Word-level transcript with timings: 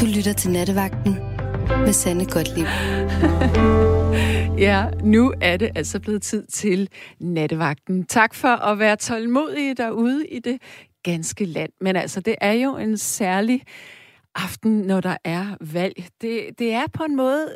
Du 0.00 0.06
lytter 0.06 0.32
til 0.32 0.50
Nattevagten 0.50 1.14
med 1.68 1.92
Sande 1.92 2.26
Godtlib. 2.26 2.66
ja, 4.66 4.90
nu 5.04 5.34
er 5.40 5.56
det 5.56 5.70
altså 5.74 6.00
blevet 6.00 6.22
tid 6.22 6.46
til 6.46 6.88
nattevagten. 7.20 8.06
Tak 8.06 8.34
for 8.34 8.48
at 8.48 8.78
være 8.78 8.96
tålmodige 8.96 9.74
derude 9.74 10.26
i 10.26 10.38
det 10.38 10.62
ganske 11.02 11.44
land. 11.44 11.72
Men 11.80 11.96
altså, 11.96 12.20
det 12.20 12.34
er 12.40 12.52
jo 12.52 12.76
en 12.76 12.98
særlig 12.98 13.62
aften, 14.34 14.80
når 14.80 15.00
der 15.00 15.16
er 15.24 15.56
valg. 15.60 16.04
Det, 16.20 16.48
det 16.58 16.72
er 16.72 16.86
på 16.94 17.04
en 17.04 17.16
måde 17.16 17.48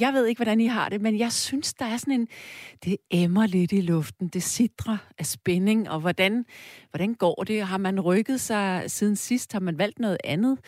jeg 0.00 0.12
ved 0.12 0.26
ikke, 0.26 0.38
hvordan 0.38 0.60
I 0.60 0.66
har 0.66 0.88
det, 0.88 1.00
men 1.00 1.18
jeg 1.18 1.32
synes, 1.32 1.74
der 1.74 1.84
er 1.84 1.96
sådan 1.96 2.14
en... 2.14 2.28
Det 2.84 2.96
emmer 3.10 3.46
lidt 3.46 3.72
i 3.72 3.80
luften. 3.80 4.28
Det 4.28 4.42
sidrer 4.42 4.96
af 5.18 5.26
spænding, 5.26 5.90
og 5.90 6.00
hvordan, 6.00 6.44
hvordan 6.90 7.14
går 7.14 7.44
det? 7.46 7.66
Har 7.66 7.78
man 7.78 8.00
rykket 8.00 8.40
sig 8.40 8.84
siden 8.86 9.16
sidst? 9.16 9.52
Har 9.52 9.60
man 9.60 9.78
valgt 9.78 9.98
noget 9.98 10.18
andet? 10.24 10.58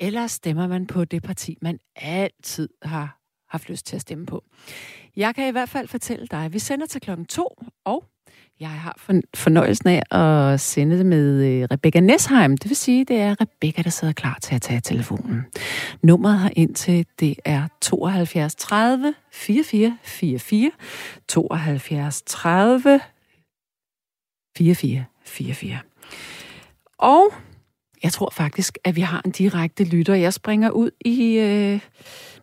Eller 0.00 0.26
stemmer 0.26 0.66
man 0.66 0.86
på 0.86 1.04
det 1.04 1.22
parti, 1.22 1.58
man 1.62 1.78
altid 1.96 2.68
har 2.82 3.18
haft 3.48 3.68
lyst 3.68 3.86
til 3.86 3.96
at 3.96 4.02
stemme 4.02 4.26
på? 4.26 4.44
Jeg 5.16 5.34
kan 5.34 5.48
i 5.48 5.50
hvert 5.50 5.68
fald 5.68 5.88
fortælle 5.88 6.26
dig, 6.26 6.44
at 6.44 6.52
vi 6.52 6.58
sender 6.58 6.86
til 6.86 7.00
klokken 7.00 7.26
to, 7.26 7.48
og 7.84 8.04
jeg 8.60 8.70
har 8.70 8.96
fornøjelsen 9.34 9.88
af 9.88 10.16
at 10.18 10.60
sende 10.60 10.98
det 10.98 11.06
med 11.06 11.44
øh, 11.44 11.68
Rebecca 11.70 12.00
Nesheim. 12.00 12.56
Det 12.56 12.68
vil 12.68 12.76
sige, 12.76 13.04
det 13.04 13.16
er 13.16 13.34
Rebecca, 13.40 13.82
der 13.82 13.90
sidder 13.90 14.12
klar 14.12 14.38
til 14.42 14.54
at 14.54 14.62
tage 14.62 14.80
telefonen. 14.80 15.42
Nummeret 16.02 16.40
her 16.40 16.50
ind 16.56 16.74
til, 16.74 17.06
det 17.20 17.36
er 17.44 17.68
72 17.80 18.54
30 18.54 19.14
44 19.32 19.98
44 20.02 20.70
72 21.28 22.22
30 22.22 23.00
44 24.56 25.04
44. 25.24 25.78
Og 26.98 27.32
jeg 28.04 28.12
tror 28.12 28.30
faktisk, 28.32 28.78
at 28.84 28.96
vi 28.96 29.00
har 29.00 29.20
en 29.24 29.30
direkte 29.30 29.84
lytter. 29.96 30.14
Jeg 30.14 30.32
springer 30.32 30.70
ud 30.70 30.90
i... 31.00 31.38
Øh, 31.38 31.74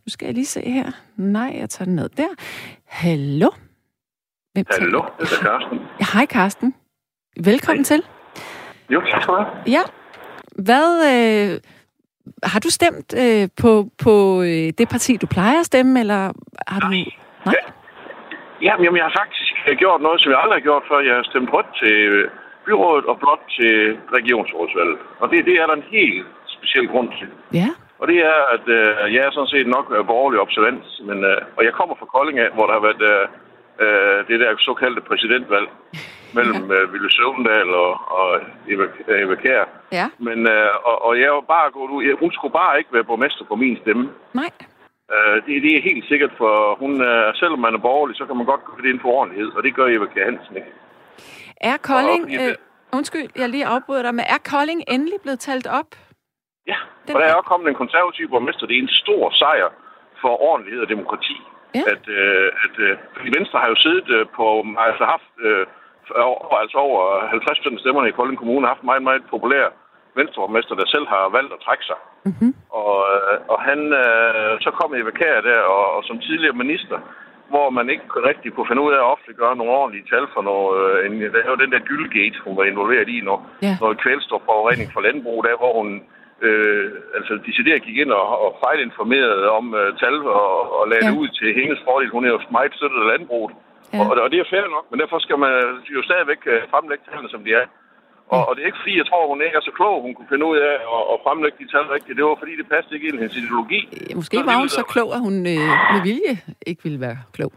nu 0.03 0.07
skal 0.07 0.25
jeg 0.25 0.33
lige 0.33 0.45
se 0.45 0.61
her. 0.61 0.91
Nej, 1.17 1.55
jeg 1.59 1.69
tager 1.69 1.85
den 1.85 1.95
ned 1.95 2.09
der. 2.09 2.31
Hallo? 2.87 3.49
Hvem 4.53 4.65
Hallo, 4.79 5.01
det 5.19 5.31
er 5.31 5.41
Karsten. 5.49 5.79
Ja, 5.99 6.05
hej 6.13 6.25
Karsten. 6.25 6.75
Velkommen 7.43 7.85
Hej. 7.85 7.91
til. 7.91 8.01
Jo, 8.89 9.01
tak 9.01 9.21
skal 9.21 9.33
du 9.33 9.39
have. 9.39 9.47
Ja. 9.67 9.83
Hvad... 10.65 10.87
Øh, 11.11 11.59
har 12.43 12.59
du 12.59 12.69
stemt 12.69 13.09
øh, 13.23 13.49
på, 13.61 13.71
på 14.03 14.41
øh, 14.41 14.67
det 14.77 14.87
parti, 14.89 15.17
du 15.17 15.27
plejer 15.27 15.59
at 15.59 15.65
stemme, 15.65 15.99
eller 15.99 16.21
har 16.67 16.79
du... 16.79 16.87
Nej. 16.87 17.05
Nej? 17.45 17.55
Ja, 18.61 18.73
jamen, 18.83 18.97
jeg 18.97 19.05
har 19.09 19.15
faktisk 19.21 19.79
gjort 19.83 20.01
noget, 20.01 20.21
som 20.21 20.31
jeg 20.31 20.39
aldrig 20.43 20.57
har 20.59 20.67
gjort 20.69 20.83
før. 20.89 20.99
Jeg 20.99 21.15
har 21.15 21.23
stemt 21.23 21.49
rødt 21.53 21.69
til 21.81 21.93
øh, 21.93 22.31
byrådet 22.65 23.05
og 23.11 23.19
blot 23.19 23.43
til 23.57 23.97
regionsrådsvalget. 24.17 24.99
Og 25.21 25.29
det, 25.31 25.45
det 25.45 25.55
er 25.61 25.65
der 25.67 25.75
en 25.75 25.89
helt 25.97 26.25
speciel 26.55 26.87
grund 26.87 27.09
til. 27.19 27.29
Ja. 27.53 27.69
Og 28.01 28.07
det 28.07 28.17
er, 28.31 28.39
at 28.55 28.65
øh, 28.77 29.13
jeg 29.15 29.21
er 29.25 29.31
sådan 29.31 29.53
set 29.55 29.67
nok 29.67 29.87
borgerlig 30.11 30.39
observans, 30.39 31.01
men, 31.09 31.17
øh, 31.31 31.41
og 31.57 31.61
jeg 31.67 31.73
kommer 31.73 31.95
fra 31.99 32.11
Kolding 32.13 32.39
af, 32.39 32.49
hvor 32.55 32.65
der 32.65 32.73
har 32.73 32.83
været 32.87 33.03
øh, 33.11 33.25
øh, 33.83 34.19
det 34.29 34.39
der 34.39 34.49
såkaldte 34.67 35.01
præsidentvalg 35.09 35.67
mellem 36.37 36.63
ja. 36.69 36.75
øh, 36.75 36.93
Ville 36.93 37.11
Søvndal 37.11 37.69
og, 37.85 37.91
og 38.17 38.29
Eva, 38.73 38.85
Eva 39.23 39.35
Kjær. 39.35 39.65
Ja. 39.91 40.05
Men, 40.27 40.39
øh, 40.53 40.69
og, 40.89 40.95
og 41.05 41.19
jeg 41.19 41.31
var 41.37 41.45
bare 41.55 41.71
gået 41.71 41.91
ud. 41.95 42.19
Hun 42.23 42.31
skulle 42.31 42.53
bare 42.61 42.77
ikke 42.79 42.93
være 42.93 43.09
borgmester 43.09 43.45
på 43.45 43.55
min 43.55 43.77
stemme. 43.81 44.09
Nej. 44.33 44.51
Øh, 45.13 45.37
det, 45.45 45.63
det 45.63 45.71
er 45.77 45.87
helt 45.89 46.05
sikkert, 46.11 46.33
for 46.37 46.53
hun, 46.81 46.91
øh, 47.09 47.35
selvom 47.35 47.59
man 47.59 47.73
er 47.73 47.85
borgerlig, 47.87 48.15
så 48.17 48.25
kan 48.25 48.37
man 48.37 48.45
godt 48.45 48.63
gå 48.65 48.73
det 48.81 48.89
ind 48.89 48.99
for 49.01 49.09
ordentlighed, 49.17 49.49
og 49.55 49.63
det 49.63 49.75
gør 49.75 49.87
Eva 49.87 50.05
Kjær 50.05 50.25
Hansen 50.29 50.55
ikke. 50.55 50.71
Er 51.69 51.77
Kolding... 51.89 52.23
Og, 52.25 52.43
øh, 52.43 52.55
undskyld, 52.97 53.27
jeg 53.41 53.49
lige 53.49 53.65
afbryder 53.65 54.03
dig, 54.07 54.13
men 54.19 54.25
er 54.35 54.39
Kolding 54.51 54.81
endelig 54.95 55.19
blevet 55.23 55.39
talt 55.39 55.67
op? 55.79 55.89
Ja, 56.71 56.79
Den 57.07 57.15
og 57.15 57.21
der 57.21 57.27
er 57.27 57.35
også 57.39 57.51
kommet 57.53 57.67
en 57.69 57.81
konservativ 57.83 58.25
borgmester. 58.29 58.65
Det 58.67 58.75
er 58.77 58.83
en 58.87 58.97
stor 59.03 59.23
sejr 59.41 59.69
for 60.21 60.33
ordentlighed 60.49 60.81
og 60.85 60.89
demokrati. 60.89 61.37
Ja. 61.75 61.83
At, 61.93 62.03
øh, 62.19 62.47
at 62.65 62.75
øh, 62.87 62.97
Venstre 63.37 63.59
har 63.59 63.69
jo 63.73 63.77
siddet 63.85 64.09
øh, 64.17 64.25
på, 64.37 64.45
altså 64.87 65.03
haft 65.13 65.31
øh, 65.47 65.65
over, 66.15 66.57
altså 66.63 66.77
over 66.77 67.01
50 67.27 67.59
af 67.65 67.79
stemmerne 67.83 68.09
i 68.09 68.17
Kolding 68.17 68.37
Kommune, 68.39 68.67
haft 68.73 68.83
meget, 68.83 69.03
meget 69.03 69.23
populær 69.33 69.65
venstreborgmester, 70.15 70.75
der 70.75 70.87
selv 70.95 71.07
har 71.07 71.23
valgt 71.37 71.53
at 71.53 71.63
trække 71.65 71.85
sig. 71.91 71.99
Mm-hmm. 72.25 72.51
Og, 72.81 72.95
øh, 73.13 73.37
og 73.53 73.59
han, 73.69 73.79
øh, 74.03 74.53
så 74.65 74.69
kom 74.79 74.89
Eva 74.93 75.11
Kjær 75.19 75.41
der, 75.49 75.61
og, 75.75 75.83
og 75.95 76.01
som 76.07 76.19
tidligere 76.19 76.61
minister, 76.63 76.97
hvor 77.53 77.67
man 77.77 77.87
ikke 77.93 78.07
rigtig 78.29 78.49
kunne 78.51 78.69
finde 78.69 78.85
ud 78.85 78.91
af 78.93 79.01
at 79.01 79.09
offentliggøre 79.13 79.55
nogle 79.55 79.75
ordentlige 79.79 80.09
tal 80.11 80.25
for 80.33 80.41
noget. 80.49 80.73
Øh, 80.81 80.97
en, 81.05 81.13
der 81.33 81.41
er 81.43 81.53
jo 81.53 81.63
den 81.63 81.73
der 81.75 81.87
gyldgate, 81.89 82.37
hun 82.45 82.57
var 82.59 82.65
involveret 82.71 83.09
i, 83.15 83.17
noget, 83.29 83.41
yeah. 83.65 83.75
noget 83.83 84.01
kvælstofforurening 84.03 84.89
for 84.93 85.01
landbrug, 85.07 85.37
der 85.47 85.61
hvor 85.61 85.73
hun 85.79 85.89
øh, 86.47 86.85
altså 87.17 87.33
decideret 87.47 87.85
gik 87.87 87.97
ind 88.03 88.11
og, 88.19 88.25
og 88.45 88.49
fejlinformerede 88.63 89.45
om 89.59 89.65
øh, 89.81 89.89
tal 90.01 90.15
og, 90.41 90.53
og 90.77 90.83
lagde 90.91 91.05
ja. 91.05 91.11
det 91.11 91.19
ud 91.21 91.29
til 91.39 91.49
hendes 91.59 91.79
fordel. 91.87 92.09
Hun 92.15 92.25
er 92.25 92.31
jo 92.35 92.39
meget 92.57 92.73
støttet 92.77 92.99
af 93.03 93.11
landbruget. 93.13 93.53
Ja. 93.93 93.99
Og, 94.01 94.05
og 94.23 94.27
det 94.31 94.39
er 94.39 94.51
fair 94.53 94.65
nok, 94.75 94.85
men 94.91 94.99
derfor 94.99 95.19
skal 95.25 95.37
man 95.43 95.51
jo 95.95 96.01
stadigvæk 96.09 96.41
øh, 96.53 96.61
fremlægge 96.71 97.03
tallene, 97.05 97.29
som 97.33 97.43
de 97.45 97.51
er. 97.61 97.65
Og, 98.35 98.41
og 98.47 98.51
det 98.53 98.61
er 98.61 98.69
ikke 98.71 98.83
fordi, 98.83 98.95
jeg 99.01 99.07
tror, 99.09 99.31
hun 99.33 99.41
ikke 99.45 99.57
er 99.61 99.65
så 99.69 99.73
klog, 99.79 99.95
hun 100.05 100.13
kunne 100.15 100.31
finde 100.33 100.45
ud 100.49 100.57
af 100.69 100.73
at, 100.95 101.01
at 101.13 101.17
fremlægge 101.25 101.57
de 101.61 101.67
tal 101.73 101.85
rigtigt. 101.95 102.17
Det 102.17 102.25
var 102.25 102.41
fordi, 102.41 102.53
det 102.61 102.67
passede 102.73 102.93
ikke 102.95 103.07
ind 103.07 103.17
i 103.17 103.21
hendes 103.21 103.37
ideologi. 103.41 103.79
Ja, 104.09 104.15
måske 104.19 104.37
så 104.37 104.43
var 104.49 104.57
hun 104.63 104.69
så 104.79 104.83
klog, 104.93 105.09
at 105.17 105.21
hun 105.27 105.35
øh, 105.53 105.67
med 105.93 106.01
vilje 106.09 106.33
ikke 106.69 106.81
ville 106.87 107.01
være 107.07 107.19
klog. 107.37 107.51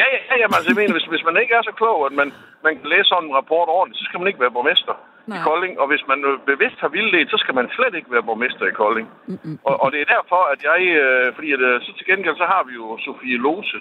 Ja, 0.00 0.06
ja, 0.14 0.20
ja, 0.30 0.34
jamen, 0.40 0.56
altså, 0.58 0.70
jeg 0.72 0.78
mener, 0.80 0.92
hvis, 0.96 1.08
hvis 1.12 1.24
man 1.28 1.36
ikke 1.42 1.54
er 1.58 1.64
så 1.70 1.74
klog, 1.80 1.98
at 2.08 2.14
man, 2.20 2.28
man 2.66 2.72
kan 2.78 2.88
læse 2.92 3.08
sådan 3.12 3.28
en 3.28 3.36
rapport 3.40 3.68
ordentligt, 3.76 3.98
så 4.00 4.04
skal 4.08 4.18
man 4.20 4.28
ikke 4.30 4.42
være 4.44 4.56
borgmester. 4.56 4.94
Nej. 5.26 5.38
i 5.38 5.40
Kolding. 5.48 5.72
Og 5.80 5.86
hvis 5.90 6.04
man 6.10 6.18
bevidst 6.52 6.78
har 6.84 6.90
vildledt, 6.96 7.30
så 7.30 7.38
skal 7.42 7.54
man 7.58 7.66
slet 7.76 7.94
ikke 7.98 8.12
være 8.14 8.28
borgmester 8.28 8.64
i 8.66 8.78
Kolding. 8.82 9.06
Mm-mm. 9.30 9.58
Og, 9.68 9.74
og 9.82 9.88
det 9.92 10.00
er 10.00 10.08
derfor, 10.16 10.40
at 10.52 10.60
jeg... 10.70 10.80
Øh, 11.02 11.26
fordi 11.36 11.48
at, 11.56 11.62
øh, 11.68 11.74
så 11.84 11.90
til 11.98 12.06
gengæld, 12.10 12.36
så 12.42 12.46
har 12.54 12.62
vi 12.68 12.72
jo 12.80 12.86
Sofie 13.04 13.38
Lose. 13.46 13.78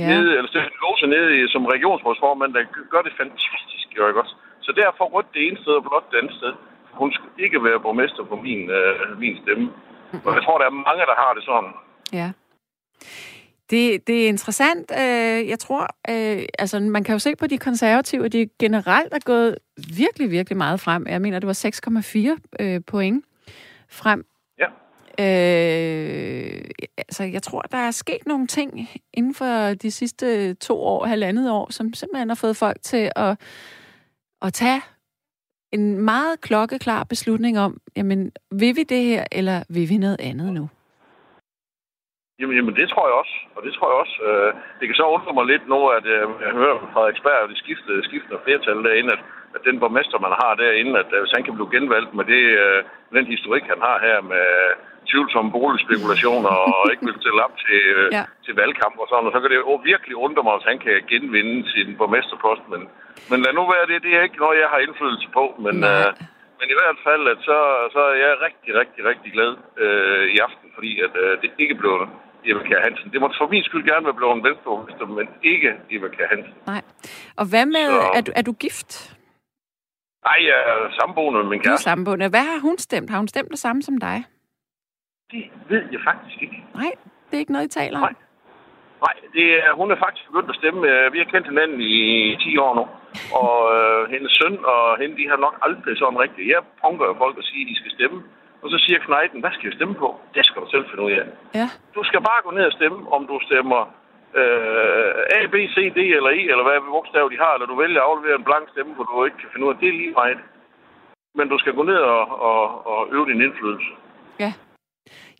Ja. 0.00 0.08
Nede, 0.12 0.30
eller 0.36 0.50
Stefan 0.50 0.80
Lose 0.82 1.06
nede 1.14 1.48
som 1.54 1.62
regionsrådsformand, 1.74 2.50
der 2.54 2.62
gør 2.92 3.02
det 3.06 3.12
fantastisk, 3.20 3.86
jo 3.98 4.08
ikke 4.08 4.20
også? 4.22 4.34
Så 4.68 4.72
derfor 4.82 5.04
rødt 5.14 5.34
det 5.34 5.42
ene 5.46 5.58
sted 5.62 5.72
og 5.80 5.82
blot 5.82 6.06
det 6.10 6.18
andet 6.18 6.34
sted. 6.40 6.52
Hun 7.00 7.12
skal 7.12 7.28
ikke 7.44 7.64
være 7.64 7.80
borgmester 7.80 8.24
på 8.24 8.36
min, 8.36 8.70
øh, 8.70 9.18
min 9.22 9.36
stemme. 9.42 9.66
Og 10.26 10.30
jeg 10.34 10.42
tror, 10.44 10.58
der 10.58 10.66
er 10.66 10.80
mange, 10.88 11.02
der 11.10 11.16
har 11.22 11.32
det 11.36 11.44
sådan. 11.50 11.72
Ja. 12.12 12.28
Det, 13.70 14.06
det 14.06 14.24
er 14.24 14.28
interessant. 14.28 14.92
Øh, 15.02 15.48
jeg 15.48 15.58
tror, 15.58 15.82
øh, 15.82 16.42
altså 16.58 16.80
man 16.80 17.04
kan 17.04 17.12
jo 17.12 17.18
se 17.18 17.36
på 17.36 17.46
de 17.46 17.58
konservative, 17.58 18.24
at 18.24 18.32
de 18.32 18.48
generelt 18.58 19.14
er 19.14 19.18
gået 19.24 19.58
virkelig, 19.98 20.30
virkelig 20.30 20.56
meget 20.56 20.80
frem. 20.80 21.06
Jeg 21.06 21.20
mener, 21.22 21.38
det 21.38 21.46
var 21.46 22.32
6,4 22.60 22.64
øh, 22.64 22.80
point 22.86 23.24
frem. 23.90 24.24
Ja. 24.58 24.68
Øh, 25.24 26.64
altså, 26.98 27.24
jeg 27.24 27.42
tror, 27.42 27.60
der 27.60 27.78
er 27.78 27.90
sket 27.90 28.26
nogle 28.26 28.46
ting 28.46 28.88
inden 29.14 29.34
for 29.34 29.74
de 29.74 29.90
sidste 29.90 30.54
to 30.54 30.80
år, 30.80 31.06
halvandet 31.06 31.50
år, 31.50 31.72
som 31.72 31.94
simpelthen 31.94 32.28
har 32.28 32.36
fået 32.36 32.56
folk 32.56 32.76
til 32.82 33.12
at, 33.16 33.38
at 34.42 34.52
tage 34.52 34.82
en 35.72 35.98
meget 36.04 36.40
klokkeklar 36.40 37.04
beslutning 37.04 37.58
om, 37.58 37.80
jamen, 37.96 38.32
vil 38.50 38.76
vi 38.76 38.82
det 38.82 39.02
her, 39.04 39.24
eller 39.32 39.58
vil 39.68 39.88
vi 39.88 39.96
noget 39.96 40.20
andet 40.20 40.52
nu? 40.52 40.68
Jamen, 42.40 42.56
jamen, 42.56 42.74
det 42.80 42.88
tror 42.88 43.06
jeg 43.08 43.16
også. 43.22 43.36
Og 43.56 43.60
det 43.66 43.72
tror 43.74 43.88
jeg 43.90 43.98
også. 44.02 44.16
Øh, 44.28 44.50
det 44.78 44.84
kan 44.86 44.96
så 45.00 45.06
undre 45.16 45.32
mig 45.38 45.46
lidt 45.46 45.64
nu, 45.72 45.80
at 45.98 46.06
øh, 46.14 46.24
jeg 46.44 46.52
hører 46.60 46.78
fra 46.78 46.92
Frederiksberg, 46.94 47.42
at 47.44 47.50
de 47.52 47.62
skiftede, 47.62 48.04
skiftende 48.08 48.42
flertal 48.44 48.84
derinde, 48.86 49.12
at, 49.16 49.22
at 49.56 49.62
den 49.68 49.76
borgmester, 49.80 50.18
man 50.26 50.34
har 50.42 50.52
derinde, 50.62 50.92
at 51.02 51.10
øh, 51.14 51.20
hvis 51.20 51.36
han 51.36 51.44
kan 51.44 51.54
blive 51.56 51.74
genvalgt 51.76 52.12
med 52.18 52.24
det, 52.32 52.44
øh, 52.64 52.80
den 53.18 53.26
historik, 53.34 53.64
han 53.72 53.80
har 53.88 53.96
her 54.06 54.18
med 54.32 54.46
tvivlsomme 55.10 55.50
boligspekulationer 55.58 56.52
og 56.66 56.82
ikke 56.92 57.04
vil 57.08 57.20
stille 57.22 57.40
op 57.46 57.54
til, 57.64 57.80
øh, 57.96 58.06
ja. 58.16 58.24
til 58.44 58.54
valgkamp 58.60 58.96
og 59.02 59.06
sådan, 59.08 59.26
og 59.28 59.32
så 59.34 59.38
kan 59.40 59.50
det 59.52 59.58
jo 59.64 59.74
virkelig 59.90 60.16
undre 60.26 60.42
mig, 60.44 60.54
hvis 60.56 60.70
han 60.72 60.80
kan 60.86 60.96
genvinde 61.12 61.56
sin 61.72 61.88
borgmesterpost. 62.00 62.64
Men, 62.72 62.82
men 63.30 63.38
lad 63.44 63.52
nu 63.58 63.64
være 63.74 63.86
det. 63.90 63.98
Det 64.06 64.12
er 64.14 64.22
ikke 64.28 64.42
noget, 64.44 64.62
jeg 64.62 64.70
har 64.72 64.80
indflydelse 64.86 65.28
på, 65.38 65.44
men... 65.66 65.76
Øh, 65.92 66.10
men 66.60 66.68
i 66.74 66.76
hvert 66.80 67.00
fald, 67.06 67.22
at 67.34 67.40
så, 67.48 67.58
så 67.94 68.00
er 68.12 68.16
jeg 68.24 68.32
rigtig, 68.46 68.70
rigtig, 68.80 69.00
rigtig 69.10 69.30
glad 69.36 69.52
øh, 69.84 70.24
i 70.34 70.36
aften, 70.46 70.68
fordi 70.76 70.92
at 71.06 71.14
øh, 71.24 71.32
det 71.42 71.50
ikke 71.62 71.74
blev 71.80 71.94
Eva 72.48 72.60
Kjær 72.68 72.80
Hansen. 72.86 73.12
Det 73.12 73.20
må 73.20 73.26
for 73.38 73.48
min 73.54 73.64
skyld 73.68 73.84
gerne 73.90 74.04
være 74.08 74.18
blevet 74.20 74.34
en 74.36 74.44
venstreborgmester, 74.46 75.06
men 75.06 75.26
ikke 75.52 75.70
Eva 75.90 76.08
Kjær 76.08 76.28
Hansen. 76.34 76.54
Nej. 76.66 76.82
Og 77.40 77.44
hvad 77.52 77.66
med, 77.76 77.86
så... 77.86 78.10
er, 78.18 78.20
du, 78.26 78.30
er 78.38 78.42
du 78.42 78.52
gift? 78.52 78.90
Nej, 80.28 80.38
jeg 80.50 80.58
er 80.72 80.78
samboende 81.00 81.38
med 81.40 81.48
min 81.52 81.60
kæreste. 81.60 81.70
Du 81.70 81.90
er 81.90 81.90
samboende. 81.90 82.28
Hvad 82.28 82.44
har 82.52 82.60
hun 82.60 82.78
stemt? 82.78 83.10
Har 83.10 83.18
hun 83.18 83.28
stemt 83.28 83.50
det 83.50 83.58
samme 83.58 83.82
som 83.82 83.98
dig? 83.98 84.18
Det 85.32 85.44
ved 85.68 85.84
jeg 85.92 86.00
faktisk 86.10 86.42
ikke. 86.42 86.58
Nej, 86.74 86.92
det 87.26 87.34
er 87.36 87.42
ikke 87.44 87.56
noget, 87.56 87.66
I 87.70 87.78
taler 87.80 87.98
om? 87.98 88.02
Nej. 88.02 88.14
Nej, 89.06 89.16
det 89.36 89.46
er, 89.64 89.72
hun 89.80 89.90
er 89.90 89.98
faktisk 90.04 90.24
begyndt 90.30 90.50
at 90.50 90.60
stemme. 90.60 90.80
Vi 91.14 91.18
har 91.22 91.28
kendt 91.32 91.46
hinanden 91.52 91.80
i 91.80 91.96
10 92.40 92.56
år 92.66 92.72
nu. 92.80 92.84
Og 93.42 93.56
øh, 93.76 94.00
hendes 94.14 94.32
søn 94.40 94.56
og 94.74 94.82
hende, 95.00 95.14
de 95.20 95.28
har 95.32 95.38
nok 95.46 95.54
aldrig 95.66 95.98
sådan 95.98 96.22
rigtigt. 96.24 96.48
Jeg 96.54 96.62
punker 96.82 97.04
jo 97.10 97.14
folk 97.24 97.36
og 97.40 97.44
siger, 97.48 97.64
at 97.64 97.70
de 97.70 97.80
skal 97.80 97.92
stemme. 97.96 98.18
Og 98.62 98.68
så 98.72 98.76
siger 98.84 98.98
Knejten, 99.06 99.40
hvad 99.40 99.52
skal 99.54 99.68
jeg 99.68 99.76
stemme 99.78 99.94
på? 100.04 100.08
Det 100.34 100.46
skal 100.46 100.62
du 100.62 100.68
selv 100.70 100.84
finde 100.90 101.04
ud 101.06 101.12
af. 101.20 101.26
Ja. 101.60 101.66
Du 101.96 102.02
skal 102.08 102.20
bare 102.30 102.44
gå 102.46 102.50
ned 102.50 102.64
og 102.70 102.76
stemme, 102.78 102.98
om 103.16 103.22
du 103.30 103.36
stemmer 103.48 103.80
øh, 104.40 105.36
A, 105.38 105.40
B, 105.52 105.54
C, 105.74 105.76
D 105.96 105.98
eller 106.18 106.30
E, 106.38 106.42
eller 106.52 106.64
hvad 106.66 106.78
bogstav 106.94 107.26
de 107.32 107.38
har, 107.44 107.52
eller 107.54 107.66
du 107.72 107.76
vælger 107.82 108.00
at 108.00 108.08
aflevere 108.10 108.36
en 108.38 108.48
blank 108.48 108.64
stemme, 108.74 108.92
hvor 108.94 109.04
du 109.04 109.24
ikke 109.24 109.38
kan 109.42 109.50
finde 109.52 109.66
ud 109.66 109.72
af. 109.72 109.78
Det 109.80 109.88
er 109.88 110.00
lige 110.02 110.18
meget. 110.20 110.40
Men 111.38 111.48
du 111.52 111.56
skal 111.58 111.74
gå 111.78 111.82
ned 111.82 112.00
og, 112.16 112.22
og, 112.50 112.86
og 112.90 112.98
øve 113.14 113.26
din 113.30 113.42
indflydelse. 113.46 113.92
Ja. 114.44 114.52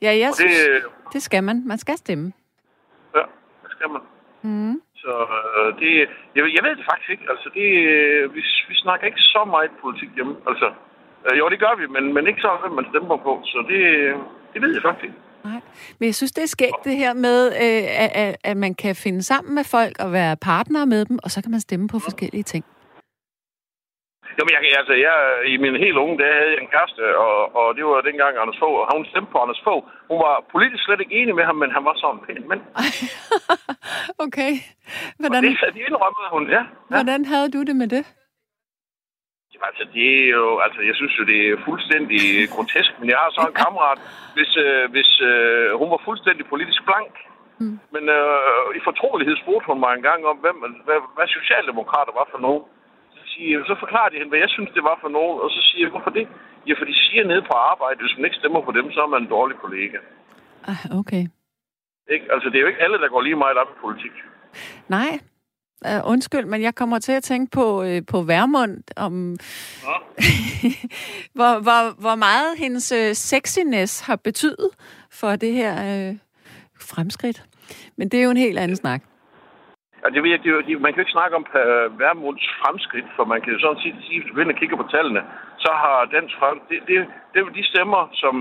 Ja, 0.02 0.10
jeg 0.24 0.30
synes, 0.34 0.58
det, 0.64 0.82
det 1.12 1.22
skal 1.22 1.44
man. 1.44 1.62
Man 1.66 1.78
skal 1.78 1.96
stemme. 1.96 2.32
Ja, 3.14 3.24
det 3.62 3.70
skal 3.70 3.88
man. 3.90 4.02
Mm. 4.42 4.80
Så 5.02 5.12
øh, 5.58 5.68
det, 5.80 5.92
jeg, 6.36 6.42
jeg 6.56 6.62
ved 6.66 6.76
det 6.78 6.84
faktisk 6.90 7.10
ikke. 7.10 7.26
Altså, 7.32 7.48
det, 7.54 7.68
øh, 7.94 8.34
vi, 8.34 8.40
vi 8.68 8.74
snakker 8.84 9.06
ikke 9.06 9.20
så 9.34 9.44
meget 9.44 9.70
politik 9.82 10.10
hjemme. 10.14 10.34
Altså, 10.50 10.68
øh, 11.26 11.38
jo, 11.38 11.48
det 11.48 11.58
gør 11.64 11.74
vi, 11.80 11.86
men, 11.86 12.14
men 12.14 12.26
ikke 12.26 12.40
så, 12.40 12.50
hvem 12.62 12.72
man 12.72 12.86
stemmer 12.92 13.16
på. 13.16 13.32
Så 13.44 13.58
det, 13.70 13.80
det 14.52 14.62
ved 14.62 14.72
jeg 14.74 14.82
faktisk 14.82 15.04
ikke. 15.04 15.20
Nej, 15.44 15.60
men 15.98 16.06
jeg 16.06 16.14
synes, 16.14 16.32
det 16.32 16.42
er 16.42 16.46
skægt 16.56 16.84
det 16.84 16.96
her 16.96 17.12
med, 17.14 17.46
øh, 17.46 17.84
at, 18.24 18.36
at 18.44 18.56
man 18.56 18.74
kan 18.74 18.96
finde 18.96 19.22
sammen 19.22 19.54
med 19.54 19.64
folk 19.64 19.94
og 20.04 20.12
være 20.12 20.36
partner 20.36 20.84
med 20.84 21.04
dem, 21.04 21.18
og 21.24 21.30
så 21.30 21.42
kan 21.42 21.50
man 21.50 21.60
stemme 21.60 21.88
på 21.88 21.98
forskellige 21.98 22.42
ting. 22.42 22.64
Jamen, 24.38 24.52
jeg, 24.54 24.78
altså, 24.80 24.94
jeg, 25.06 25.16
i 25.52 25.56
min 25.62 25.76
helt 25.84 25.98
unge 26.02 26.18
dage 26.22 26.34
havde 26.38 26.52
jeg 26.54 26.62
en 26.62 26.72
kæreste, 26.74 27.02
og, 27.24 27.36
og 27.58 27.66
det 27.76 27.84
var 27.84 28.00
dengang 28.08 28.32
Anders 28.42 28.60
Fogh, 28.62 28.76
og 28.80 28.96
hun 28.96 29.06
stemte 29.12 29.32
på 29.32 29.38
Anders 29.44 29.62
Fogh. 29.66 29.82
Hun 30.10 30.18
var 30.26 30.34
politisk 30.54 30.82
slet 30.84 31.00
ikke 31.00 31.16
enig 31.20 31.34
med 31.38 31.44
ham, 31.48 31.56
men 31.62 31.70
han 31.76 31.84
var 31.88 31.94
sådan 31.96 32.14
en 32.16 32.24
pæn 32.26 32.48
mand. 32.50 32.62
okay. 34.24 34.52
Hvordan, 35.20 35.40
og 35.40 35.50
det, 35.50 35.74
det 35.76 35.82
indrømmede 35.88 36.28
hun, 36.34 36.44
ja. 36.56 36.62
ja. 36.90 36.94
Hvordan 36.96 37.20
havde 37.32 37.48
du 37.54 37.60
det 37.68 37.76
med 37.82 37.88
det? 37.96 38.04
Jamen, 39.52 39.66
altså, 39.70 39.84
det 39.94 40.08
er 40.24 40.28
jo, 40.38 40.46
altså, 40.66 40.80
jeg 40.88 40.94
synes 41.00 41.14
jo, 41.18 41.22
det 41.32 41.40
er 41.48 41.64
fuldstændig 41.68 42.22
grotesk, 42.54 42.92
men 43.00 43.06
jeg 43.12 43.18
har 43.22 43.30
så 43.30 43.42
en 43.46 43.60
kammerat, 43.64 44.00
hvis, 44.36 44.52
øh, 44.64 44.84
hvis 44.94 45.10
øh, 45.30 45.68
hun 45.80 45.88
var 45.94 46.00
fuldstændig 46.08 46.44
politisk 46.52 46.80
blank, 46.88 47.12
mm. 47.60 47.76
men 47.94 48.04
øh, 48.18 48.68
i 48.78 48.80
fortrolighed 48.88 49.34
spurgte 49.42 49.66
hun 49.70 49.80
mig 49.84 49.92
en 49.94 50.06
gang 50.08 50.20
om, 50.30 50.36
hvem, 50.44 50.56
hvad, 50.86 51.00
hvad 51.16 51.28
socialdemokrater 51.38 52.12
var 52.20 52.28
for 52.32 52.40
nogen 52.46 52.64
siger, 53.38 53.58
så 53.70 53.74
forklarer 53.82 54.08
de 54.10 54.18
hende, 54.18 54.32
hvad 54.32 54.42
jeg 54.44 54.52
synes, 54.56 54.70
det 54.76 54.84
var 54.90 54.96
for 55.02 55.10
nogen, 55.18 55.36
og 55.44 55.48
så 55.54 55.60
siger 55.68 55.84
jeg, 55.84 55.92
hvorfor 55.94 56.12
det? 56.18 56.26
Ja, 56.66 56.72
for 56.78 56.86
de 56.90 56.94
siger 57.04 57.24
nede 57.30 57.42
på 57.50 57.54
arbejde, 57.70 57.98
hvis 58.04 58.16
man 58.16 58.24
ikke 58.28 58.40
stemmer 58.42 58.60
på 58.68 58.72
dem, 58.78 58.86
så 58.94 59.00
er 59.02 59.10
man 59.14 59.22
en 59.22 59.34
dårlig 59.36 59.56
kollega. 59.64 59.98
Ah, 60.70 60.82
okay. 61.00 61.24
Ikke? 62.14 62.26
Altså, 62.34 62.46
det 62.48 62.56
er 62.56 62.64
jo 62.64 62.70
ikke 62.72 62.84
alle, 62.84 62.98
der 63.02 63.08
går 63.08 63.22
lige 63.22 63.42
meget 63.44 63.56
op 63.62 63.70
i 63.74 63.80
politik. 63.86 64.14
Nej, 64.88 65.12
Uh, 65.86 66.10
undskyld, 66.10 66.44
men 66.44 66.62
jeg 66.62 66.74
kommer 66.74 66.98
til 66.98 67.12
at 67.12 67.22
tænke 67.22 67.50
på, 67.50 67.82
uh, 67.82 67.98
på 68.08 68.22
Værmund, 68.22 68.82
om 68.96 69.36
ja. 69.84 69.96
hvor, 71.36 71.60
hvor, 71.60 72.00
hvor 72.00 72.14
meget 72.14 72.58
hendes 72.58 72.92
uh, 72.92 73.12
sexiness 73.12 74.00
har 74.00 74.16
betydet 74.16 74.70
for 75.10 75.36
det 75.36 75.52
her 75.52 75.72
uh, 76.10 76.16
fremskridt. 76.80 77.44
Men 77.96 78.08
det 78.08 78.20
er 78.20 78.24
jo 78.24 78.30
en 78.30 78.36
helt 78.36 78.58
anden 78.58 78.76
snak. 78.76 79.02
Ja, 80.02 80.06
det, 80.14 80.20
det, 80.44 80.66
det, 80.66 80.80
man 80.84 80.90
kan 80.90 81.00
jo 81.00 81.04
ikke 81.04 81.18
snakke 81.18 81.36
om 81.40 81.46
uh, 81.60 82.00
Værmunds 82.00 82.46
fremskridt, 82.60 83.08
for 83.16 83.24
man 83.32 83.40
kan 83.40 83.52
jo 83.52 83.58
sådan 83.58 83.82
sige, 83.82 83.94
sige 84.06 84.20
hvis 84.34 84.46
du 84.48 84.54
kigger 84.60 84.76
på 84.76 84.86
tallene, 84.94 85.22
så 85.64 85.70
har 85.82 85.98
Dansk 86.14 86.34
frem, 86.40 86.56
det, 86.68 86.78
det, 86.88 86.96
det, 87.32 87.40
de 87.58 87.64
stemmer, 87.72 88.02
som 88.22 88.34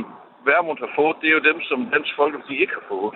Værmund 0.48 0.80
har 0.86 0.92
fået, 1.00 1.15
det 1.21 1.27
er 1.30 1.36
jo 1.38 1.48
dem, 1.50 1.57
som 1.69 1.80
Dansk 1.94 2.12
Folkeparti 2.19 2.54
ikke 2.63 2.75
har 2.80 2.86
fået. 2.94 3.15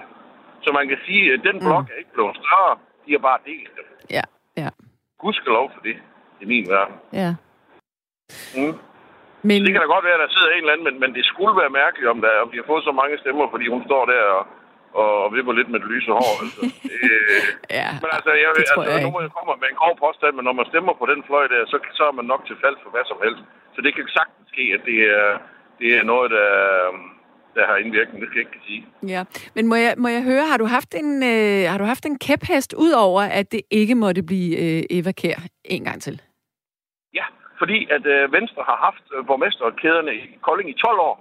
Så 0.64 0.70
man 0.78 0.86
kan 0.92 1.00
sige, 1.08 1.24
at 1.34 1.40
den 1.48 1.58
blok 1.66 1.86
mm. 1.86 1.92
er 1.94 1.98
ikke 2.02 2.14
blevet 2.18 2.36
større, 2.42 2.74
de 3.06 3.12
har 3.16 3.24
bare 3.30 3.40
delt 3.50 3.72
dem. 3.78 3.88
Ja, 4.18 4.26
ja. 4.62 4.70
lov 5.58 5.66
for 5.74 5.82
det, 5.88 5.98
i 6.44 6.46
min 6.52 6.66
verden. 6.74 6.96
Ja. 7.22 7.30
Mm. 8.58 8.76
Men... 9.48 9.56
Så 9.58 9.64
det 9.66 9.72
kan 9.74 9.84
da 9.84 9.90
godt 9.96 10.06
være, 10.08 10.18
at 10.20 10.24
der 10.26 10.34
sidder 10.36 10.50
en 10.52 10.64
eller 10.64 10.74
anden, 10.74 10.88
men, 10.88 10.96
men 11.04 11.12
det 11.18 11.26
skulle 11.32 11.56
være 11.62 11.78
mærkeligt, 11.82 12.10
om, 12.14 12.20
der, 12.26 12.32
om 12.44 12.50
de 12.52 12.58
har 12.62 12.68
fået 12.72 12.84
så 12.84 12.94
mange 13.02 13.16
stemmer, 13.24 13.46
fordi 13.54 13.66
hun 13.74 13.84
står 13.90 14.04
der 14.14 14.22
og 14.38 14.44
og 14.94 15.34
vipper 15.36 15.54
lidt 15.54 15.70
med 15.70 15.80
det 15.80 15.90
lyse 15.94 16.12
hår. 16.12 16.34
Altså. 16.44 16.62
Øh, 16.96 17.30
ja, 17.31 17.31
men 18.12 18.18
altså, 18.18 18.32
jeg, 18.44 18.50
det 18.56 18.62
altså, 18.64 18.82
jeg 18.94 19.04
nu 19.06 19.12
må 19.16 19.20
jeg 19.26 19.32
komme 19.36 19.50
med 19.64 19.70
en 19.74 19.80
grov 19.82 19.94
påstand, 20.04 20.34
men 20.38 20.44
når 20.48 20.56
man 20.60 20.68
stemmer 20.72 20.94
på 21.02 21.06
den 21.12 21.22
fløj 21.28 21.46
der, 21.54 21.62
så, 21.72 21.78
så 21.98 22.04
er 22.10 22.16
man 22.20 22.28
nok 22.34 22.42
til 22.48 22.56
fald 22.64 22.78
for 22.84 22.90
hvad 22.94 23.06
som 23.12 23.20
helst. 23.26 23.44
Så 23.76 23.80
det 23.86 23.92
kan 23.96 24.04
sagtens 24.20 24.48
ske, 24.54 24.64
at 24.78 24.82
det 24.90 25.00
er, 25.18 25.28
det 25.80 25.90
er 25.98 26.04
noget, 26.12 26.28
der, 26.38 26.50
der 27.56 27.64
har 27.70 27.76
indvirkning. 27.84 28.18
Det 28.22 28.30
skal 28.30 28.40
jeg 28.40 28.48
ikke 28.48 28.66
sige. 28.70 28.84
Ja, 29.14 29.22
men 29.56 29.64
må 29.72 29.76
jeg, 29.86 29.94
må 30.04 30.08
jeg 30.16 30.24
høre, 30.32 30.44
har 30.52 30.58
du 30.64 30.68
haft 30.78 30.92
en, 31.02 31.10
øh, 31.34 31.62
har 31.72 31.78
du 31.82 31.86
haft 31.94 32.06
en 32.06 32.18
kæphest 32.26 32.72
ud 32.86 32.94
over, 33.08 33.22
at 33.40 33.52
det 33.52 33.62
ikke 33.72 33.96
måtte 33.96 34.22
blive 34.30 34.52
øh, 34.64 34.98
Eva 34.98 35.12
Kær 35.22 35.40
en 35.76 35.84
gang 35.84 36.02
til? 36.02 36.16
Ja, 37.20 37.26
fordi 37.62 37.78
at 37.96 38.06
øh, 38.16 38.34
Venstre 38.38 38.62
har 38.70 38.78
haft 38.88 39.06
øh, 39.16 39.26
borgmesterkæderne 39.30 40.12
i 40.16 40.22
Kolding 40.48 40.70
i 40.70 40.74
12 40.74 41.00
år. 41.10 41.16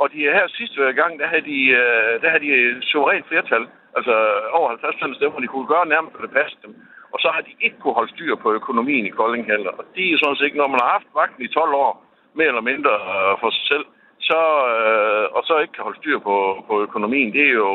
Og 0.00 0.06
de 0.12 0.18
her 0.36 0.46
sidste 0.48 0.80
gang, 1.00 1.12
der 1.20 1.26
havde 1.32 1.46
de, 1.52 1.60
øh, 1.80 2.12
der 2.22 2.28
havde 2.30 2.44
de 2.46 2.52
suverænt 2.90 3.26
flertal. 3.28 3.64
Altså 3.96 4.14
over 4.58 4.68
50% 4.70 5.16
stemmer, 5.18 5.40
de 5.40 5.52
kunne 5.52 5.66
gøre 5.74 5.86
nærmest, 5.94 6.12
hvad 6.14 6.26
det 6.28 6.36
passede 6.40 6.62
dem. 6.66 6.74
Og 7.12 7.18
så 7.22 7.28
har 7.34 7.40
de 7.40 7.52
ikke 7.64 7.78
kunne 7.80 7.98
holde 7.98 8.12
styr 8.14 8.34
på 8.44 8.48
økonomien 8.60 9.06
i 9.06 9.16
Kolding 9.18 9.44
heller. 9.52 9.72
Og 9.80 9.84
det 9.94 10.04
er 10.04 10.18
sådan 10.18 10.36
set 10.36 10.44
ikke, 10.44 10.60
når 10.62 10.68
man 10.74 10.80
har 10.82 10.90
haft 10.96 11.08
magten 11.20 11.42
i 11.44 11.48
12 11.48 11.74
år, 11.84 11.92
mere 12.38 12.50
eller 12.52 12.66
mindre 12.72 12.92
øh, 13.12 13.32
for 13.40 13.50
sig 13.56 13.64
selv, 13.72 13.86
så, 14.28 14.40
øh, 14.74 15.24
og 15.36 15.42
så 15.48 15.54
ikke 15.62 15.74
kan 15.76 15.86
holde 15.86 16.00
styr 16.02 16.18
på, 16.18 16.36
på 16.68 16.74
økonomien, 16.86 17.32
det 17.32 17.44
er 17.50 17.56
jo... 17.64 17.70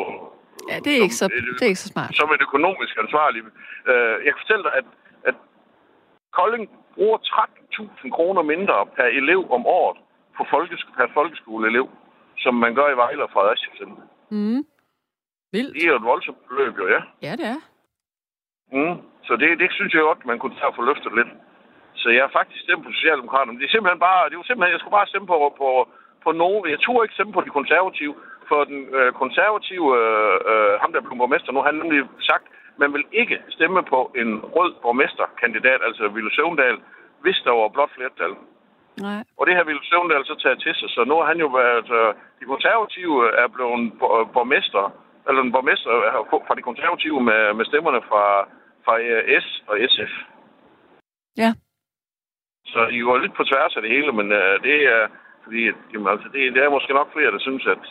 Ja, 0.72 0.78
det 0.86 0.92
er, 0.94 1.00
som, 1.00 1.06
ikke 1.06 1.20
så, 1.22 1.26
det 1.58 1.64
er 1.66 1.72
ikke 1.74 1.86
så 1.88 1.92
smart. 1.94 2.16
Som 2.16 2.30
et 2.36 2.42
økonomisk 2.48 2.94
ansvarlig. 3.06 3.42
Øh, 3.92 4.16
jeg 4.26 4.32
kan 4.34 4.42
fortælle 4.44 4.64
dig, 4.68 4.74
at, 4.80 4.88
at 5.30 5.36
Kolding 6.38 6.64
bruger 6.96 7.18
13.000 7.18 8.10
kroner 8.18 8.42
mindre 8.42 8.78
per 8.96 9.08
elev 9.20 9.42
om 9.52 9.66
året 9.66 9.98
på 10.38 10.44
folkesk- 10.54 10.96
per 10.98 11.08
folkeskoleelev 11.14 11.88
som 12.38 12.54
man 12.64 12.76
gør 12.76 12.88
i 12.94 12.98
Vejle 13.04 13.24
og 13.24 13.30
Fredericia. 13.34 13.86
Mm. 14.30 14.62
Vildt. 15.56 15.74
Det 15.75 15.84
er 15.84 15.92
jo 15.94 16.00
et 16.02 16.10
voldsomt 16.12 16.42
beløb, 16.50 16.74
jo, 16.81 16.86
ja. 16.96 17.02
Ja, 17.28 17.31
det 17.40 17.48
er. 17.56 17.60
Mm. 18.75 18.98
Så 19.28 19.34
det, 19.42 19.60
det 19.62 19.69
synes 19.78 19.94
jeg 19.94 20.02
godt, 20.02 20.25
man 20.25 20.40
kunne 20.40 20.56
tage 20.56 20.72
og 20.72 20.75
få 20.75 20.84
løftet 20.90 21.12
lidt. 21.19 21.31
Så 22.02 22.07
jeg 22.16 22.22
har 22.25 22.31
faktisk 22.40 22.62
stemt 22.63 22.84
på 22.86 22.92
Socialdemokraterne. 22.92 23.60
Det 23.60 23.66
er 23.66 23.74
simpelthen 23.74 24.06
bare, 24.10 24.30
det 24.30 24.38
var 24.38 24.48
simpelthen, 24.48 24.75
jeg 24.75 24.81
skulle 24.81 25.00
bare 25.00 25.12
stemme 25.12 25.28
på, 25.28 25.38
på, 25.62 25.69
på 26.25 26.31
nogen. 26.42 26.69
Jeg 26.74 26.80
turde 26.80 27.06
ikke 27.06 27.18
stemme 27.18 27.34
på 27.34 27.42
de 27.46 27.56
konservative, 27.60 28.16
for 28.50 28.60
den 28.72 28.80
øh, 28.98 29.10
konservative, 29.24 29.88
øh, 30.00 30.38
øh, 30.52 30.74
ham 30.81 30.92
der 30.94 31.02
blev 31.02 31.18
borgmester 31.18 31.52
nu, 31.52 31.62
han 31.62 31.75
nemlig 31.81 32.00
sagt, 32.31 32.46
man 32.78 32.94
vil 32.94 33.06
ikke 33.12 33.38
stemme 33.50 33.84
på 33.94 34.00
en 34.22 34.30
rød 34.56 34.72
borgmesterkandidat, 34.84 35.80
altså 35.88 36.04
Ville 36.07 36.36
Søvndal, 36.36 36.78
hvis 37.24 37.40
der 37.46 37.52
var 37.60 37.68
blot 37.75 37.92
flertal. 37.96 38.34
Nej. 39.07 39.22
Og 39.38 39.48
det 39.48 39.56
har 39.56 39.63
Ville 39.63 39.86
Søvndal 39.90 40.25
så 40.25 40.36
taget 40.44 40.60
til 40.62 40.74
sig, 40.75 40.90
så 40.90 41.04
nu 41.04 41.16
har 41.19 41.25
han 41.25 41.40
jo 41.46 41.48
været... 41.48 41.78
Altså, 41.78 42.13
de 42.40 42.46
konservative 42.46 43.16
er 43.44 43.48
blevet 43.48 43.94
borgmester, 44.36 44.84
eller 45.27 45.42
en 45.42 45.51
borgmester 45.56 45.92
fra 46.48 46.56
de 46.56 46.68
konservative 46.69 47.19
med, 47.30 47.42
med 47.57 47.66
stemmerne 47.66 48.01
fra, 48.10 48.24
fra 48.86 48.94
øh, 49.00 49.42
S 49.44 49.48
og 49.69 49.75
SF. 49.92 50.13
Ja. 51.44 51.51
Så 52.72 52.80
de 52.92 53.00
går 53.00 53.18
lidt 53.18 53.36
på 53.38 53.44
tværs 53.44 53.75
af 53.75 53.81
det 53.81 53.92
hele, 53.95 54.12
men 54.19 54.27
uh, 54.31 54.56
det 54.68 54.77
er... 54.95 55.01
Fordi, 55.44 55.62
jamen, 55.94 56.07
altså, 56.13 56.27
det, 56.33 56.54
det 56.56 56.62
er 56.63 56.69
måske 56.69 56.94
nok 56.94 57.14
flere, 57.14 57.31
der 57.31 57.40
synes, 57.40 57.66
at 57.68 57.85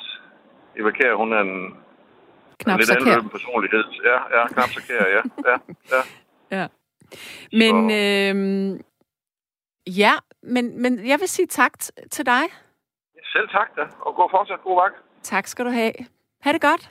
Eva 0.78 0.90
Kjær, 0.90 1.14
hun 1.14 1.32
er 1.32 1.40
en, 1.40 1.76
knap 2.62 2.74
en 2.74 2.80
lidt 2.80 2.90
anden 2.90 3.30
personlighed. 3.30 3.84
Ja, 4.10 4.18
ja, 4.36 4.46
knap 4.46 4.70
så 4.76 4.80
kær, 4.88 5.06
ja. 5.16 5.22
ja, 5.50 5.56
ja. 5.94 6.00
ja. 6.56 6.66
Men 7.60 7.76
øh, 8.00 8.34
Ja, 9.86 10.12
men, 10.42 10.82
men 10.82 11.08
jeg 11.08 11.20
vil 11.20 11.28
sige 11.28 11.46
tak 11.46 11.78
til 12.10 12.26
dig. 12.26 12.44
Selv 13.32 13.48
tak 13.48 13.76
da, 13.76 13.82
og 14.00 14.14
gå 14.14 14.28
fortsat 14.30 14.60
god 14.62 14.76
vagt. 14.82 14.96
Tak 15.22 15.46
skal 15.46 15.64
du 15.64 15.70
have. 15.70 15.92
Ha' 16.40 16.52
det 16.52 16.60
godt. 16.60 16.90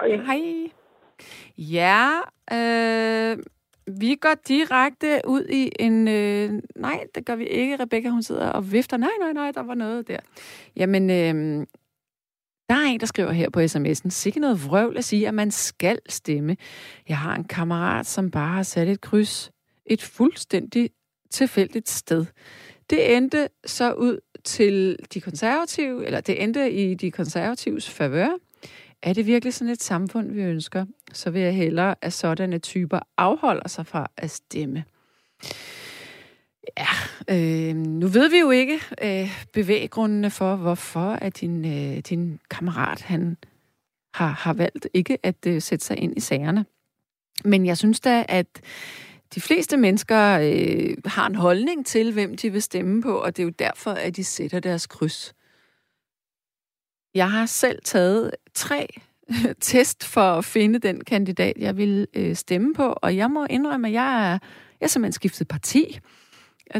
Hej. 0.00 0.16
Hej. 0.16 0.70
Ja, 1.58 2.10
øh, 2.52 3.38
vi 4.00 4.14
går 4.14 4.34
direkte 4.48 5.20
ud 5.26 5.44
i 5.44 5.72
en... 5.78 6.08
Øh, 6.08 6.62
nej, 6.76 7.06
det 7.14 7.26
gør 7.26 7.36
vi 7.36 7.46
ikke. 7.46 7.76
Rebecca, 7.82 8.08
hun 8.08 8.22
sidder 8.22 8.48
og 8.48 8.72
vifter. 8.72 8.96
Nej, 8.96 9.10
nej, 9.20 9.32
nej, 9.32 9.52
der 9.52 9.62
var 9.62 9.74
noget 9.74 10.08
der. 10.08 10.18
Jamen, 10.76 11.10
øh, 11.10 11.66
der 12.68 12.74
er 12.74 12.84
en, 12.88 13.00
der 13.00 13.06
skriver 13.06 13.32
her 13.32 13.50
på 13.50 13.60
sms'en, 13.60 14.10
sikke 14.10 14.40
noget 14.40 14.64
vrøvl 14.66 14.96
at 14.96 15.04
sige, 15.04 15.28
at 15.28 15.34
man 15.34 15.50
skal 15.50 15.98
stemme. 16.08 16.56
Jeg 17.08 17.18
har 17.18 17.34
en 17.34 17.44
kammerat, 17.44 18.06
som 18.06 18.30
bare 18.30 18.54
har 18.54 18.62
sat 18.62 18.88
et 18.88 19.00
kryds 19.00 19.50
et 19.86 20.02
fuldstændig 20.02 20.90
tilfældigt 21.30 21.88
sted. 21.88 22.26
Det 22.90 23.16
endte 23.16 23.48
så 23.66 23.92
ud 23.92 24.20
til 24.44 24.96
de 25.14 25.20
konservative, 25.20 26.06
eller 26.06 26.20
det 26.20 26.42
endte 26.42 26.70
i 26.72 26.94
de 26.94 27.10
konservatives 27.10 27.90
favør. 27.90 28.28
Er 29.02 29.12
det 29.12 29.26
virkelig 29.26 29.54
sådan 29.54 29.72
et 29.72 29.82
samfund, 29.82 30.32
vi 30.32 30.42
ønsker? 30.42 30.84
Så 31.12 31.30
vil 31.30 31.42
jeg 31.42 31.54
hellere, 31.54 31.94
at 32.02 32.12
sådanne 32.12 32.58
typer 32.58 33.00
afholder 33.16 33.68
sig 33.68 33.86
fra 33.86 34.10
at 34.16 34.30
stemme. 34.30 34.84
Ja, 36.78 36.86
øh, 37.30 37.76
nu 37.76 38.06
ved 38.06 38.30
vi 38.30 38.38
jo 38.38 38.50
ikke 38.50 38.80
øh, 39.02 39.30
bevæggrundene 39.52 40.30
for, 40.30 40.56
hvorfor 40.56 41.10
at 41.10 41.40
din, 41.40 41.64
øh, 41.64 41.98
din 41.98 42.40
kammerat 42.50 43.02
han 43.02 43.36
har, 44.14 44.28
har 44.28 44.52
valgt 44.52 44.88
ikke 44.94 45.18
at 45.22 45.46
øh, 45.46 45.62
sætte 45.62 45.84
sig 45.84 45.98
ind 45.98 46.16
i 46.16 46.20
sagerne. 46.20 46.66
Men 47.44 47.66
jeg 47.66 47.78
synes 47.78 48.00
da, 48.00 48.24
at 48.28 48.46
de 49.34 49.40
fleste 49.40 49.76
mennesker 49.76 50.38
øh, 50.42 50.96
har 51.04 51.26
en 51.26 51.34
holdning 51.34 51.86
til, 51.86 52.12
hvem 52.12 52.36
de 52.36 52.52
vil 52.52 52.62
stemme 52.62 53.02
på, 53.02 53.18
og 53.18 53.36
det 53.36 53.42
er 53.42 53.44
jo 53.44 53.52
derfor, 53.58 53.90
at 53.90 54.16
de 54.16 54.24
sætter 54.24 54.60
deres 54.60 54.86
kryds. 54.86 55.34
Jeg 57.14 57.30
har 57.30 57.46
selv 57.46 57.78
taget 57.84 58.30
tre 58.54 58.86
test 59.60 60.04
for 60.04 60.20
at 60.20 60.44
finde 60.44 60.78
den 60.78 61.04
kandidat, 61.04 61.52
jeg 61.58 61.76
vil 61.76 62.06
øh, 62.14 62.34
stemme 62.34 62.74
på, 62.74 62.94
og 63.02 63.16
jeg 63.16 63.30
må 63.30 63.46
indrømme, 63.50 63.88
at 63.88 63.94
jeg 63.94 64.32
er, 64.32 64.38
jeg 64.80 64.86
er 64.86 64.86
simpelthen 64.86 65.12
skiftet 65.12 65.48
parti. 65.48 65.98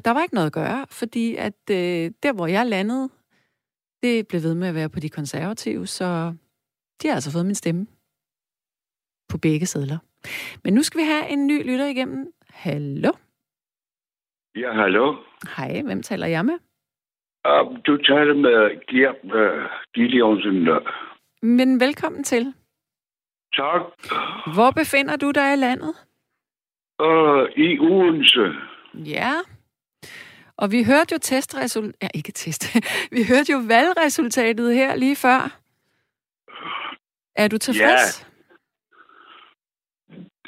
Der 0.04 0.10
var 0.10 0.22
ikke 0.22 0.34
noget 0.34 0.46
at 0.46 0.52
gøre, 0.52 0.86
fordi 0.90 1.36
at 1.36 1.70
øh, 1.70 2.10
der, 2.22 2.32
hvor 2.32 2.46
jeg 2.46 2.66
landede, 2.66 3.08
Det 4.02 4.28
blev 4.28 4.42
ved 4.42 4.54
med 4.54 4.68
at 4.68 4.74
være 4.74 4.88
på 4.88 5.00
de 5.00 5.08
konservative, 5.08 5.86
så 5.86 6.34
de 7.02 7.08
har 7.08 7.14
altså 7.14 7.32
fået 7.32 7.46
min 7.46 7.54
stemme 7.54 7.86
på 9.28 9.38
begge 9.38 9.66
sædler. 9.66 9.98
Men 10.64 10.74
nu 10.74 10.82
skal 10.82 11.00
vi 11.00 11.04
have 11.04 11.28
en 11.28 11.46
ny 11.46 11.66
lytter 11.70 11.86
igennem. 11.86 12.32
Hallo? 12.50 13.12
Ja, 14.56 14.72
hallo. 14.72 15.16
Hej, 15.56 15.82
hvem 15.82 16.02
taler 16.02 16.26
jeg 16.26 16.44
med? 16.44 16.58
Uh, 17.48 17.76
du 17.86 17.96
taler 17.96 18.34
med 18.34 18.86
Gert 18.86 19.16
uh, 19.24 19.64
Gideonsen. 19.94 20.68
Men 21.42 21.80
velkommen 21.80 22.24
til. 22.24 22.54
Tak. 23.56 23.82
Hvor 24.54 24.70
befinder 24.70 25.16
du 25.16 25.30
dig 25.30 25.52
i 25.52 25.56
landet? 25.56 25.94
Uh, 27.02 27.44
I 27.56 27.78
Odense. 27.78 28.54
Ja. 28.94 29.32
Og 30.56 30.72
vi 30.72 30.84
hørte 30.84 31.12
jo 31.12 31.18
testresultatet... 31.22 31.96
Ja, 32.02 32.08
ikke 32.14 32.32
test. 32.32 32.76
vi 33.16 33.20
hørte 33.28 33.52
jo 33.52 33.58
valgresultatet 33.68 34.74
her 34.74 34.96
lige 34.96 35.16
før. 35.16 35.58
Er 37.36 37.48
du 37.48 37.58
tilfreds? 37.58 38.22
Ja. 38.22 38.24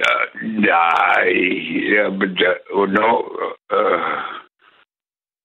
Uh, 0.01 0.43
nej, 0.43 1.29
jamen, 1.93 2.39
uh, 2.75 2.89
no, 2.89 3.21
uh, 3.75 4.41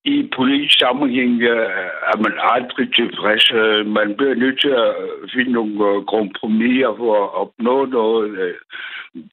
i 0.06 0.30
politisk 0.36 0.80
sammenhæng 0.80 1.34
uh, 1.34 1.68
er 2.12 2.18
man 2.26 2.36
aldrig 2.54 2.88
tilfreds. 3.00 3.46
Uh, 3.52 3.82
man 3.98 4.08
bliver 4.18 4.36
nødt 4.36 4.62
til 4.62 4.74
at 4.86 4.96
finde 5.34 5.52
nogle 5.52 5.76
uh, 5.90 6.06
kompromiser 6.06 6.94
for 6.98 7.14
at 7.24 7.34
opnå 7.42 7.86
noget. 7.86 8.56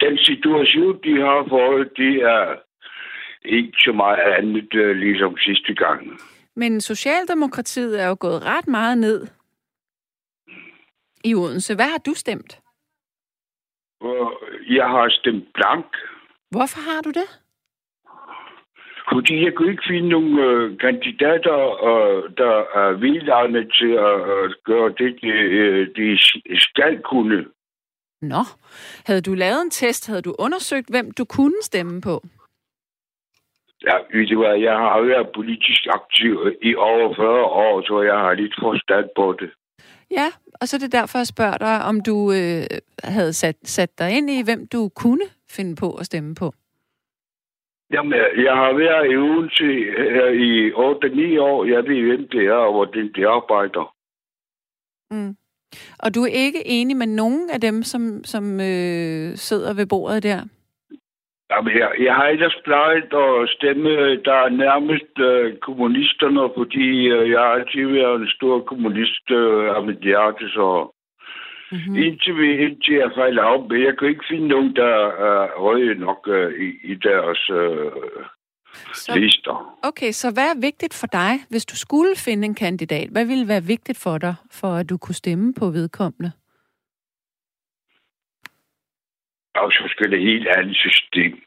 Den 0.05 0.19
situation, 0.19 0.99
de 1.05 1.14
har 1.21 1.47
fået, 1.49 1.88
det 1.97 2.14
er 2.35 2.45
ikke 3.45 3.73
så 3.79 3.93
meget 3.93 4.19
andet, 4.38 4.97
ligesom 4.97 5.37
sidste 5.38 5.75
gang. 5.75 6.21
Men 6.57 6.81
Socialdemokratiet 6.81 8.02
er 8.02 8.07
jo 8.09 8.17
gået 8.21 8.45
ret 8.45 8.69
meget 8.69 8.99
ned 8.99 9.26
i 11.25 11.35
Odense. 11.35 11.75
Hvad 11.75 11.91
har 11.95 11.99
du 12.07 12.14
stemt? 12.14 12.61
Jeg 14.69 14.85
har 14.85 15.09
stemt 15.09 15.45
blank. 15.55 15.87
Hvorfor 16.50 16.81
har 16.91 17.00
du 17.02 17.11
det? 17.11 17.42
Fordi 19.11 19.45
jeg 19.45 19.53
kunne 19.55 19.71
ikke 19.71 19.89
finde 19.89 20.09
nogle 20.09 20.43
øh, 20.47 20.79
kandidater, 20.79 21.59
øh, 21.89 22.23
der 22.37 22.55
er 22.81 22.93
vildarne 22.93 23.63
til 23.79 23.93
at 24.11 24.19
øh, 24.35 24.51
gøre 24.65 24.89
det, 24.99 25.11
de, 25.23 25.29
øh, 25.29 25.89
de 25.97 26.19
skal 26.59 27.03
kunne. 27.11 27.45
Nå, 28.23 28.43
havde 29.07 29.21
du 29.21 29.35
lavet 29.35 29.63
en 29.63 29.71
test? 29.71 30.07
Havde 30.07 30.23
du 30.23 30.35
undersøgt, 30.39 30.89
hvem 30.91 31.11
du 31.11 31.25
kunne 31.25 31.63
stemme 31.63 32.01
på? 32.01 32.23
Ja, 33.87 33.97
ved 34.19 34.27
du 34.27 34.39
hvad, 34.43 34.57
jeg 34.59 34.77
har 34.77 35.01
været 35.01 35.29
politisk 35.35 35.87
aktiv 35.91 36.35
i 36.63 36.75
over 36.75 37.15
40 37.15 37.45
år, 37.45 37.83
så 37.87 38.03
jeg 38.03 38.15
har 38.15 38.35
lidt 38.35 38.55
forstand 38.61 39.07
på 39.17 39.37
det. 39.41 39.51
Ja, 40.11 40.29
og 40.61 40.69
så 40.69 40.77
er 40.77 40.81
det 40.81 40.93
derfor, 40.93 41.19
jeg 41.19 41.27
spørger 41.27 41.59
dig, 41.59 41.85
om 41.85 42.01
du 42.01 42.33
øh, 42.33 42.63
havde 43.05 43.33
sat, 43.33 43.57
sat 43.65 43.99
dig 43.99 44.11
ind 44.17 44.31
i, 44.31 44.43
hvem 44.45 44.67
du 44.67 44.89
kunne 44.89 45.27
finde 45.51 45.77
på 45.77 45.95
at 45.95 46.07
stemme 46.07 46.35
på. 46.35 46.55
Jamen, 47.93 48.13
jeg 48.47 48.55
har 48.55 48.73
været 48.73 49.13
i 49.13 49.17
Odense 49.17 49.69
her 50.15 50.29
i 50.29 50.71
8-9 51.37 51.41
år. 51.41 51.65
Jeg 51.65 51.85
ved, 51.89 52.03
hvem 52.07 52.29
det 52.29 52.47
er, 52.47 52.63
og 52.67 52.73
hvordan 52.73 53.13
de 53.17 53.29
arbejder. 53.29 53.95
Mm. 55.11 55.37
Og 55.99 56.15
du 56.15 56.21
er 56.23 56.35
ikke 56.47 56.67
enig 56.67 56.97
med 56.97 57.07
nogen 57.07 57.51
af 57.51 57.61
dem, 57.61 57.83
som, 57.83 58.25
som 58.25 58.45
øh, 58.61 59.37
sidder 59.37 59.75
ved 59.75 59.87
bordet 59.87 60.23
der? 60.23 60.41
Jamen, 61.51 61.73
jeg, 61.79 61.91
jeg 62.07 62.15
har 62.15 62.27
ellers 62.27 62.59
plejet 62.65 63.13
at 63.13 63.49
stemme, 63.57 63.91
der 64.29 64.37
er 64.47 64.49
nærmest 64.49 65.19
øh, 65.19 65.57
kommunisterne, 65.59 66.51
fordi 66.57 66.89
øh, 67.15 67.31
jeg 67.31 67.41
har 67.41 67.53
altid 67.59 67.87
været 67.87 68.21
en 68.21 68.29
stor 68.29 68.61
kommunist 68.61 69.31
øh, 69.31 69.77
af 69.77 69.83
mit 69.87 69.99
hjerte, 69.99 70.49
så 70.49 70.67
mm-hmm. 71.73 71.97
indtil, 71.97 72.37
vi, 72.37 72.49
indtil 72.64 72.95
jeg 72.95 73.11
fejler 73.14 73.43
op, 73.43 73.69
men 73.71 73.83
jeg 73.83 73.99
kan 73.99 74.09
ikke 74.09 74.25
finde 74.31 74.49
nogen, 74.49 74.76
der 74.76 74.95
er 75.29 75.61
røde 75.64 75.95
nok 75.95 76.29
øh, 76.29 76.49
i, 76.67 76.93
i 76.93 76.95
deres 76.95 77.50
øh, 77.50 77.93
Så- 78.95 79.14
lister. 79.19 79.79
Okay, 79.83 80.12
så 80.12 80.31
hvad 80.35 80.49
er 80.50 80.61
vigtigt 80.61 80.95
for 80.95 81.07
dig, 81.07 81.33
hvis 81.50 81.64
du 81.67 81.76
skulle 81.76 82.17
finde 82.17 82.45
en 82.45 82.55
kandidat? 82.55 83.09
Hvad 83.09 83.25
ville 83.26 83.49
være 83.49 83.62
vigtigt 83.62 83.99
for 83.99 84.19
dig, 84.19 84.35
for 84.50 84.69
at 84.75 84.91
du 84.91 84.99
kunne 84.99 85.14
stemme 85.14 85.55
på 85.55 85.71
vedkommende? 85.71 86.33
Og 89.55 89.73
så 89.73 89.85
skal 89.88 90.11
det 90.11 90.21
helt 90.21 90.49
andet 90.49 90.76
system. 90.76 91.41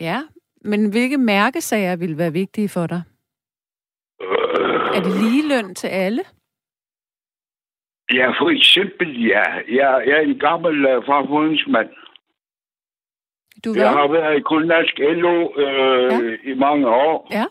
Ja, 0.00 0.22
men 0.64 0.90
hvilke 0.90 1.18
mærkesager 1.18 1.96
vil 1.96 2.18
være 2.18 2.32
vigtige 2.32 2.68
for 2.68 2.86
dig? 2.86 3.02
Øh, 4.22 4.96
Er 4.96 5.00
det 5.02 5.22
ligeløn 5.22 5.74
til 5.74 5.86
alle? 5.86 6.22
Ja, 8.14 8.30
for 8.30 8.50
eksempel, 8.50 9.26
ja. 9.26 9.42
Jeg, 9.68 10.02
jeg 10.06 10.16
er 10.16 10.20
en 10.20 10.38
gammel 10.38 10.96
uh, 10.96 11.04
fagforeningsmand. 11.04 11.88
Du 13.64 13.74
Jeg 13.76 13.90
har 13.90 14.06
hvad? 14.08 14.20
været 14.20 14.38
i 14.38 14.42
Grønlandsk 14.42 14.98
LO 14.98 15.52
øh, 15.56 16.12
Ja. 16.12 16.36
i 16.50 16.54
mange 16.54 16.88
år. 16.88 17.28
Ja. 17.30 17.44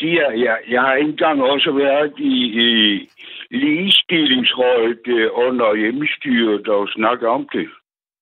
De 0.00 0.18
er, 0.18 0.30
jeg, 0.30 0.58
jeg 0.68 0.80
har 0.82 0.94
engang 0.94 1.42
også 1.42 1.70
været 1.72 2.12
i, 2.18 2.34
i 2.62 3.10
ligestillingsrådet 3.50 5.00
øh, 5.06 5.30
under 5.32 5.74
hjemmestyret 5.74 6.68
og 6.68 6.88
snakket 6.88 7.28
om 7.28 7.48
det. 7.52 7.68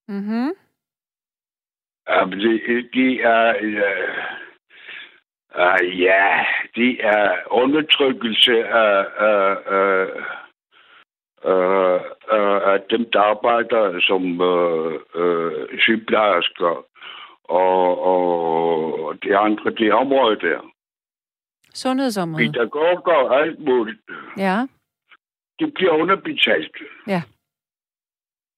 Mm-hmm. 0.08 0.50
Jamen, 2.08 2.38
det, 2.40 2.88
de 2.94 3.20
er... 3.20 3.54
Øh, 3.60 4.18
uh, 5.58 6.00
ja, 6.00 6.44
det 6.76 6.98
er 7.00 7.32
undertrykkelse 7.50 8.64
af, 8.64 9.06
af, 9.18 9.56
af, 9.66 10.06
af, 11.44 12.00
af, 12.30 12.72
af 12.72 12.80
dem, 12.90 13.10
der 13.12 13.20
arbejder 13.20 14.00
som 14.00 14.40
øh, 14.40 15.00
øh, 15.14 15.78
sygeplejersker 15.78 16.84
og, 17.44 18.04
og 18.12 19.22
de 19.22 19.36
andre, 19.36 19.70
det 19.70 19.92
område 19.92 20.40
der. 20.40 20.60
Sundhedsområdet. 21.74 22.52
Pædagoger 22.52 23.14
og 23.14 23.40
alt 23.40 23.60
muligt. 23.60 24.00
Ja. 24.36 24.66
Det 25.58 25.74
bliver 25.74 25.92
underbetalt. 25.92 26.76
Ja. 27.06 27.22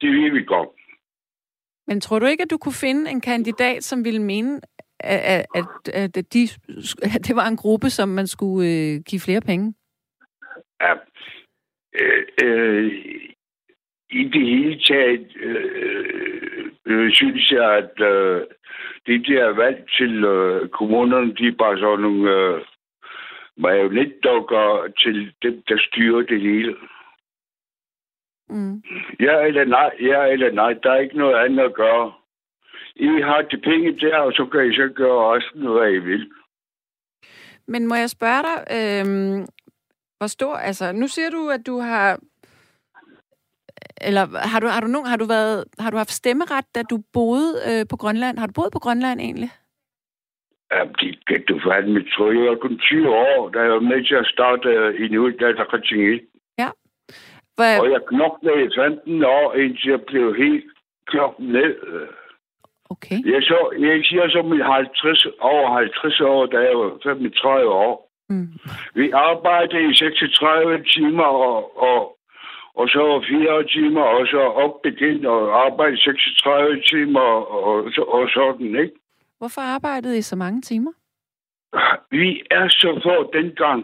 Det 0.01 0.11
ved 0.11 0.31
vi 0.31 0.45
godt. 0.45 0.69
Men 1.87 2.01
tror 2.01 2.19
du 2.19 2.27
ikke, 2.27 2.43
at 2.43 2.51
du 2.51 2.59
kunne 2.59 2.81
finde 2.81 3.11
en 3.11 3.21
kandidat, 3.21 3.85
som 3.85 4.05
ville 4.05 4.23
mene, 4.23 4.61
at, 5.01 5.21
at, 5.21 5.47
at, 5.93 6.17
at, 6.17 6.33
de, 6.35 6.49
at 7.03 7.27
det 7.27 7.37
var 7.37 7.47
en 7.47 7.57
gruppe, 7.57 7.91
som 7.91 8.09
man 8.09 8.27
skulle 8.27 8.69
øh, 8.69 9.01
give 9.09 9.21
flere 9.21 9.41
penge? 9.41 9.75
Ja. 10.81 10.95
Øh, 11.95 12.25
øh, 12.45 12.93
I 14.11 14.25
det 14.25 14.47
hele 14.47 14.81
taget 14.81 15.37
øh, 15.37 16.71
øh, 16.87 17.13
synes 17.13 17.51
jeg, 17.51 17.75
at 17.75 18.01
øh, 18.01 18.43
det 19.07 19.27
der 19.27 19.49
valg 19.49 19.89
til 19.99 20.25
øh, 20.25 20.69
kommunerne, 20.69 21.35
de 21.35 21.47
er 21.47 21.57
bare 21.59 21.79
sådan 21.79 22.01
nogle 22.01 22.31
øh, 22.31 22.61
marionetdukker 23.57 24.93
til 24.99 25.33
dem, 25.43 25.63
der 25.69 25.79
styrer 25.79 26.23
det 26.23 26.41
hele. 26.41 26.77
Mm. 28.49 28.83
Ja 29.21 29.41
eller 29.47 29.65
nej, 29.65 29.91
ja 30.01 30.27
eller 30.27 30.53
nej, 30.53 30.73
der 30.83 30.91
er 30.91 31.01
ikke 31.01 31.19
noget 31.19 31.35
andet 31.35 31.65
at 31.65 31.75
gøre. 31.75 32.13
I 32.97 33.07
har 33.07 33.43
de 33.43 33.59
penge 33.59 33.99
der, 34.01 34.19
og 34.19 34.33
så 34.33 34.47
kan 34.47 34.67
I 34.67 34.75
så 34.75 34.93
gøre 34.95 35.37
resten, 35.37 35.67
hvad 35.67 35.93
I 35.93 35.99
vil. 35.99 36.31
Men 37.67 37.87
må 37.87 37.95
jeg 37.95 38.11
spørge 38.11 38.43
dig, 38.49 38.59
øh, 38.79 39.07
hvor 40.19 40.27
stor, 40.27 40.55
altså 40.55 40.93
nu 40.93 41.09
siger 41.09 41.31
du, 41.31 41.49
at 41.49 41.67
du 41.67 41.79
har, 41.79 42.19
eller 44.01 44.25
har 44.53 44.61
du, 44.61 44.67
har 44.67 44.81
du, 44.81 44.87
nogen, 44.87 45.07
har 45.07 45.17
du, 45.17 45.25
været, 45.25 45.65
har 45.79 45.91
du 45.91 45.97
haft 45.97 46.11
stemmeret, 46.11 46.65
da 46.75 46.83
du 46.83 46.99
boede 47.13 47.53
øh, 47.69 47.87
på 47.91 47.97
Grønland? 47.97 48.39
Har 48.39 48.47
du 48.47 48.53
boet 48.53 48.73
på 48.73 48.79
Grønland 48.79 49.21
egentlig? 49.21 49.51
Ja, 50.73 50.85
det 51.01 51.27
kan 51.27 51.45
du 51.49 51.61
fandme 51.67 52.05
tro. 52.13 52.25
Jeg 52.31 52.51
var 52.51 52.57
kun 52.57 52.79
20 52.79 53.09
år, 53.09 53.49
da 53.49 53.59
jeg 53.61 53.71
var 53.71 53.81
med 53.81 54.07
til 54.09 54.15
at 54.15 54.27
starte 54.27 54.69
øh, 54.69 55.05
i 55.05 55.09
New 55.09 55.31
Data 55.31 55.65
Coaching 55.71 56.21
Hvor, 57.57 57.65
Og 57.81 57.91
jeg 57.91 58.01
knoklede 58.09 58.65
i 58.65 58.69
15 58.77 59.25
år, 59.25 59.55
indtil 59.55 59.91
jeg 59.91 60.03
blev 60.03 60.37
helt 60.37 60.65
klokken 61.07 61.47
ned. 61.47 61.75
okay. 62.91 63.19
Jeg, 63.33 63.43
så, 63.43 63.59
jeg 63.79 64.05
siger 64.05 64.29
som 64.29 64.53
i 64.53 64.61
50, 64.61 65.27
over 65.41 65.79
50 65.79 66.21
år, 66.21 66.47
da 66.47 66.59
jeg 66.59 66.79
var 66.79 66.99
35 67.03 67.71
år. 67.71 68.04
Mm. 68.29 68.49
Vi 68.95 69.11
arbejdede 69.11 69.91
i 69.91 69.95
36 69.95 70.85
timer, 70.85 71.25
og, 71.25 71.83
og, 71.83 72.19
og 72.75 72.89
så 72.89 73.25
4 73.29 73.65
timer, 73.69 74.01
og 74.03 74.27
så 74.27 74.41
op 74.41 74.87
igen 74.87 75.27
og 75.27 75.65
arbejde 75.67 75.97
36 75.97 76.83
timer, 76.83 77.21
og, 77.21 77.65
og, 77.65 77.93
så- 77.93 78.03
og 78.03 78.29
sådan, 78.35 78.67
ikke? 78.85 78.95
Hvorfor 79.39 79.61
arbejdede 79.61 80.19
I 80.19 80.23
så 80.23 80.37
mange 80.37 80.61
timer? 80.63 80.93
Vi 82.11 82.43
er 82.51 82.69
så 82.69 83.01
få 83.05 83.33
dengang. 83.33 83.81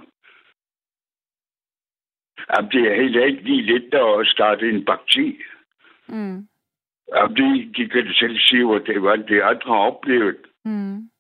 Jamen, 2.50 2.70
det 2.70 2.82
er 2.92 3.02
heller 3.02 3.24
ikke 3.24 3.42
lige 3.42 3.62
let 3.62 3.94
at 3.94 4.26
starte 4.26 4.68
en 4.70 4.84
parti. 4.84 5.36
Mm. 6.08 6.48
Jamen, 7.14 7.36
de, 7.36 7.72
de 7.76 7.88
kan 7.88 8.06
selv 8.12 8.38
sige, 8.38 8.66
hvad 8.66 8.80
det 8.80 9.02
var, 9.02 9.16
det 9.16 9.40
andre 9.40 9.66
har 9.74 9.80
oplevet, 9.90 10.36
Mm. 10.64 11.10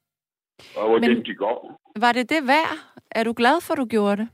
Og 0.76 0.88
hvordan 0.88 1.10
Men- 1.14 1.24
de 1.26 1.34
går. 1.34 1.80
Var 1.96 2.12
det 2.12 2.30
det 2.30 2.46
værd? 2.46 2.76
Er 3.10 3.24
du 3.24 3.32
glad 3.36 3.60
for, 3.60 3.72
at 3.74 3.78
du 3.78 3.84
gjorde 3.86 4.16
det? 4.16 4.28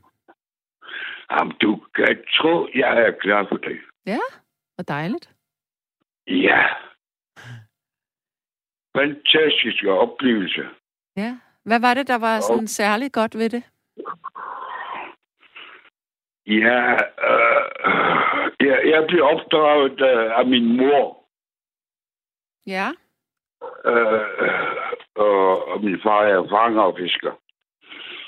Jamen, 1.31 1.55
du 1.63 1.81
kan 1.95 2.19
tro, 2.39 2.69
jeg 2.75 2.99
er 3.07 3.13
klar 3.21 3.47
for 3.49 3.57
det. 3.57 3.79
Ja, 4.07 4.19
hvor 4.75 4.83
dejligt. 4.89 5.31
Ja. 6.27 6.63
Fantastiske 8.97 9.91
oplevelse. 9.91 10.63
Ja. 11.17 11.37
Hvad 11.65 11.81
var 11.81 11.95
det, 11.95 12.09
der 12.09 12.19
var 12.19 12.41
sådan 12.41 12.67
særligt 12.67 13.13
godt 13.13 13.35
ved 13.39 13.51
det? 13.51 13.63
Ja, 16.47 16.93
øh, 17.29 18.53
jeg, 18.61 18.79
jeg 18.93 19.05
blev 19.09 19.23
opdraget 19.25 20.01
af 20.39 20.47
min 20.47 20.77
mor. 20.77 21.25
Ja. 22.67 22.89
Øh, 23.85 24.21
og, 25.15 25.69
og 25.69 25.85
min 25.85 26.01
far 26.03 26.23
er 26.23 26.49
fanger 26.49 26.83
og 26.83 26.97
fisker. 26.99 27.33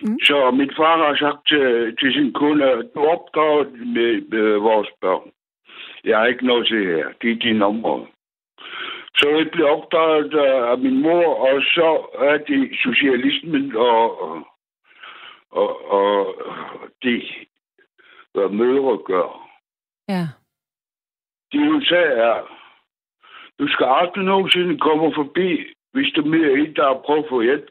Mm. 0.03 0.19
Så 0.23 0.51
min 0.51 0.71
far 0.77 0.97
har 1.07 1.17
sagt 1.17 1.49
til, 1.49 1.97
til 2.01 2.13
sin 2.13 2.33
kunde, 2.33 2.65
du 2.95 3.01
er 3.01 3.11
opdraget 3.17 3.73
med, 3.73 4.13
med 4.29 4.57
vores 4.57 4.89
børn. 5.01 5.31
Jeg 6.05 6.19
har 6.19 6.27
ikke 6.27 6.47
noget 6.47 6.67
til 6.67 6.87
her. 6.87 7.07
Det 7.23 7.31
er 7.33 7.37
din 7.37 7.63
område. 7.63 8.07
Så 9.17 9.29
jeg 9.29 9.51
blev 9.53 9.67
opdraget 9.67 10.35
øh, 10.35 10.71
af 10.71 10.79
min 10.79 11.03
mor, 11.03 11.35
og 11.35 11.63
så 11.63 12.07
er 12.19 12.37
det 12.39 12.79
socialismen 12.83 13.77
og, 13.77 14.21
og, 14.21 14.47
og, 15.51 15.91
og 15.91 16.37
det, 17.03 17.23
hvad 18.35 18.49
mødre 18.49 18.99
gør. 19.05 19.49
Ja. 20.09 20.25
Det 21.53 21.89
sagde 21.89 22.13
er, 22.13 22.58
du 23.59 23.69
skal 23.69 23.87
aldrig 24.01 24.25
nogensinde 24.25 24.79
komme 24.79 25.15
forbi, 25.15 25.49
hvis 25.93 26.13
du 26.17 26.23
møder 26.25 26.57
en, 26.57 26.77
der 26.77 26.85
har 26.85 27.19
at 27.19 27.25
få 27.29 27.43
hjælp. 27.43 27.71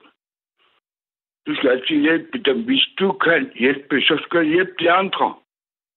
Du 1.48 1.56
skal 1.56 1.70
altid 1.70 1.96
hjælpe 2.01 2.38
dem. 2.38 2.63
Hvis 2.65 2.88
du 3.00 3.13
kan 3.13 3.51
hjælpe, 3.56 4.01
så 4.01 4.24
skal 4.24 4.39
du 4.39 4.46
hjælpe 4.46 4.75
de 4.79 4.91
andre. 4.91 5.36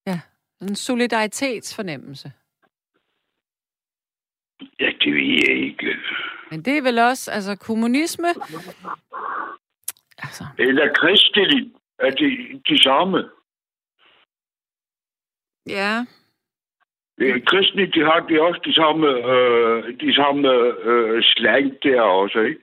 Ja. 0.07 0.19
En 0.61 0.75
solidaritetsfornemmelse. 0.75 2.31
Ja, 4.79 4.89
det 5.01 5.13
ved 5.13 5.39
jeg 5.47 5.57
ikke. 5.57 5.95
Men 6.51 6.65
det 6.65 6.77
er 6.77 6.81
vel 6.81 6.99
også, 6.99 7.31
altså 7.31 7.55
kommunisme... 7.55 8.27
Altså, 10.17 10.45
Eller 10.59 10.93
kristeligt 10.93 11.75
er 11.99 12.09
det 12.09 12.61
de 12.69 12.83
samme. 12.83 13.29
ja. 15.67 16.05
Kristne, 17.45 17.85
de 17.85 18.01
har 18.09 18.19
de 18.29 18.41
også 18.41 18.61
de 18.65 18.73
samme, 18.73 19.07
øh, 19.07 19.99
de 19.99 20.13
samme 20.15 20.47
øh, 20.83 21.23
slang 21.23 21.71
der 21.83 22.01
også, 22.01 22.39
ikke? 22.39 22.61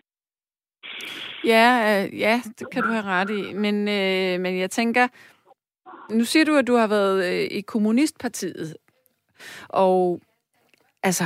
Ja, 1.45 2.05
øh, 2.05 2.19
ja, 2.19 2.41
det 2.59 2.71
kan 2.73 2.83
du 2.83 2.89
have 2.89 3.05
ret 3.05 3.31
i. 3.31 3.53
Men, 3.55 3.89
øh, 3.89 4.41
men 4.41 4.59
jeg 4.59 4.71
tænker, 4.71 5.09
nu 6.11 6.25
siger 6.25 6.45
du, 6.45 6.57
at 6.57 6.67
du 6.67 6.75
har 6.75 6.89
været 6.89 7.33
øh, 7.33 7.59
i 7.59 7.61
Kommunistpartiet. 7.61 8.77
Og 9.69 10.21
altså, 11.03 11.25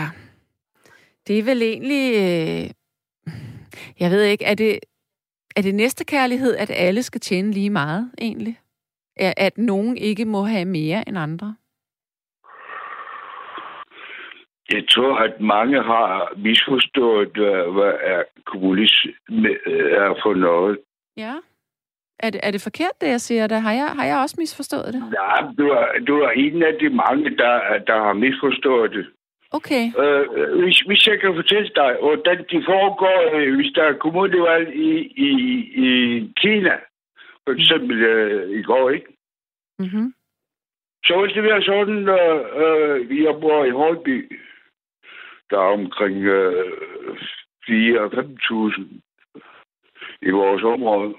det 1.26 1.38
er 1.38 1.42
vel 1.42 1.62
egentlig... 1.62 2.14
Øh, 2.14 2.70
jeg 4.00 4.10
ved 4.10 4.22
ikke, 4.22 4.44
er 4.44 4.54
det, 4.54 4.78
er 5.56 5.62
det 5.62 5.74
næste 5.74 6.04
kærlighed, 6.04 6.56
at 6.56 6.70
alle 6.74 7.02
skal 7.02 7.20
tjene 7.20 7.50
lige 7.50 7.70
meget, 7.70 8.10
egentlig? 8.20 8.58
At 9.16 9.58
nogen 9.58 9.96
ikke 9.96 10.24
må 10.24 10.42
have 10.42 10.64
mere 10.64 11.08
end 11.08 11.18
andre? 11.18 11.56
Jeg 14.70 14.84
tror, 14.88 15.16
at 15.16 15.40
mange 15.40 15.82
har 15.82 16.32
misforstået, 16.36 17.28
hvad, 17.28 17.72
hvad 17.72 17.92
er 18.00 18.22
kommunisme 18.44 19.48
øh, 19.66 19.92
er 19.92 20.14
for 20.22 20.34
noget. 20.34 20.78
Ja. 21.16 21.34
Er 22.18 22.30
det, 22.30 22.40
er 22.42 22.50
det 22.50 22.62
forkert, 22.62 23.00
det 23.00 23.08
jeg 23.08 23.20
siger? 23.20 23.46
Der 23.46 23.58
har 23.58 23.72
jeg, 23.72 23.86
har 23.86 24.04
jeg 24.04 24.18
også 24.18 24.36
misforstået 24.38 24.94
det? 24.94 25.02
Ja, 25.18 25.30
du 25.58 25.68
er, 25.68 25.86
du 26.06 26.20
er 26.20 26.30
en 26.30 26.62
af 26.62 26.74
de 26.80 26.90
mange, 26.90 27.30
der, 27.36 27.78
der 27.86 28.04
har 28.04 28.12
misforstået 28.12 28.90
det. 28.90 29.06
Okay. 29.52 29.84
Øh, 29.98 30.24
hvis, 30.64 30.80
hvis 30.80 31.06
jeg 31.06 31.20
kan 31.20 31.34
fortælle 31.34 31.70
dig, 31.74 31.96
hvordan 32.00 32.38
de 32.50 32.62
foregår, 32.64 33.36
øh, 33.36 33.54
hvis 33.56 33.72
der 33.74 33.82
er 33.82 33.92
kommunalvalg 33.92 34.74
i, 34.74 34.90
i, 35.16 35.30
i 35.86 35.88
Kina, 36.36 36.76
for 37.44 37.52
eksempel 37.52 38.02
øh, 38.02 38.58
i 38.58 38.62
går, 38.62 38.90
ikke? 38.90 39.06
Mm-hmm. 39.78 40.14
Så 41.04 41.20
vil 41.20 41.34
det 41.34 41.42
være 41.42 41.62
sådan, 41.62 42.08
øh, 42.08 42.40
øh, 42.62 43.22
jeg 43.22 43.34
bor 43.40 43.64
i 43.64 43.70
Holby, 43.70 44.38
der 45.52 45.58
er 45.58 45.72
omkring 45.80 46.16
øh, 46.24 46.72
4-5.000 47.68 48.82
i 50.22 50.30
vores 50.30 50.62
område. 50.62 51.14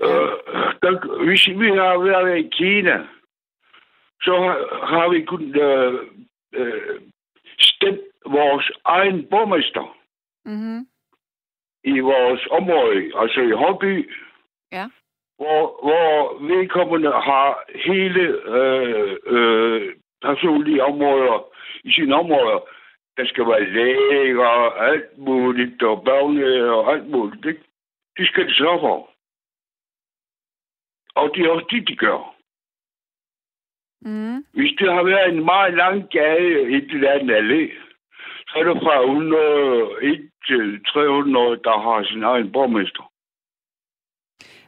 Øh, 0.00 0.32
der, 0.82 1.24
hvis 1.24 1.48
vi 1.48 1.68
har 1.68 1.98
været 1.98 2.38
i 2.38 2.48
Kina, 2.52 3.06
så 4.22 4.32
har, 4.44 4.86
har 4.86 5.08
vi 5.08 5.24
kun 5.24 5.60
øh, 5.60 5.94
øh, 6.54 7.00
stemt 7.58 8.00
vores 8.26 8.70
egen 8.84 9.26
borgmester 9.30 9.96
Mm-hmm. 10.46 10.86
i 11.84 11.98
vores 12.00 12.46
område, 12.50 13.12
altså 13.20 13.40
i 13.40 13.50
Holby, 13.50 14.10
Ja. 14.72 14.86
hvor, 15.36 15.62
hvor 15.86 16.38
vedkommende 16.48 17.10
har 17.12 17.64
hele 17.74 18.22
øh, 18.58 19.16
øh, 19.26 19.94
personlige 20.22 20.84
områder 20.84 21.53
i 21.84 21.92
sine 21.92 22.14
områder. 22.14 22.58
Der 23.16 23.26
skal 23.26 23.46
være 23.46 23.70
læge 23.72 24.40
og 24.40 24.88
alt 24.88 25.18
muligt, 25.18 25.82
og 25.82 26.04
børne 26.04 26.72
og 26.72 26.92
alt 26.92 27.10
muligt. 27.10 27.46
Ikke? 27.46 27.64
De 28.18 28.26
skal 28.26 28.48
de 28.48 28.54
sørge 28.54 28.80
for. 28.80 29.10
Og 31.14 31.30
det 31.34 31.44
er 31.44 31.50
også 31.50 31.66
det, 31.70 31.88
de 31.88 31.96
gør. 31.96 32.34
Mm. 34.00 34.44
Hvis 34.52 34.72
det 34.78 34.92
har 34.92 35.02
været 35.02 35.28
en 35.34 35.44
meget 35.44 35.74
lang 35.74 36.10
gade 36.10 36.76
i 36.76 36.80
det 36.80 37.04
andet 37.04 37.34
allé, 37.40 37.62
så 38.48 38.54
er 38.58 38.64
det 38.64 38.82
fra 38.82 39.02
101 39.02 40.30
til 40.48 40.84
300, 40.84 41.60
der 41.64 41.76
har 41.86 42.04
sin 42.04 42.22
egen 42.22 42.52
borgmester. 42.52 43.10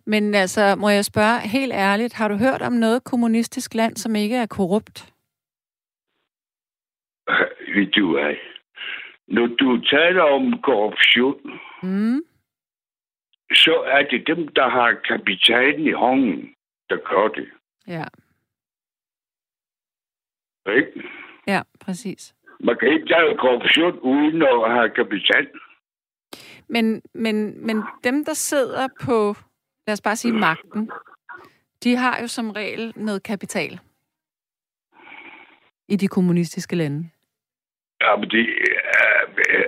Men 0.06 0.34
altså, 0.34 0.76
må 0.76 0.88
jeg 0.88 1.04
spørge 1.04 1.48
helt 1.48 1.72
ærligt, 1.72 2.14
har 2.14 2.28
du 2.28 2.36
hørt 2.36 2.62
om 2.62 2.72
noget 2.72 3.04
kommunistisk 3.04 3.74
land, 3.74 3.96
som 3.96 4.14
ikke 4.14 4.36
er 4.36 4.46
korrupt? 4.46 5.15
Ved 7.76 7.86
du 7.86 8.12
hvad? 8.12 8.34
Når 9.28 9.46
du 9.46 9.80
taler 9.80 10.22
om 10.22 10.62
korruption, 10.62 11.40
Mm. 11.82 12.20
så 13.54 13.74
er 13.86 14.02
det 14.10 14.26
dem, 14.26 14.48
der 14.48 14.68
har 14.68 14.92
kapitalen 15.08 15.86
i 15.86 15.92
hånden, 15.92 16.54
der 16.90 16.96
gør 16.96 17.28
det. 17.28 17.48
Ja, 17.86 18.04
Ikke? 20.76 21.08
ja, 21.46 21.62
præcis. 21.80 22.34
Man 22.60 22.76
kan 22.80 22.88
ikke 22.92 23.08
lave 23.08 23.38
korruption 23.38 23.98
uden 24.00 24.42
at 24.42 24.70
have 24.72 24.90
kapital. 24.90 25.48
Men, 26.68 27.02
men, 27.14 27.66
men 27.66 27.82
dem, 28.04 28.24
der 28.24 28.34
sidder 28.34 28.88
på, 29.00 29.34
lad 29.86 29.92
os 29.92 30.00
bare 30.00 30.16
sige 30.16 30.32
magten, 30.34 30.90
de 31.82 31.96
har 31.96 32.20
jo 32.20 32.26
som 32.28 32.50
regel 32.50 32.92
noget 32.96 33.22
kapital 33.22 33.80
i 35.88 35.96
de 35.96 36.08
kommunistiske 36.08 36.76
lande. 36.76 37.10
Ja, 38.06 38.16
men 38.16 38.30
det 38.30 38.46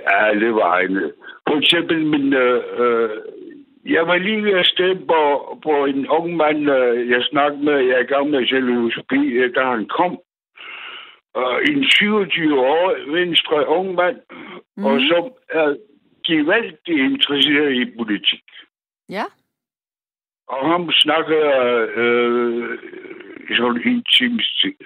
er, 0.05 0.11
alle 0.11 0.55
vegne. 0.55 1.11
For 1.47 1.57
eksempel 1.57 2.05
min... 2.05 2.33
Øh, 2.33 2.63
øh, 2.77 3.09
jeg 3.85 4.07
var 4.07 4.17
lige 4.17 4.43
ved 4.43 4.53
at 4.53 4.65
stemme 4.65 5.07
på, 5.07 5.21
på 5.63 5.85
en 5.85 6.07
ung 6.07 6.35
mand, 6.35 6.69
øh, 6.71 7.09
jeg 7.09 7.23
snakkede 7.23 7.63
med, 7.63 7.73
jeg 7.73 7.95
er 7.95 8.03
i 8.03 8.11
gang 8.13 8.29
med 8.29 8.47
filosofi, 8.49 9.51
da 9.55 9.63
han 9.63 9.87
kom. 9.87 10.19
Øh, 11.37 11.57
en 11.69 11.83
27 11.89 12.59
år 12.59 13.11
venstre 13.11 13.67
ung 13.67 13.95
mand, 13.95 14.19
mm. 14.77 14.85
og 14.85 14.99
som 15.09 15.23
er 15.49 15.75
gevaldigt 16.27 16.99
interesseret 17.11 17.73
i 17.73 17.97
politik. 17.97 18.43
Ja, 19.09 19.23
Og 20.47 20.69
ham 20.71 20.91
snakker 20.91 21.37
jeg 21.45 21.89
øh, 21.89 22.79
sådan 23.57 23.81
en 23.85 24.03
times 24.17 24.47
tid. 24.61 24.85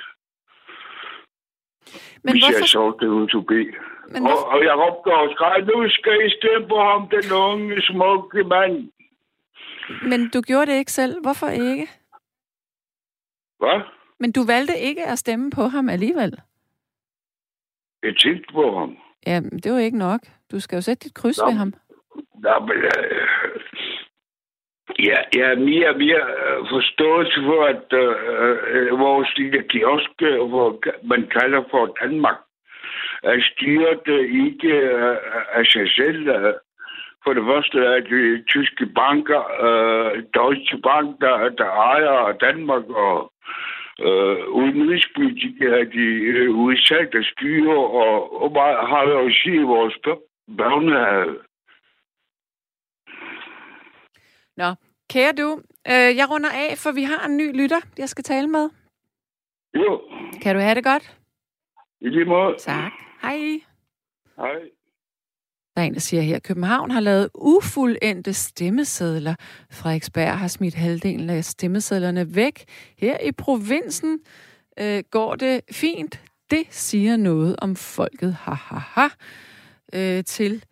Men 2.24 2.32
hvis 2.34 2.44
jeg 2.44 2.52
hvorfor, 2.52 2.68
så 2.68 2.98
det 3.00 3.08
ud 3.08 3.28
forbi. 3.34 3.62
men 4.14 4.22
Og, 4.24 4.28
hvorfor, 4.30 4.46
og 4.54 4.60
jeg 4.64 4.74
råbte 4.84 5.10
og 5.22 5.30
skreg, 5.36 5.56
nu 5.72 5.90
skal 5.90 6.16
I 6.28 6.30
stemme 6.38 6.68
på 6.68 6.78
ham, 6.90 7.02
den 7.16 7.26
unge, 7.46 7.82
smukke 7.82 8.44
mand. 8.44 8.90
men 10.10 10.30
du 10.30 10.42
gjorde 10.42 10.72
det 10.72 10.78
ikke 10.78 10.92
selv. 10.92 11.22
Hvorfor 11.22 11.48
ikke? 11.48 11.88
Hvad? 13.60 13.82
Men 14.20 14.32
du 14.32 14.46
valgte 14.46 14.78
ikke 14.80 15.06
at 15.06 15.20
stemme 15.20 15.52
på 15.52 15.62
ham 15.62 15.90
alligevel. 15.90 16.34
Jeg 18.04 18.14
tænkte 18.18 18.54
på 18.54 18.80
ham. 18.80 18.98
Ja, 19.28 19.40
det 19.64 19.72
var 19.74 19.80
ikke 19.80 19.98
nok. 19.98 20.20
Du 20.52 20.60
skal 20.60 20.76
jo 20.76 20.82
sætte 20.82 21.04
dit 21.04 21.14
kryds 21.14 21.38
Nå. 21.38 21.46
ved 21.46 21.54
ham. 21.54 21.74
Nå, 22.36 22.60
men, 22.60 22.78
øh, 22.78 23.23
ja, 25.00 25.18
jeg 25.36 25.52
er 25.52 25.56
mere 25.56 25.90
og 25.90 25.98
mere 25.98 26.24
øh, 26.44 26.60
forståelse 26.70 27.40
for, 27.46 27.64
at 27.64 27.86
øh, 27.94 28.16
øh, 28.40 28.58
øh, 28.74 29.00
vores 29.00 29.38
lille 29.38 29.64
kiosk, 29.70 30.12
hvor 30.52 30.70
man 31.04 31.28
kalder 31.28 31.64
for 31.72 31.98
Danmark, 32.02 32.38
er 33.24 33.40
styret 33.52 34.08
ikke 34.46 34.68
øh, 34.68 35.18
af 35.54 35.66
sig 35.66 35.92
selv, 35.96 36.28
øh, 36.28 36.54
For 37.24 37.34
det 37.34 37.44
første 37.52 37.78
er 37.80 38.00
det 38.00 38.44
tyske 38.48 38.86
banker, 38.86 39.42
øh, 39.66 40.24
Deutsche 40.34 40.78
Bank, 40.78 41.22
der, 41.22 41.50
der 41.50 41.70
ejer 41.92 42.32
Danmark, 42.32 42.86
og 42.90 43.32
øh, 44.06 44.48
udenrigspolitik 44.48 45.62
er 45.62 45.84
de 45.84 46.08
øh, 46.34 46.60
USA, 46.60 47.00
der 47.14 47.24
styrer, 47.34 47.84
og, 48.04 48.42
og 48.42 48.50
har 48.92 49.04
jo 49.10 49.26
også 49.26 49.50
i 49.50 49.58
vores 49.58 49.98
børnehave. 50.58 51.36
Nå, 54.58 54.74
kære 55.10 55.32
du, 55.32 55.62
øh, 55.88 56.16
jeg 56.18 56.30
runder 56.30 56.50
af, 56.50 56.78
for 56.78 56.92
vi 56.92 57.04
har 57.04 57.26
en 57.26 57.38
ny 57.38 57.62
lytter, 57.62 57.80
jeg 57.98 58.10
skal 58.10 58.24
tale 58.24 58.48
med. 58.48 58.70
Jo. 59.76 60.02
Kan 60.42 60.56
du 60.56 60.62
have 60.62 60.76
det 60.76 60.84
godt? 60.84 61.18
I 62.02 62.10
lige 62.10 62.26
måde. 62.26 62.56
Tak. 62.60 62.92
Hej. 63.22 63.38
Hej. 64.38 64.60
Der 65.76 65.82
er 65.82 65.86
en, 65.86 65.94
der 65.94 66.00
siger 66.00 66.24
her, 66.24 66.40
København 66.40 66.92
har 66.92 67.00
lavet 67.00 67.30
ufuldendte 67.36 68.34
stemmesedler. 68.34 69.36
Frederiksberg 69.72 70.40
har 70.40 70.48
smidt 70.48 70.74
halvdelen 70.74 71.30
af 71.30 71.46
stemmesedlerne 71.46 72.36
væk. 72.36 72.66
Her 72.98 73.18
i 73.20 73.32
provinsen 73.32 74.20
øh, 74.80 75.04
går 75.12 75.36
det 75.36 75.62
fint. 75.72 76.22
Det 76.52 76.64
siger 76.70 77.18
noget 77.18 77.56
om 77.60 77.76
folket. 77.76 78.34
Ha, 78.34 78.52
ha, 78.52 78.76
ha. 78.76 79.08
Øh, 79.94 80.24
til 80.24 80.64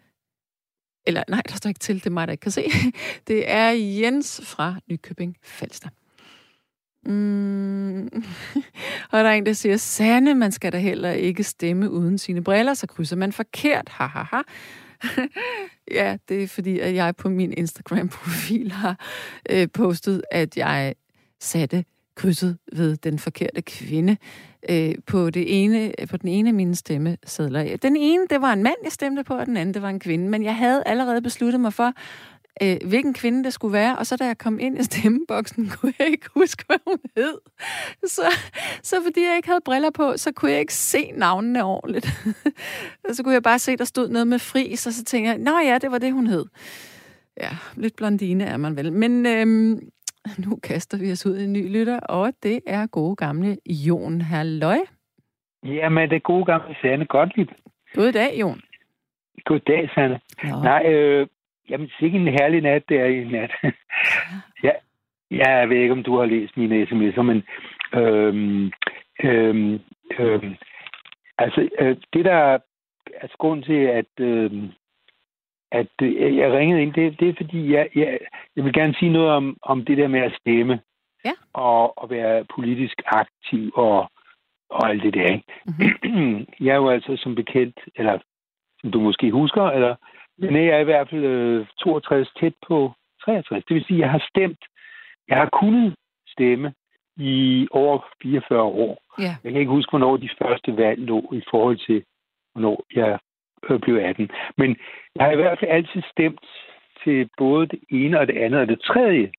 eller 1.11 1.23
nej, 1.27 1.41
der 1.49 1.55
står 1.55 1.67
ikke 1.67 1.79
til, 1.79 1.95
det 1.95 2.05
er 2.05 2.09
mig, 2.09 2.27
der 2.27 2.31
ikke 2.31 2.41
kan 2.41 2.51
se. 2.51 2.65
Det 3.27 3.51
er 3.51 3.69
Jens 3.69 4.41
fra 4.43 4.75
Nykøbing 4.89 5.37
Falster. 5.43 5.89
Mm. 7.05 8.01
og 9.11 9.19
der 9.23 9.29
er 9.29 9.33
en, 9.33 9.45
der 9.45 9.53
siger, 9.53 9.77
Sande, 9.77 10.35
man 10.35 10.51
skal 10.51 10.71
da 10.71 10.77
heller 10.77 11.11
ikke 11.11 11.43
stemme 11.43 11.91
uden 11.91 12.17
sine 12.17 12.43
briller, 12.43 12.73
så 12.73 12.87
krydser 12.87 13.15
man 13.15 13.31
forkert. 13.31 13.89
Ha, 13.89 14.05
ha, 14.05 14.23
ha. 14.23 14.41
ja, 15.99 16.17
det 16.29 16.43
er 16.43 16.47
fordi, 16.47 16.79
at 16.79 16.95
jeg 16.95 17.15
på 17.15 17.29
min 17.29 17.53
Instagram-profil 17.57 18.71
har 18.71 18.99
øh, 19.49 19.67
postet, 19.73 20.21
at 20.31 20.57
jeg 20.57 20.95
satte 21.39 21.85
krydset 22.15 22.57
ved 22.73 22.97
den 22.97 23.19
forkerte 23.19 23.61
kvinde 23.61 24.17
øh, 24.69 24.95
på, 25.07 25.29
det 25.29 25.63
ene, 25.63 25.93
på 26.09 26.17
den 26.17 26.29
ene 26.29 26.49
af 26.49 26.53
mine 26.53 26.75
stemmesedler. 26.75 27.77
Den 27.77 27.95
ene, 27.95 28.27
det 28.29 28.41
var 28.41 28.53
en 28.53 28.63
mand, 28.63 28.75
jeg 28.83 28.91
stemte 28.91 29.23
på, 29.23 29.33
og 29.33 29.45
den 29.45 29.57
anden, 29.57 29.73
det 29.73 29.81
var 29.81 29.89
en 29.89 29.99
kvinde. 29.99 30.29
Men 30.29 30.43
jeg 30.43 30.55
havde 30.55 30.83
allerede 30.85 31.21
besluttet 31.21 31.61
mig 31.61 31.73
for, 31.73 31.93
øh, 32.63 32.77
hvilken 32.85 33.13
kvinde 33.13 33.43
det 33.43 33.53
skulle 33.53 33.73
være, 33.73 33.97
og 33.97 34.07
så 34.07 34.15
da 34.15 34.25
jeg 34.25 34.37
kom 34.37 34.59
ind 34.59 34.79
i 34.79 34.83
stemmeboksen, 34.83 35.69
kunne 35.75 35.93
jeg 35.99 36.07
ikke 36.07 36.29
huske, 36.35 36.63
hvad 36.67 36.77
hun 36.87 36.97
hed. 37.17 37.37
Så, 38.07 38.21
så 38.83 38.95
fordi 39.03 39.21
jeg 39.21 39.35
ikke 39.35 39.47
havde 39.47 39.61
briller 39.65 39.89
på, 39.89 40.13
så 40.17 40.31
kunne 40.31 40.51
jeg 40.51 40.59
ikke 40.59 40.73
se 40.73 41.11
navnene 41.15 41.63
ordentligt. 41.63 42.25
og 43.09 43.11
så 43.15 43.23
kunne 43.23 43.33
jeg 43.33 43.43
bare 43.43 43.59
se, 43.59 43.77
der 43.77 43.85
stod 43.85 44.09
noget 44.09 44.27
med 44.27 44.39
fris, 44.39 44.87
og 44.87 44.93
så 44.93 45.03
tænkte 45.03 45.29
jeg, 45.29 45.37
nå 45.37 45.59
ja, 45.59 45.77
det 45.77 45.91
var 45.91 45.97
det, 45.97 46.13
hun 46.13 46.27
hed. 46.27 46.45
Ja, 47.37 47.49
lidt 47.75 47.95
blondine 47.95 48.43
er 48.43 48.57
man 48.57 48.75
vel. 48.75 48.93
Men 48.93 49.25
øhm, 49.25 49.79
nu 50.45 50.55
kaster 50.63 50.97
vi 50.97 51.11
os 51.11 51.25
ud 51.25 51.37
i 51.37 51.43
en 51.43 51.53
ny 51.53 51.77
lytter, 51.77 51.99
og 51.99 52.33
det 52.43 52.59
er 52.67 52.87
gode 52.87 53.15
gamle 53.15 53.57
Jon 53.65 54.21
Halløj. 54.21 54.79
Jamen, 55.65 56.09
det 56.09 56.15
er 56.15 56.19
gode 56.19 56.45
gamle 56.45 56.75
Sanne 56.81 57.05
Gottlieb. 57.05 57.49
Goddag, 57.93 58.39
Jon. 58.39 58.61
Goddag, 59.45 59.89
Sanne. 59.95 60.19
Nå. 60.43 60.63
Nej, 60.63 60.85
øh, 60.93 61.27
jamen, 61.69 61.89
sikke 61.99 62.17
en 62.17 62.27
herlig 62.27 62.61
nat, 62.61 62.83
det 62.89 62.99
er 62.99 63.05
i 63.05 63.23
nat. 63.23 63.51
ja, 64.63 64.71
jeg 65.31 65.69
ved 65.69 65.77
ikke, 65.77 65.91
om 65.91 66.03
du 66.03 66.17
har 66.17 66.25
læst 66.25 66.57
mine 66.57 66.83
sms'er, 66.83 67.21
men 67.21 67.43
øhm, 67.93 68.71
øhm, 69.23 69.79
øhm, 70.19 70.55
altså, 71.37 71.69
øh, 71.79 71.97
det 72.13 72.25
der 72.25 72.57
altså 73.21 73.37
grund 73.37 73.63
til, 73.63 73.81
at 73.83 74.19
øhm, 74.19 74.69
at 75.71 75.87
øh, 76.01 76.37
jeg 76.37 76.51
ringede 76.51 76.81
ind, 76.81 76.93
det, 76.93 77.19
det 77.19 77.29
er 77.29 77.33
fordi, 77.37 77.73
jeg, 77.73 77.89
jeg, 77.95 78.19
jeg 78.55 78.63
vil 78.65 78.73
gerne 78.73 78.95
sige 78.99 79.11
noget 79.11 79.29
om, 79.29 79.57
om 79.61 79.85
det 79.85 79.97
der 79.97 80.07
med 80.07 80.19
at 80.19 80.37
stemme. 80.41 80.79
Ja. 81.25 81.31
Og, 81.53 81.97
og 81.97 82.09
være 82.09 82.45
politisk 82.55 83.01
aktiv 83.05 83.71
og, 83.75 84.11
og 84.69 84.89
alt 84.89 85.03
det 85.03 85.13
der. 85.13 85.27
Ikke? 85.33 85.45
Mm-hmm. 85.65 86.45
jeg 86.65 86.71
er 86.71 86.75
jo 86.75 86.89
altså 86.89 87.17
som 87.17 87.35
bekendt, 87.35 87.79
eller 87.95 88.19
som 88.81 88.91
du 88.91 88.99
måske 88.99 89.31
husker, 89.31 89.63
eller, 89.63 89.95
men 90.37 90.55
jeg 90.55 90.75
er 90.75 90.79
i 90.79 90.83
hvert 90.83 91.09
fald 91.09 91.23
øh, 91.23 91.65
62 91.79 92.29
tæt 92.39 92.53
på 92.67 92.91
63. 93.25 93.63
Det 93.65 93.73
vil 93.75 93.85
sige, 93.85 93.97
at 93.97 94.01
jeg 94.01 94.11
har 94.11 94.25
stemt, 94.29 94.59
jeg 95.27 95.37
har 95.37 95.49
kunnet 95.61 95.95
stemme 96.27 96.73
i 97.17 97.67
over 97.71 97.99
44 98.21 98.61
år. 98.61 99.01
Ja. 99.19 99.35
Jeg 99.43 99.51
kan 99.51 99.59
ikke 99.61 99.71
huske, 99.71 99.89
hvornår 99.89 100.17
de 100.17 100.29
første 100.41 100.77
valg 100.77 100.99
lå 100.99 101.33
i 101.33 101.41
forhold 101.51 101.77
til, 101.77 102.03
hvornår 102.53 102.85
jeg 102.95 103.19
blev 103.81 103.95
18. 103.95 104.29
Men 104.57 104.77
jeg 105.15 105.25
har 105.25 105.31
i 105.31 105.35
hvert 105.35 105.59
fald 105.59 105.71
altid 105.71 106.01
stemt 106.11 106.45
til 107.03 107.29
både 107.37 107.67
det 107.67 107.79
ene 107.91 108.19
og 108.19 108.27
det 108.27 108.37
andet 108.37 108.59
og 108.59 108.67
det 108.67 108.81
tredje. 108.81 109.31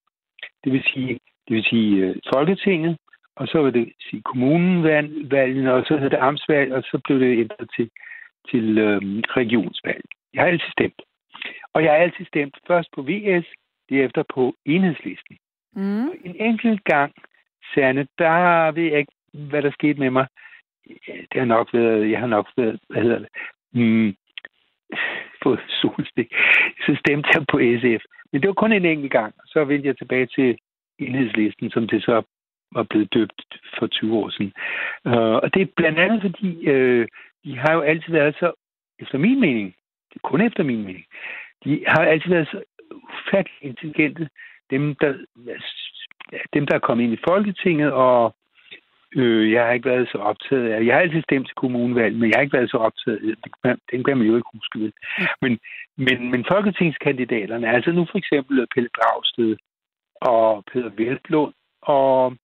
Det 0.65 0.73
vil 0.73 0.83
sige, 0.83 1.19
det 1.49 1.57
vil 1.57 1.65
sige 1.65 2.11
uh, 2.11 2.17
Folketinget, 2.35 2.97
og 3.37 3.49
så 3.49 3.63
vil 3.63 3.75
det 3.75 3.93
sige 4.01 4.23
kommunenvalgen, 4.23 5.67
og 5.67 5.85
så 5.87 5.95
hedder 5.95 6.09
det 6.09 6.27
amtsvalg, 6.29 6.73
og 6.73 6.83
så 6.83 7.01
blev 7.05 7.21
det 7.21 7.39
ændret 7.39 7.71
til, 7.77 7.91
til 8.51 8.79
øhm, 8.79 9.21
regionsvalg. 9.37 10.05
Jeg 10.35 10.43
har 10.43 10.49
altid 10.49 10.71
stemt. 10.73 11.03
Og 11.75 11.85
jeg 11.85 11.93
har 11.93 11.99
altid 11.99 12.25
stemt 12.25 12.57
først 12.67 12.89
på 12.95 13.03
VS, 13.03 13.47
derefter 13.91 14.23
på 14.35 14.55
enhedslisten. 14.65 15.37
Mm. 15.77 16.09
En 16.25 16.37
enkelt 16.37 16.85
gang, 16.85 17.13
Sande, 17.75 18.07
der 18.19 18.71
ved 18.71 18.83
jeg 18.83 18.99
ikke, 18.99 19.13
hvad 19.33 19.63
der 19.63 19.71
skete 19.71 20.01
med 20.01 20.11
mig. 20.11 20.27
Det 21.33 21.39
har 21.39 21.45
nok 21.45 21.69
været, 21.75 22.11
jeg 22.11 22.21
har 22.21 22.27
nok 22.27 22.49
været, 22.57 22.81
hvad 22.89 23.03
hedder 23.03 23.19
det, 23.19 23.29
mm, 23.73 24.15
fået 25.43 25.61
solstik. 25.69 26.33
Så 26.87 26.97
stemte 27.05 27.29
jeg 27.35 27.45
på 27.51 27.59
SF. 27.59 28.03
Men 28.33 28.41
det 28.41 28.49
var 28.49 28.55
kun 28.55 28.73
en 28.73 28.85
enkelt 28.85 29.13
gang. 29.13 29.35
Så 29.47 29.65
vendte 29.65 29.89
jeg 29.89 29.99
tilbage 29.99 30.27
til 30.27 30.59
enhedslisten, 30.99 31.71
som 31.71 31.89
det 31.89 32.03
så 32.05 32.23
var 32.73 32.83
blevet 32.83 33.15
døbt 33.15 33.43
for 33.79 33.87
20 33.87 34.17
år 34.17 34.31
siden. 34.31 34.53
Øh, 35.07 35.35
og 35.43 35.55
det 35.55 35.63
er 35.63 35.67
blandt 35.77 35.99
andet 35.99 36.21
fordi, 36.23 36.67
øh, 36.67 37.09
de 37.45 37.59
har 37.59 37.73
jo 37.75 37.81
altid 37.81 38.13
været 38.13 38.35
så, 38.35 38.53
efter 38.99 39.19
min 39.19 39.41
mening, 39.41 39.75
det 40.11 40.17
er 40.17 40.29
kun 40.29 40.41
efter 40.41 40.63
min 40.63 40.85
mening, 40.85 41.05
de 41.65 41.85
har 41.87 42.05
altid 42.05 42.31
været 42.31 42.49
så 42.49 42.63
ufattelig 42.93 43.59
intelligente, 43.61 44.29
dem 44.71 44.95
der, 44.95 45.13
dem, 46.55 46.67
der 46.67 46.75
er 46.75 46.87
kommet 46.87 47.05
ind 47.05 47.13
i 47.13 47.25
Folketinget, 47.29 47.93
og 47.93 48.35
Øh, 49.17 49.53
jeg 49.53 49.65
har 49.65 49.73
ikke 49.73 49.89
været 49.89 50.09
så 50.09 50.19
optaget 50.19 50.69
af... 50.73 50.85
Jeg 50.85 50.95
har 50.95 51.01
altid 51.01 51.23
stemt 51.23 51.47
til 51.47 51.55
kommunevalg, 51.55 52.15
men 52.17 52.31
jeg 52.31 52.37
har 52.37 52.43
ikke 52.43 52.57
været 52.57 52.71
så 52.71 52.77
optaget 52.77 53.37
af... 53.65 53.77
Den 53.93 54.05
kan 54.05 54.19
man 54.19 54.27
jo 54.27 54.37
ikke 54.37 54.55
huske, 54.55 54.79
vel? 54.79 54.93
Men, 55.43 55.59
men, 55.97 56.31
men 56.31 56.45
folketingskandidaterne, 56.49 57.69
altså 57.69 57.91
nu 57.93 58.07
for 58.11 58.19
eksempel 58.19 58.67
Pelle 58.75 58.91
Dragsted 58.97 59.57
og 60.21 60.65
Peter 60.73 60.91
Velblund 60.97 61.55
og, 61.83 62.37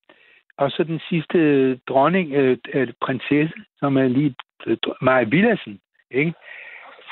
og 0.57 0.71
så 0.71 0.85
den 0.85 1.01
sidste 1.09 1.39
dronning, 1.77 2.33
øh, 2.33 2.59
øh, 2.75 2.89
prinsesse, 3.01 3.55
som 3.79 3.97
er 3.97 4.09
lige 4.09 4.35
øh, 4.67 4.77
Maja 5.03 5.25
Villassen, 5.25 5.81
ikke? 6.11 6.35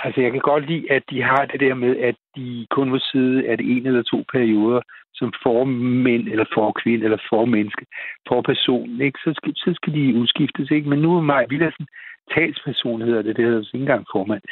Altså, 0.05 0.21
jeg 0.21 0.33
kan 0.33 0.41
godt 0.41 0.67
lide, 0.67 0.93
at 0.93 1.03
de 1.11 1.23
har 1.23 1.45
det 1.45 1.61
der 1.61 1.75
med, 1.75 1.97
at 1.97 2.15
de 2.37 2.67
kun 2.71 2.89
må 2.89 2.99
sidde 2.99 3.49
af 3.49 3.59
det 3.59 3.67
en 3.77 3.87
eller 3.87 4.03
to 4.03 4.25
perioder 4.33 4.81
som 5.19 5.33
formænd, 5.43 6.29
eller 6.29 6.45
for 6.55 6.73
kvinde, 6.83 7.05
eller 7.05 7.21
for 7.29 7.45
menneske, 7.45 7.87
for 8.29 8.43
person, 8.43 9.01
ikke? 9.01 9.19
Så, 9.25 9.33
skal, 9.37 9.53
så 9.57 9.73
skal 9.75 9.93
de 9.93 10.15
udskiftes, 10.15 10.71
ikke? 10.71 10.89
Men 10.89 10.99
nu 10.99 11.17
er 11.17 11.21
Maja 11.21 11.47
Villadsen 11.49 11.87
talsperson, 12.35 13.03
hedder 13.03 13.23
det, 13.23 13.37
det 13.37 13.45
hedder 13.45 13.61
ikke 13.61 13.79
engang 13.79 14.07
formand. 14.13 14.43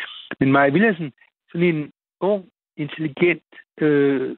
Men 0.40 0.52
Maja 0.52 0.70
Villadsen, 0.70 1.12
sådan 1.52 1.76
en 1.76 1.92
ung, 2.20 2.44
intelligent, 2.76 3.42
øh, 3.80 4.36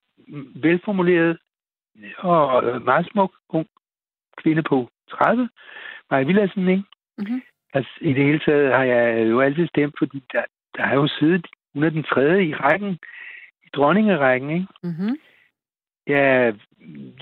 velformuleret 0.55 1.39
og 2.19 2.83
meget 2.83 3.09
smuk 3.13 3.33
ung 3.49 3.67
kvinde 4.43 4.63
på 4.63 4.89
30. 5.11 5.49
Maja 6.11 6.25
Villadsen, 6.25 6.69
ikke? 6.69 6.83
Mm-hmm. 7.19 7.43
Altså, 7.75 7.93
i 8.01 8.13
det 8.13 8.25
hele 8.25 8.39
taget 8.39 8.73
har 8.73 8.85
jeg 8.85 9.29
jo 9.31 9.41
altid 9.41 9.67
stemt, 9.67 9.95
fordi 9.99 10.23
der, 10.33 10.45
der 10.77 10.83
har 10.83 10.95
jo 10.95 11.09
siddet, 11.09 11.47
hun 11.75 11.83
er 11.83 11.91
den 11.91 12.03
tredje 12.03 12.47
i 12.47 12.55
rækken, 12.55 12.99
i 13.65 13.69
dronningerækken, 13.75 14.51
ikke? 14.51 14.67
Mm-hmm. 14.83 15.17
Ja, 16.07 16.53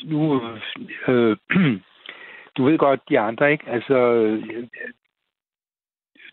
nu... 0.05 0.41
Øh, 1.09 1.37
du 2.57 2.65
ved 2.65 2.79
godt, 2.79 3.01
de 3.09 3.19
andre, 3.19 3.53
ikke? 3.53 3.65
Altså, 3.69 3.95
øh, 3.95 4.69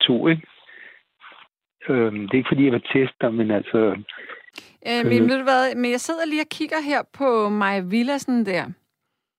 to, 0.02 0.28
ikke? 0.28 0.48
Øh, 1.90 2.12
det 2.14 2.34
er 2.34 2.38
ikke, 2.38 2.52
fordi 2.52 2.66
jeg 2.66 2.72
vil 2.72 2.82
teste 2.94 3.16
dig, 3.22 3.34
men 3.34 3.52
altså... 3.52 3.78
Øh, 4.88 5.06
men, 5.06 5.22
øh, 5.22 5.30
ved 5.30 5.38
du 5.38 5.44
hvad, 5.44 5.76
men 5.76 5.92
jeg 5.92 6.00
sidder 6.00 6.26
lige 6.26 6.42
og 6.42 6.50
kigger 6.52 6.82
her 6.90 7.02
på 7.18 7.50
Maja 7.50 7.82
Villassen 7.82 8.46
der. 8.46 8.66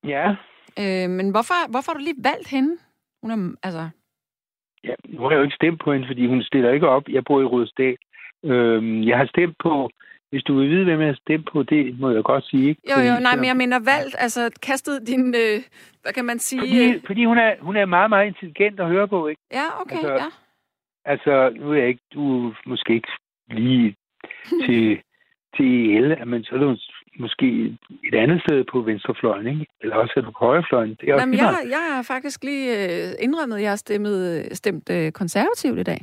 Ja. 0.04 0.26
Øh, 0.78 1.10
men 1.10 1.30
hvorfor, 1.30 1.70
hvorfor 1.70 1.92
har 1.92 1.98
du 1.98 2.04
lige 2.04 2.24
valgt 2.24 2.48
hende? 2.48 2.76
Hun 3.22 3.30
er, 3.30 3.56
altså... 3.62 3.88
Ja, 4.84 4.94
nu 5.08 5.22
har 5.22 5.30
jeg 5.30 5.38
jo 5.38 5.42
ikke 5.42 5.60
stemt 5.60 5.80
på 5.84 5.92
hende, 5.92 6.06
fordi 6.06 6.26
hun 6.26 6.42
stiller 6.42 6.70
ikke 6.72 6.88
op. 6.88 7.08
Jeg 7.08 7.24
bor 7.24 7.40
i 7.40 7.44
Rødsdal. 7.44 7.96
Øh, 8.44 9.08
jeg 9.08 9.18
har 9.18 9.26
stemt 9.26 9.56
på 9.58 9.90
hvis 10.32 10.42
du 10.42 10.58
vil 10.58 10.70
vide, 10.70 10.84
hvem 10.84 11.00
jeg 11.00 11.16
stemt 11.16 11.48
på, 11.52 11.62
det 11.62 12.00
må 12.00 12.10
jeg 12.10 12.24
godt 12.24 12.44
sige. 12.44 12.68
Ikke? 12.68 12.80
Jo, 12.90 12.96
jo, 13.08 13.14
nej, 13.20 13.36
men 13.36 13.44
jeg 13.44 13.56
mener 13.56 13.78
valgt, 13.78 14.14
altså 14.18 14.50
kastet 14.62 15.06
din, 15.06 15.34
øh, 15.44 15.56
hvad 16.02 16.12
kan 16.12 16.24
man 16.24 16.38
sige? 16.38 16.60
Fordi, 16.60 16.88
øh... 16.88 17.02
fordi 17.06 17.24
hun, 17.24 17.38
er, 17.38 17.52
hun 17.60 17.76
er 17.76 17.86
meget, 17.86 18.10
meget 18.10 18.26
intelligent 18.26 18.80
at 18.80 18.88
høre 18.88 19.08
på, 19.08 19.28
ikke? 19.28 19.42
Ja, 19.52 19.66
okay, 19.80 19.96
altså, 19.96 20.12
ja. 20.12 20.28
Altså, 21.04 21.50
nu 21.60 21.72
er 21.72 21.76
jeg 21.76 21.88
ikke, 21.88 22.02
du 22.14 22.48
er 22.48 22.52
måske 22.66 22.94
ikke 22.94 23.12
lige 23.50 23.96
til 24.66 25.00
til 25.56 25.96
EL, 25.96 26.26
men 26.26 26.44
så 26.44 26.54
er 26.54 26.58
du 26.58 26.76
måske 27.18 27.46
et 28.04 28.14
andet 28.14 28.42
sted 28.46 28.64
på 28.72 28.80
venstrefløjen, 28.80 29.46
ikke? 29.46 29.66
Eller 29.80 29.96
også 29.96 30.12
er 30.16 30.20
du 30.20 30.30
på 30.30 30.44
højrefløjen. 30.46 30.96
Det 31.00 31.08
er 31.08 31.14
Jamen, 31.20 31.34
jeg, 31.34 31.54
jeg 31.70 31.82
har 31.90 32.02
faktisk 32.02 32.44
lige 32.44 32.66
øh, 32.84 33.12
indrømmet, 33.18 33.56
at 33.56 33.62
jeg 33.62 33.70
har 33.70 33.76
stemmet, 33.76 34.48
stemt 34.56 34.90
øh, 34.90 35.12
konservativt 35.12 35.78
i 35.78 35.82
dag. 35.82 36.00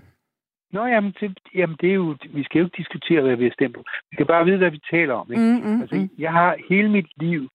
Nå, 0.71 0.85
jamen 0.85 1.13
det, 1.19 1.39
jamen, 1.55 1.77
det 1.81 1.89
er 1.89 1.93
jo... 1.93 2.17
Vi 2.29 2.43
skal 2.43 2.59
jo 2.59 2.65
ikke 2.65 2.77
diskutere, 2.77 3.21
hvad 3.21 3.35
vi 3.35 3.43
har 3.43 3.51
stemt 3.53 3.75
på. 3.75 3.83
Vi 4.11 4.15
skal 4.15 4.25
bare 4.25 4.45
vide, 4.45 4.57
hvad 4.57 4.71
vi 4.71 4.81
taler 4.91 5.13
om, 5.13 5.31
ikke? 5.31 5.43
Mm, 5.43 5.71
mm, 5.73 5.81
Altså, 5.81 5.95
mm. 5.95 6.09
jeg 6.17 6.31
har 6.31 6.57
hele 6.69 6.89
mit 6.89 7.07
liv, 7.17 7.49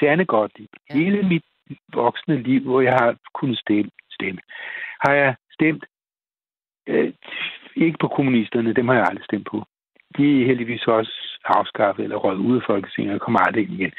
sande 0.00 0.24
godt 0.24 0.58
liv, 0.58 0.68
Ja. 0.90 0.94
hele 0.94 1.22
mit 1.22 1.44
voksne 1.92 2.42
liv, 2.42 2.60
hvor 2.62 2.80
jeg 2.80 2.92
har 2.92 3.16
kunnet 3.34 3.58
stemme, 3.58 3.90
stemme 4.10 4.40
har 5.04 5.12
jeg 5.14 5.34
stemt 5.52 5.84
øh, 6.86 7.12
ikke 7.76 7.98
på 8.00 8.08
kommunisterne, 8.08 8.72
dem 8.72 8.88
har 8.88 8.94
jeg 8.94 9.06
aldrig 9.08 9.24
stemt 9.24 9.48
på. 9.50 9.64
De 10.16 10.42
er 10.42 10.46
heldigvis 10.46 10.86
også 10.86 11.12
afskaffet 11.44 12.02
eller 12.02 12.16
røget 12.16 12.38
ud 12.38 12.56
af 12.56 12.62
Folketinget 12.66 13.14
og 13.14 13.20
kommer 13.20 13.40
aldrig 13.40 13.62
ind 13.64 13.72
igen. 13.72 13.92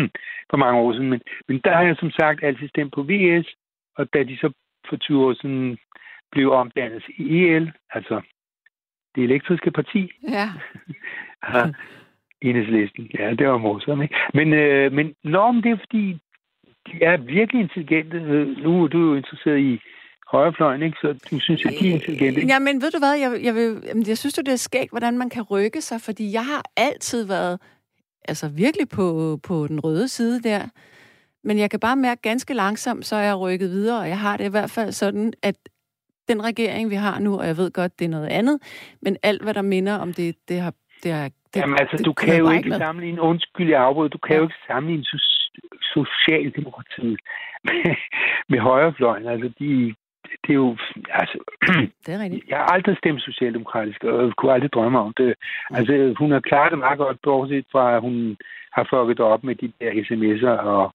for 0.50 0.56
mange 0.56 0.80
år 0.80 0.92
siden. 0.92 1.10
Men, 1.10 1.20
men 1.48 1.60
der 1.64 1.72
har 1.76 1.82
jeg 1.82 1.96
som 1.98 2.10
sagt 2.10 2.44
altid 2.44 2.68
stemt 2.68 2.92
på 2.94 3.02
VS, 3.02 3.46
og 3.96 4.14
da 4.14 4.22
de 4.22 4.36
så 4.36 4.52
for 4.88 4.96
20 4.96 5.26
år 5.26 5.34
siden 5.34 5.78
blev 6.32 6.52
omdannet 6.52 7.04
til 7.04 7.36
EL, 7.36 7.72
altså 7.90 8.20
det 9.14 9.24
elektriske 9.24 9.70
parti, 9.70 10.10
Ja. 10.28 10.48
har 11.42 11.74
enhedslisten. 12.42 13.10
Ja, 13.18 13.30
det 13.30 13.48
var 13.48 13.58
morsomt, 13.58 14.02
ikke? 14.02 14.14
Men, 14.34 14.52
øh, 14.52 14.92
men 14.92 15.14
nå, 15.24 15.52
men 15.52 15.62
det 15.62 15.70
er 15.70 15.76
fordi, 15.76 16.18
de 16.86 16.92
er 17.02 17.16
virkelig 17.16 17.60
intelligente. 17.60 18.18
Nu 18.62 18.84
er 18.84 18.88
du 18.88 18.98
jo 18.98 19.14
interesseret 19.14 19.60
i 19.60 19.80
højrefløjen, 20.32 20.82
ikke? 20.82 20.98
Så 21.00 21.28
du 21.30 21.40
synes, 21.40 21.66
at 21.66 21.72
de 21.80 21.88
er 21.90 21.94
intelligente, 21.94 22.40
ikke? 22.40 22.52
Ja, 22.52 22.58
men 22.58 22.82
ved 22.82 22.90
du 22.90 22.98
hvad, 22.98 23.14
jeg, 23.14 23.40
jeg, 23.42 23.54
vil, 23.54 23.82
jeg 24.08 24.18
synes 24.18 24.34
det 24.34 24.48
er 24.48 24.56
skægt, 24.56 24.90
hvordan 24.90 25.18
man 25.18 25.30
kan 25.30 25.42
rykke 25.42 25.80
sig, 25.80 26.00
fordi 26.00 26.32
jeg 26.32 26.44
har 26.46 26.62
altid 26.76 27.26
været 27.26 27.60
altså 28.28 28.48
virkelig 28.48 28.88
på, 28.88 29.38
på 29.42 29.66
den 29.66 29.80
røde 29.80 30.08
side 30.08 30.42
der. 30.42 30.62
Men 31.44 31.58
jeg 31.58 31.70
kan 31.70 31.80
bare 31.80 31.96
mærke 31.96 32.22
ganske 32.22 32.54
langsomt, 32.54 33.06
så 33.06 33.16
er 33.16 33.22
jeg 33.22 33.36
rykket 33.36 33.70
videre, 33.70 34.00
og 34.00 34.08
jeg 34.08 34.18
har 34.18 34.36
det 34.36 34.44
i 34.44 34.50
hvert 34.50 34.70
fald 34.70 34.92
sådan, 34.92 35.32
at 35.42 35.56
den 36.28 36.44
regering, 36.44 36.90
vi 36.90 36.94
har 36.94 37.18
nu, 37.18 37.38
og 37.38 37.46
jeg 37.46 37.56
ved 37.56 37.70
godt, 37.70 37.98
det 37.98 38.04
er 38.04 38.08
noget 38.08 38.28
andet, 38.28 38.58
men 39.02 39.16
alt, 39.22 39.42
hvad 39.42 39.54
der 39.54 39.62
minder 39.62 39.94
om 39.98 40.12
det, 40.12 40.36
det 40.48 40.60
har... 40.60 40.72
Det 41.02 41.12
har 41.12 41.28
det, 41.54 41.60
Jamen 41.60 41.76
altså, 41.80 42.02
du 42.04 42.12
kan 42.12 42.38
jo 42.38 42.50
ikke 42.50 42.68
med. 42.68 42.78
sammenligne, 42.78 43.20
undskyld, 43.20 43.68
jeg 43.68 43.82
afbryder, 43.82 44.08
du 44.08 44.18
kan 44.18 44.32
Ja. 44.34 44.38
jo 44.38 44.42
ikke 44.42 44.54
sammenligne 44.66 45.04
so- 45.04 45.52
Socialdemokratiet 45.94 47.20
med, 47.64 47.94
med 48.48 48.58
højrefløjen. 48.58 49.26
Altså, 49.26 49.48
de, 49.58 49.94
det 50.44 50.50
er 50.50 50.60
jo, 50.64 50.76
altså, 51.10 51.38
Det 52.06 52.14
er 52.14 52.18
rigtigt. 52.22 52.48
jeg 52.48 52.56
har 52.58 52.64
aldrig 52.66 52.96
stemt 52.98 53.22
socialdemokratisk, 53.22 54.04
og 54.04 54.24
jeg 54.24 54.32
kunne 54.36 54.52
aldrig 54.52 54.72
drømme 54.72 54.98
om 54.98 55.12
det. 55.16 55.34
Altså, 55.70 56.14
hun 56.18 56.30
har 56.30 56.40
klaret 56.40 56.70
det 56.70 56.78
meget 56.78 56.98
godt, 56.98 57.18
bortset 57.22 57.66
fra, 57.72 57.94
at 57.96 58.00
hun 58.00 58.36
har 58.72 58.86
fucket 58.90 59.20
op 59.20 59.44
med 59.44 59.54
de 59.54 59.72
der 59.80 59.90
sms'er 60.06 60.56
og 60.74 60.94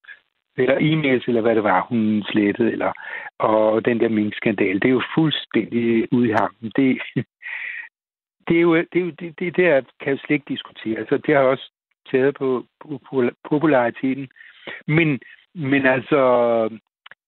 eller 0.58 0.78
e-mails, 0.78 1.28
eller 1.28 1.42
hvad 1.42 1.56
det 1.56 1.64
var, 1.64 1.86
hun 1.90 2.24
slettede, 2.24 2.72
eller, 2.72 2.92
og 3.40 3.86
den 3.86 4.00
der 4.00 4.10
minkskandal, 4.10 4.76
Det 4.82 4.86
er 4.86 4.98
jo 5.00 5.04
fuldstændig 5.16 6.14
ude 6.14 6.30
i 6.30 6.32
hampen. 6.32 6.72
Det, 6.76 7.02
det 8.48 8.58
er 8.58 8.62
jo, 8.62 8.76
det, 8.76 8.96
er 8.96 9.06
jo, 9.06 9.10
det, 9.10 9.40
det 9.40 9.58
der 9.58 9.82
kan 10.00 10.14
jo 10.14 10.20
slet 10.20 10.36
ikke 10.36 10.54
diskutere. 10.54 11.00
Altså, 11.00 11.18
det 11.18 11.36
har 11.36 11.42
også 11.42 11.72
taget 12.12 12.36
på, 12.36 12.66
på, 12.80 13.02
på 13.10 13.30
populariteten. 13.50 14.30
Men, 14.88 15.20
men 15.56 15.86
altså, 15.86 16.22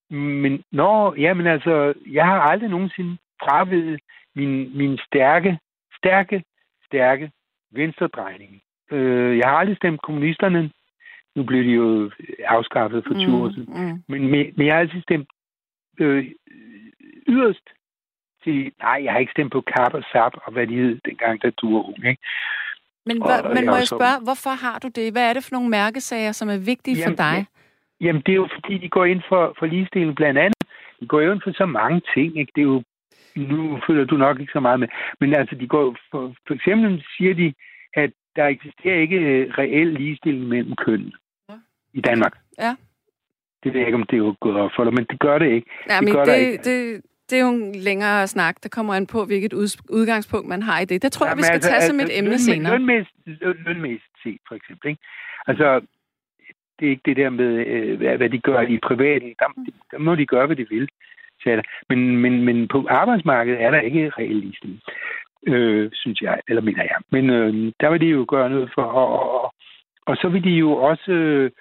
men, 0.10 0.64
nå, 0.72 1.16
jamen 1.18 1.48
altså, 1.48 1.94
jeg 2.12 2.26
har 2.26 2.40
aldrig 2.40 2.70
nogensinde 2.70 3.18
fravedet 3.44 4.00
min, 4.36 4.78
min 4.78 4.98
stærke, 4.98 5.60
stærke, 5.98 6.44
stærke 6.86 7.32
venstredrejning. 7.72 8.62
Øh, 8.92 9.38
jeg 9.38 9.50
har 9.50 9.58
aldrig 9.58 9.78
stemt 9.78 10.02
kommunisterne. 10.02 10.72
Nu 11.36 11.44
blev 11.44 11.64
de 11.64 11.70
jo 11.70 12.12
afskaffet 12.46 13.04
for 13.08 13.14
20 13.14 13.38
år 13.38 13.50
siden. 13.50 13.74
mm. 13.78 14.04
Men, 14.08 14.22
men, 14.32 14.54
men 14.58 14.68
jeg 14.68 14.74
har 14.76 14.80
altid 14.80 15.02
stemt 15.02 15.28
øh, 16.00 16.26
yderst 17.28 17.68
til... 18.44 18.72
Nej, 18.82 19.02
jeg 19.04 19.12
har 19.12 19.20
ikke 19.20 19.32
stemt 19.32 19.52
på 19.52 19.62
Kap 19.62 19.94
og 19.94 20.04
Sap, 20.12 20.34
og 20.46 20.52
hvad 20.54 20.68
de 20.68 20.76
hed 20.76 21.00
dengang, 21.06 21.42
da 21.44 21.50
du 21.50 21.74
var 21.74 21.84
ung. 21.84 21.98
Ikke? 22.06 22.22
Men, 23.06 23.22
Og 23.22 23.28
hva, 23.42 23.48
men 23.50 23.58
jeg 23.58 23.66
må 23.66 23.76
jeg 23.76 23.88
så- 23.88 23.96
spørge, 23.98 24.24
hvorfor 24.24 24.50
har 24.66 24.80
du 24.80 24.88
det? 24.88 25.12
Hvad 25.14 25.30
er 25.30 25.34
det 25.34 25.44
for 25.44 25.56
nogle 25.56 25.70
mærkesager, 25.70 26.32
som 26.32 26.50
er 26.50 26.58
vigtige 26.58 26.96
for 26.96 27.02
Jamen, 27.02 27.18
dig? 27.18 27.46
Jamen, 28.02 28.22
det 28.26 28.32
er 28.32 28.36
jo 28.44 28.48
fordi, 28.54 28.78
de 28.78 28.90
går 28.90 29.06
ind 29.06 29.22
for, 29.30 29.56
for 29.60 29.66
ligestilling 29.66 30.16
blandt 30.16 30.40
andet. 30.40 30.58
De 31.00 31.08
går 31.08 31.22
jo 31.22 31.32
ind 31.32 31.42
for 31.44 31.52
så 31.52 31.66
mange 31.66 32.02
ting, 32.16 32.38
ikke? 32.40 32.52
Det 32.56 32.62
er 32.62 32.66
jo... 32.66 32.84
Nu 33.36 33.80
følger 33.88 34.06
du 34.06 34.18
nok 34.18 34.40
ikke 34.40 34.52
så 34.54 34.60
meget 34.60 34.80
med. 34.80 34.88
Men 35.20 35.36
altså, 35.36 35.56
de 35.56 35.68
går 35.68 35.96
for, 36.12 36.34
for 36.48 36.54
eksempel 36.54 37.04
siger 37.18 37.34
de, 37.34 37.54
at 37.94 38.12
der 38.36 38.46
eksisterer 38.48 39.00
ikke 39.00 39.18
øh, 39.18 39.50
reel 39.58 39.88
ligestilling 39.88 40.48
mellem 40.48 40.76
kønnene 40.76 41.12
Ja. 41.12 41.23
I 41.94 42.02
Danmark. 42.02 42.38
Ja. 42.60 42.76
Det 43.64 43.74
ved 43.74 43.80
jeg 43.80 43.88
ikke, 43.88 43.96
om 43.96 44.04
det 44.04 44.14
er 44.14 44.24
jo 44.28 44.36
gået 44.40 44.58
op 44.58 44.72
for 44.76 44.84
dig, 44.84 44.94
men 44.94 45.06
det 45.10 45.20
gør 45.20 45.38
det 45.38 45.50
ikke. 45.52 45.68
Ja, 45.90 45.96
det 45.96 46.04
men 46.04 46.14
gør 46.14 46.26
der 46.26 46.36
det, 46.36 46.42
ikke. 46.42 46.64
det, 46.64 47.02
det 47.30 47.36
er 47.38 47.42
jo 47.42 47.50
en 47.50 47.76
længere 47.76 48.28
snak. 48.28 48.56
Der 48.64 48.70
kommer 48.70 48.94
an 48.94 49.08
på, 49.08 49.26
hvilket 49.26 49.54
ud, 49.54 49.82
udgangspunkt 49.90 50.48
man 50.48 50.62
har 50.62 50.80
i 50.80 50.86
det. 50.86 51.02
Det 51.02 51.12
tror 51.12 51.26
jeg, 51.28 51.38
vi 51.38 51.44
skal 51.44 51.54
altså, 51.54 51.70
tage 51.70 51.82
som 51.82 51.96
et 51.96 52.02
altså, 52.02 52.18
emne 52.20 52.36
lønmæ- 52.36 52.52
senere. 52.52 52.72
Lønmæssigt, 52.74 53.18
løn, 53.26 53.58
lønmæssigt 53.66 54.16
set, 54.24 54.42
for 54.48 54.56
eksempel. 54.56 54.90
Ikke? 54.90 55.02
Altså, 55.48 55.82
det 56.80 56.86
er 56.86 56.90
ikke 56.90 57.02
det 57.06 57.18
der 57.18 57.30
med, 57.30 57.68
øh, 57.68 58.18
hvad, 58.18 58.30
de 58.30 58.40
gør 58.40 58.62
i 58.62 58.78
privaten. 58.78 59.36
Der, 59.40 59.48
der 59.92 59.98
må 59.98 60.16
de 60.16 60.26
gøre, 60.26 60.46
hvad 60.46 60.56
de 60.56 60.70
vil. 60.70 60.90
Men, 61.90 62.18
men, 62.18 62.44
men 62.46 62.68
på 62.68 62.88
arbejdsmarkedet 62.90 63.62
er 63.62 63.72
der 63.72 63.80
ikke 63.80 64.10
reel 64.10 64.36
ligestilling, 64.36 64.82
øh, 65.48 65.90
synes 65.94 66.22
jeg, 66.22 66.40
eller 66.48 66.62
mener 66.62 66.84
jeg. 66.84 66.98
Men 67.10 67.30
øh, 67.30 67.74
der 67.80 67.90
vil 67.90 68.02
de 68.02 68.06
jo 68.06 68.26
gøre 68.28 68.50
noget 68.50 68.72
for, 68.76 68.82
og, 68.84 69.08
og, 69.20 69.44
og, 69.44 69.54
og 70.06 70.16
så 70.18 70.28
vil 70.30 70.44
de 70.44 70.50
jo 70.50 70.72
også... 70.72 71.12
Øh, 71.12 71.52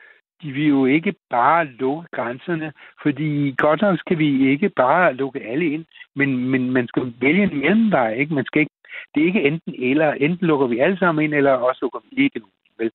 de 0.43 0.53
vil 0.53 0.67
jo 0.69 0.87
ikke 0.87 1.15
bare 1.31 1.65
lukke 1.65 2.09
grænserne, 2.13 2.73
fordi 3.03 3.55
godt 3.59 3.81
nok 3.83 3.99
skal 3.99 4.19
vi 4.19 4.49
ikke 4.51 4.69
bare 4.69 5.15
lukke 5.15 5.41
alle 5.41 5.67
ind, 5.67 5.85
men, 6.17 6.49
men 6.49 6.71
man 6.71 6.87
skal 6.89 7.13
vælge 7.21 7.43
en 7.43 7.59
mellemvej, 7.59 8.13
ikke? 8.15 8.35
Man 8.35 8.45
skal 8.45 8.61
ikke, 8.61 8.73
det 9.15 9.23
er 9.23 9.27
ikke 9.27 9.43
enten 9.43 9.75
eller, 9.79 10.13
enten 10.13 10.47
lukker 10.47 10.67
vi 10.67 10.79
alle 10.79 10.99
sammen 10.99 11.25
ind, 11.25 11.35
eller 11.35 11.53
også 11.53 11.79
lukker 11.83 11.99
vi 12.11 12.23
ikke 12.25 12.39
nogen. 12.39 12.53
Vel? 12.79 12.91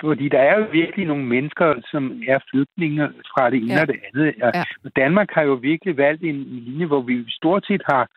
Fordi 0.00 0.28
der 0.28 0.38
er 0.38 0.58
jo 0.58 0.66
virkelig 0.72 1.06
nogle 1.06 1.24
mennesker, 1.24 1.74
som 1.90 2.22
er 2.28 2.38
flygtninge 2.50 3.08
fra 3.32 3.50
det 3.50 3.56
ene 3.62 3.74
Ja. 3.74 3.80
og 3.80 3.86
det 3.88 3.96
andet. 4.14 4.34
Og 4.42 4.50
Ja. 4.54 4.64
Danmark 4.96 5.28
har 5.32 5.42
jo 5.42 5.54
virkelig 5.54 5.96
valgt 5.96 6.22
en 6.22 6.36
linje, 6.66 6.86
hvor 6.86 7.00
vi 7.00 7.24
stort 7.30 7.66
set 7.66 7.82
har, 7.90 8.08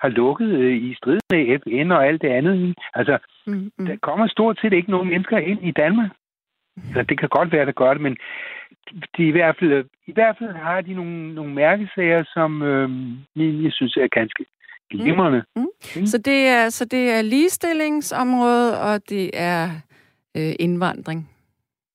har 0.00 0.08
lukket 0.08 0.48
øh, 0.48 0.76
i 0.76 0.94
strid 0.94 1.18
med 1.30 1.58
FN 1.60 1.90
og 1.92 2.06
alt 2.06 2.22
det 2.22 2.28
andet. 2.28 2.74
Altså, 2.94 3.18
Mm, 3.46 3.70
mm. 3.78 3.86
der 3.86 3.96
kommer 4.02 4.26
stort 4.26 4.58
set 4.60 4.72
ikke 4.72 4.90
nogen 4.90 5.08
mennesker 5.08 5.38
ind 5.38 5.58
i 5.62 5.70
Danmark. 5.70 6.10
Eller 6.88 7.02
det 7.02 7.18
kan 7.20 7.28
godt 7.28 7.52
være, 7.52 7.66
der 7.66 7.72
gør 7.72 7.92
det, 7.94 8.02
men 8.02 8.16
de 9.16 9.28
i 9.28 9.30
hvert 9.30 9.56
fald, 9.58 9.84
i 10.06 10.12
hvert 10.12 10.36
fald 10.38 10.54
har 10.54 10.80
de 10.80 10.94
nogle, 10.94 11.34
nogle 11.34 11.54
mærkesager, 11.54 12.24
som 12.34 12.62
øh, 12.62 12.90
jeg, 13.36 13.62
jeg 13.64 13.72
synes 13.72 13.96
er 13.96 14.08
ganske 14.08 14.44
glimrende. 14.90 15.42
Mm. 15.56 16.06
Så 16.06 16.18
det 16.18 16.46
er, 16.48 16.68
så 16.68 16.84
det 16.84 17.10
er 17.10 17.22
ligestillingsområdet, 17.22 18.78
og 18.78 19.00
det 19.08 19.30
er 19.34 19.64
øh, 20.36 20.52
indvandring. 20.60 21.30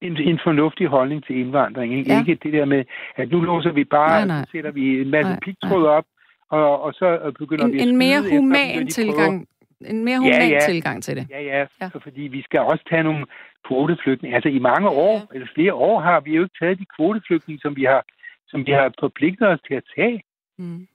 En, 0.01 0.17
en 0.17 0.39
fornuftig 0.43 0.87
holdning 0.87 1.25
til 1.25 1.35
indvandring. 1.39 1.97
Ikke, 1.97 2.13
Ja. 2.13 2.19
ikke 2.19 2.35
det 2.43 2.53
der 2.53 2.65
med, 2.65 2.83
at 3.15 3.31
nu 3.31 3.41
låser 3.41 3.71
vi 3.71 3.83
bare, 3.83 4.09
Nej, 4.09 4.27
nej. 4.27 4.43
så 4.45 4.51
sætter 4.51 4.71
vi 4.71 5.01
en 5.01 5.09
masse 5.09 5.37
pigtråd 5.41 5.85
op, 5.85 6.05
og, 6.49 6.81
og 6.81 6.93
så 6.93 7.33
begynder 7.39 7.67
vi 7.67 7.73
En, 7.73 7.79
at 7.79 7.87
en 7.87 7.97
mere 7.97 8.21
human 8.31 8.87
tilgang. 8.87 9.47
En 9.81 10.03
mere 10.05 10.13
Ja, 10.13 10.19
human 10.19 10.49
ja. 10.49 10.59
tilgang 10.59 11.03
til 11.03 11.15
det. 11.15 11.27
Ja, 11.29 11.41
ja, 11.41 11.57
Ja. 11.59 11.65
ja. 11.81 11.87
fordi 11.87 12.21
vi 12.21 12.41
skal 12.41 12.59
også 12.59 12.83
tage 12.89 13.03
nogle 13.03 13.25
kvoteflygtninge. 13.67 14.35
Altså 14.35 14.49
i 14.49 14.59
mange 14.59 14.89
år, 14.89 15.15
ja. 15.17 15.25
eller 15.33 15.47
flere 15.55 15.73
år, 15.73 15.99
har 16.01 16.19
vi 16.19 16.31
jo 16.35 16.43
ikke 16.43 16.55
taget 16.61 16.79
de 16.79 16.85
kvoteflygtninge, 16.97 17.59
som 17.61 17.75
vi 17.75 17.83
har, 17.83 18.03
som 18.47 18.65
vi 18.65 18.71
har 18.71 18.93
forpligtet 18.99 19.47
os 19.47 19.59
til 19.67 19.73
at 19.73 19.83
tage. 19.95 20.23
Mm. 20.57 20.79
Jeg 20.79 20.87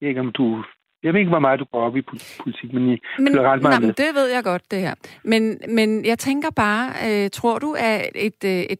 ved 0.00 0.08
ikke, 0.08 0.20
om 0.20 0.32
du... 0.32 0.64
Jeg 1.02 1.12
ved 1.12 1.20
ikke, 1.20 1.28
hvor 1.30 1.38
meget 1.38 1.60
du 1.60 1.64
går 1.64 1.80
op 1.86 1.96
i 1.96 2.00
pol- 2.00 2.36
politik, 2.42 2.72
men 2.72 2.88
I 2.94 2.98
Men, 3.18 3.40
ret 3.40 3.62
meget 3.62 3.80
nej, 3.82 3.90
det 3.96 4.14
ved 4.14 4.26
jeg 4.34 4.44
godt, 4.44 4.70
det 4.70 4.80
her. 4.80 4.94
Men, 5.24 5.60
men 5.68 6.04
jeg 6.04 6.18
tænker 6.18 6.50
bare, 6.50 6.90
øh, 7.08 7.30
tror 7.30 7.58
du, 7.58 7.74
at 7.78 8.10
et, 8.14 8.44
øh, 8.44 8.50
et... 8.50 8.78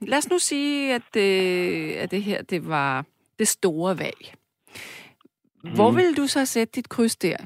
Lad 0.00 0.18
os 0.18 0.30
nu 0.30 0.38
sige, 0.38 0.94
at, 0.94 1.16
øh, 1.16 2.02
at 2.02 2.10
det 2.10 2.22
her, 2.22 2.42
det 2.42 2.68
var 2.68 3.04
det 3.38 3.48
store 3.48 3.98
valg. 3.98 4.34
Hvor 5.74 5.90
Mhm. 5.90 5.96
vil 5.98 6.16
du 6.16 6.26
så 6.26 6.44
sætte 6.46 6.72
dit 6.74 6.88
kryds 6.88 7.16
der? 7.16 7.36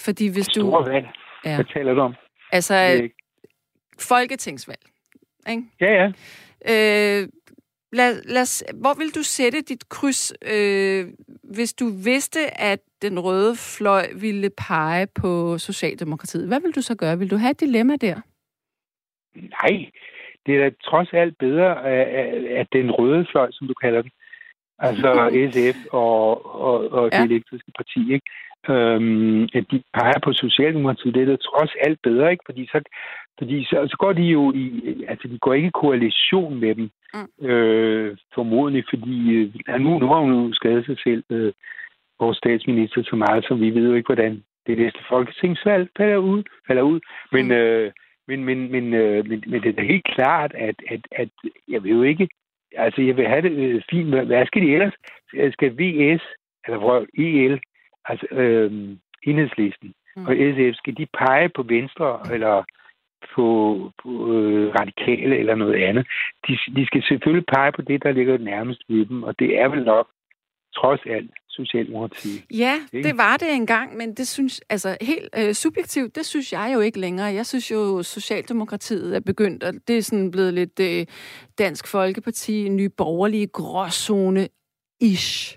Fordi 0.00 0.28
hvis 0.32 0.46
du... 0.46 0.60
Store 0.60 0.92
valg. 0.92 1.06
Ja. 1.44 1.54
Hvad 1.54 1.64
taler 1.74 1.94
du 1.94 2.00
om? 2.00 2.14
Altså, 2.52 2.74
ikke. 3.02 3.14
folketingsvalg. 4.00 4.80
Ikke? 5.50 5.62
Ja, 5.80 5.92
ja. 5.92 6.06
Øh, 6.70 7.28
lad, 7.92 8.22
lad, 8.24 8.42
os- 8.42 8.64
hvor 8.74 8.94
vil 8.98 9.14
du 9.14 9.22
sætte 9.22 9.60
dit 9.62 9.88
kryds, 9.88 10.32
øh, 10.52 11.06
hvis 11.42 11.72
du 11.74 11.88
vidste, 12.04 12.60
at 12.60 12.80
den 13.02 13.20
røde 13.20 13.56
fløj 13.56 14.06
ville 14.14 14.50
pege 14.68 15.06
på 15.14 15.58
Socialdemokratiet? 15.58 16.48
Hvad 16.48 16.60
vil 16.60 16.74
du 16.74 16.82
så 16.82 16.94
gøre? 16.96 17.18
Vil 17.18 17.30
du 17.30 17.36
have 17.36 17.50
et 17.50 17.60
dilemma 17.60 17.96
der? 17.96 18.20
Nej, 19.34 19.90
det 20.46 20.54
er 20.56 20.60
da 20.64 20.70
trods 20.84 21.08
alt 21.12 21.38
bedre, 21.38 21.84
at, 21.84 22.06
at- 22.08 22.44
at 22.44 22.66
den 22.72 22.90
røde 22.90 23.26
fløj, 23.30 23.48
som 23.52 23.66
du 23.68 23.74
kalder 23.74 24.02
den, 24.02 24.10
altså 24.78 25.30
SF 25.52 25.78
og, 25.92 26.54
og, 26.60 26.88
og 26.92 27.10
Ja. 27.12 27.22
det 27.22 27.30
elektriske 27.30 27.72
parti, 27.76 28.12
ikke? 28.12 28.26
Øhm, 28.68 29.42
at 29.42 29.64
de 29.70 29.82
peger 29.94 30.20
på 30.24 30.32
Socialdemokratiet, 30.32 31.14
det 31.14 31.22
er 31.22 31.26
da 31.26 31.36
trods 31.36 31.70
alt 31.80 31.98
bedre, 32.02 32.30
ikke? 32.32 32.44
Fordi 32.46 32.66
så, 32.66 32.80
Fordi 33.38 33.64
så, 33.64 33.86
så 33.90 33.96
går 33.98 34.12
de 34.12 34.22
jo 34.22 34.52
i, 34.52 34.64
altså 35.08 35.28
de 35.28 35.38
går 35.38 35.54
ikke 35.54 35.68
i 35.68 35.80
koalition 35.82 36.60
med 36.60 36.74
dem, 36.74 36.90
mm. 37.14 37.46
øh, 37.46 38.16
formodentlig, 38.34 38.84
fordi 38.90 39.32
øh, 39.34 39.80
nu, 39.80 39.98
nu 39.98 40.06
har 40.06 40.20
hun 40.20 40.32
jo 40.32 40.52
skadet 40.52 40.86
sig 40.86 40.98
selv, 41.04 41.24
øh, 41.30 41.52
vores 42.20 42.38
statsminister, 42.38 43.02
så 43.02 43.16
meget, 43.16 43.44
så 43.44 43.54
vi 43.54 43.70
ved 43.70 43.88
jo 43.88 43.94
ikke, 43.94 44.06
hvordan 44.06 44.42
det 44.66 44.78
næste 44.78 44.98
folketingsvalg 45.08 45.88
falder 45.96 46.16
ud. 46.16 46.42
Falder 46.66 46.82
ud. 46.82 47.00
Men, 47.32 47.44
mm. 47.44 47.52
øh, 47.52 47.92
men, 48.28 48.44
men, 48.44 48.72
men, 48.72 48.94
øh, 48.94 49.28
men, 49.28 49.44
men 49.46 49.62
det 49.62 49.68
er 49.68 49.72
da 49.72 49.82
helt 49.82 50.06
klart, 50.14 50.52
at, 50.54 50.76
at, 50.90 51.00
at 51.12 51.28
jeg 51.68 51.82
vil 51.82 51.92
jo 51.92 52.02
ikke... 52.02 52.28
Altså, 52.76 53.02
jeg 53.02 53.16
vil 53.16 53.26
have 53.26 53.42
det 53.42 53.52
øh, 53.52 53.82
fint. 53.90 54.08
Hvad 54.08 54.46
skal 54.46 54.62
de 54.62 54.72
ellers? 54.72 54.94
Skal 55.52 55.72
VS, 55.78 56.22
eller 56.66 57.06
EL, 57.18 57.60
altså 58.04 58.26
øh, 58.30 58.96
enhedslisten, 59.22 59.94
mm. 60.16 60.26
og 60.26 60.34
SF, 60.34 60.76
skal 60.76 60.96
de 60.96 61.06
pege 61.18 61.48
på 61.48 61.62
Venstre, 61.62 62.20
eller 62.34 62.64
på, 63.34 63.46
på 64.02 64.10
øh, 64.34 64.74
radikale 64.80 65.38
eller 65.38 65.54
noget 65.54 65.74
andet. 65.74 66.06
De, 66.48 66.58
de 66.76 66.86
skal 66.86 67.02
selvfølgelig 67.02 67.46
pege 67.54 67.72
på 67.72 67.82
det, 67.82 68.02
der 68.02 68.12
ligger 68.12 68.38
nærmest 68.38 68.82
ved 68.88 69.06
dem, 69.06 69.22
og 69.22 69.38
det 69.38 69.60
er 69.60 69.68
vel 69.68 69.84
nok 69.84 70.06
trods 70.76 71.00
alt 71.06 71.30
Socialdemokratiet. 71.48 72.44
Ja, 72.50 72.74
ikke? 72.92 73.08
det 73.08 73.16
var 73.16 73.36
det 73.36 73.54
engang, 73.54 73.96
men 73.96 74.14
det 74.14 74.28
synes, 74.28 74.60
altså 74.68 74.96
helt 75.00 75.28
øh, 75.38 75.52
subjektivt, 75.52 76.16
det 76.16 76.26
synes 76.26 76.52
jeg 76.52 76.70
jo 76.74 76.80
ikke 76.80 77.00
længere. 77.00 77.26
Jeg 77.26 77.46
synes 77.46 77.70
jo, 77.70 78.02
Socialdemokratiet 78.02 79.16
er 79.16 79.20
begyndt, 79.20 79.64
og 79.64 79.72
det 79.88 79.98
er 79.98 80.02
sådan 80.02 80.30
blevet 80.30 80.54
lidt 80.54 80.80
øh, 80.80 81.06
Dansk 81.58 81.88
Folkeparti, 81.88 82.68
ny 82.68 82.90
borgerlige 82.96 83.48
gråzone-ish. 83.58 85.56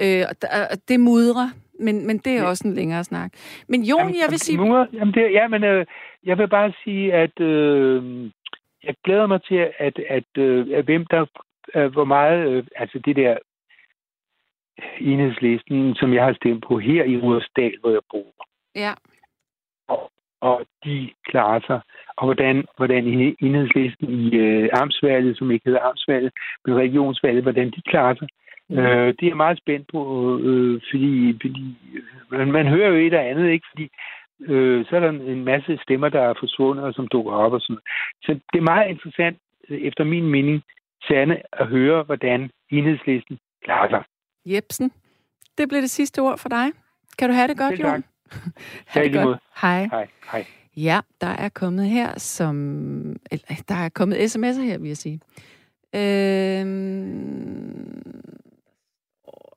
Øh, 0.00 0.24
og, 0.28 0.36
og 0.70 0.76
det 0.88 1.00
mudrer, 1.00 1.50
men, 1.80 2.06
men 2.06 2.18
det 2.18 2.32
er 2.38 2.46
også 2.46 2.68
en 2.68 2.74
længere 2.74 3.04
snak. 3.04 3.32
Men 3.68 3.82
Jon, 3.82 3.98
jamen, 3.98 4.14
jeg 4.14 4.28
vil 4.30 4.38
sige... 4.38 4.58
Mudre, 4.58 4.86
jamen 4.92 5.14
det, 5.14 5.32
ja, 5.32 5.48
men 5.48 5.64
øh, 5.64 5.86
jeg 6.24 6.38
vil 6.38 6.48
bare 6.48 6.72
sige, 6.84 7.12
at 7.12 7.40
øh, 7.40 8.30
jeg 8.84 8.94
glæder 9.04 9.26
mig 9.26 9.42
til, 9.42 9.68
at, 9.78 9.98
at, 10.08 10.38
øh, 10.38 10.66
at 10.78 10.84
hvem 10.84 11.06
der 11.06 11.26
øh, 11.74 11.92
hvor 11.92 12.04
meget, 12.04 12.48
øh, 12.48 12.64
altså 12.76 12.98
det 12.98 13.16
der 13.16 13.36
enhedslisten, 15.00 15.94
som 15.94 16.14
jeg 16.14 16.24
har 16.24 16.32
stemt 16.32 16.64
på 16.68 16.78
her 16.78 17.04
i 17.04 17.16
Rudersdal, 17.16 17.76
hvor 17.80 17.90
jeg 17.90 18.00
bor. 18.10 18.46
Ja. 18.74 18.92
Og, 19.88 20.10
og 20.40 20.66
de 20.84 21.10
klarer 21.26 21.60
sig. 21.66 21.80
Og 22.16 22.24
hvordan, 22.24 22.64
hvordan 22.76 23.04
enhedslisten 23.40 24.10
i 24.10 24.34
øh, 24.34 24.68
armsvalget, 24.72 25.38
som 25.38 25.50
ikke 25.50 25.64
hedder 25.64 25.80
armsvalget, 25.80 26.32
men 26.64 26.76
regionsvalget, 26.76 27.42
hvordan 27.42 27.70
de 27.70 27.82
klarer 27.82 28.14
sig. 28.14 28.28
Mm. 28.74 28.80
Øh, 28.80 29.06
det 29.06 29.22
er 29.22 29.32
jeg 29.32 29.36
meget 29.36 29.58
spændt 29.58 29.86
på, 29.92 30.00
øh, 30.38 30.80
fordi, 30.90 31.38
fordi 31.42 31.64
man, 32.30 32.52
man 32.52 32.66
hører 32.66 32.88
jo 32.88 32.94
et 32.94 33.14
og 33.14 33.26
andet, 33.30 33.50
ikke? 33.50 33.66
Fordi 33.72 33.88
øh, 34.40 34.84
så 34.86 34.96
er 34.96 35.00
der 35.00 35.08
en 35.08 35.44
masse 35.44 35.78
stemmer, 35.82 36.08
der 36.08 36.20
er 36.20 36.34
forsvundet 36.40 36.84
og 36.84 36.94
som 36.94 37.08
dukker 37.08 37.32
op 37.32 37.52
og 37.52 37.60
sådan 37.60 37.82
Så 38.22 38.32
det 38.52 38.58
er 38.58 38.70
meget 38.72 38.90
interessant, 38.90 39.38
efter 39.68 40.04
min 40.04 40.28
mening, 40.28 40.62
Sande, 41.08 41.42
at 41.52 41.66
høre, 41.66 42.02
hvordan 42.02 42.50
enhedslisten 42.70 43.38
klarer 43.64 43.88
sig. 43.88 44.02
Jebsen. 44.46 44.92
Det 45.58 45.68
blev 45.68 45.80
det 45.80 45.90
sidste 45.90 46.20
ord 46.22 46.38
for 46.38 46.48
dig. 46.48 46.66
Kan 47.18 47.28
du 47.28 47.34
have 47.34 47.48
det 47.48 47.58
godt, 47.58 47.80
Jon? 47.80 48.04
ha' 48.92 49.04
det 49.04 49.12
godt. 49.12 49.38
Hej. 49.62 49.84
Hej. 49.84 50.08
Hej. 50.32 50.46
Ja, 50.76 51.00
der 51.20 51.26
er 51.26 51.48
kommet 51.48 51.86
her 51.86 52.18
som... 52.18 52.56
Eller, 53.30 53.62
der 53.68 53.74
er 53.74 53.88
kommet 53.88 54.16
sms'er 54.16 54.62
her, 54.62 54.78
vil 54.78 54.88
jeg 54.88 54.96
sige. 54.96 55.20
Øhm... 55.94 57.54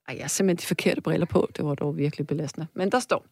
Ej, 0.08 0.16
jeg 0.16 0.24
har 0.24 0.28
simpelthen 0.28 0.62
de 0.62 0.68
forkerte 0.68 1.02
briller 1.02 1.26
på. 1.26 1.50
Det 1.58 1.66
var 1.66 1.76
dog 1.76 1.98
virkelig 1.98 2.28
belastende. 2.28 2.68
Men 2.74 2.92
der 2.92 3.00
står... 3.00 3.26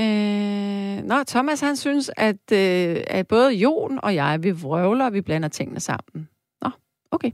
Øh... 0.00 1.04
Nå, 1.04 1.24
Thomas 1.24 1.60
han 1.60 1.76
synes, 1.76 2.10
at, 2.16 2.52
øh, 2.52 3.04
at 3.06 3.28
både 3.28 3.52
Jon 3.52 4.00
og 4.02 4.14
jeg, 4.14 4.42
vi 4.42 4.50
vrøvler, 4.50 5.04
og 5.04 5.12
vi 5.12 5.20
blander 5.20 5.48
tingene 5.48 5.80
sammen. 5.80 6.28
Nå, 6.62 6.70
okay. 7.10 7.30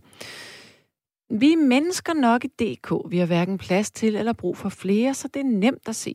Vi 1.31 1.53
er 1.53 1.57
mennesker 1.57 2.13
nok 2.13 2.45
i 2.45 2.49
DK. 2.49 2.93
Vi 3.09 3.19
har 3.19 3.27
hverken 3.27 3.59
plads 3.59 3.91
til 3.91 4.17
eller 4.17 4.33
brug 4.33 4.57
for 4.57 4.69
flere, 4.69 5.15
så 5.15 5.29
det 5.29 5.41
er 5.41 5.45
nemt 5.45 5.89
at 5.89 5.97
se. 5.97 6.15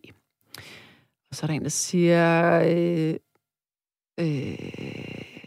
Og 1.29 1.35
så 1.35 1.45
er 1.45 1.47
der 1.47 1.53
en, 1.53 1.63
der 1.63 1.69
siger... 1.69 2.61
Øh, 2.65 3.15
øh, 4.19 5.38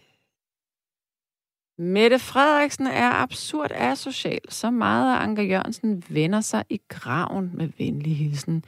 Mette 1.83 2.19
Frederiksen 2.19 2.87
er 2.87 3.11
absurd 3.13 3.71
asocial. 3.75 4.41
Så 4.49 4.71
meget 4.71 5.17
af 5.17 5.23
Anker 5.23 5.43
Jørgensen 5.43 6.03
vender 6.09 6.41
sig 6.41 6.65
i 6.71 6.81
graven 6.89 7.51
med 7.55 7.69
venlig 7.79 8.17
hilsen. 8.17 8.65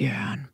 Jørgen. 0.00 0.46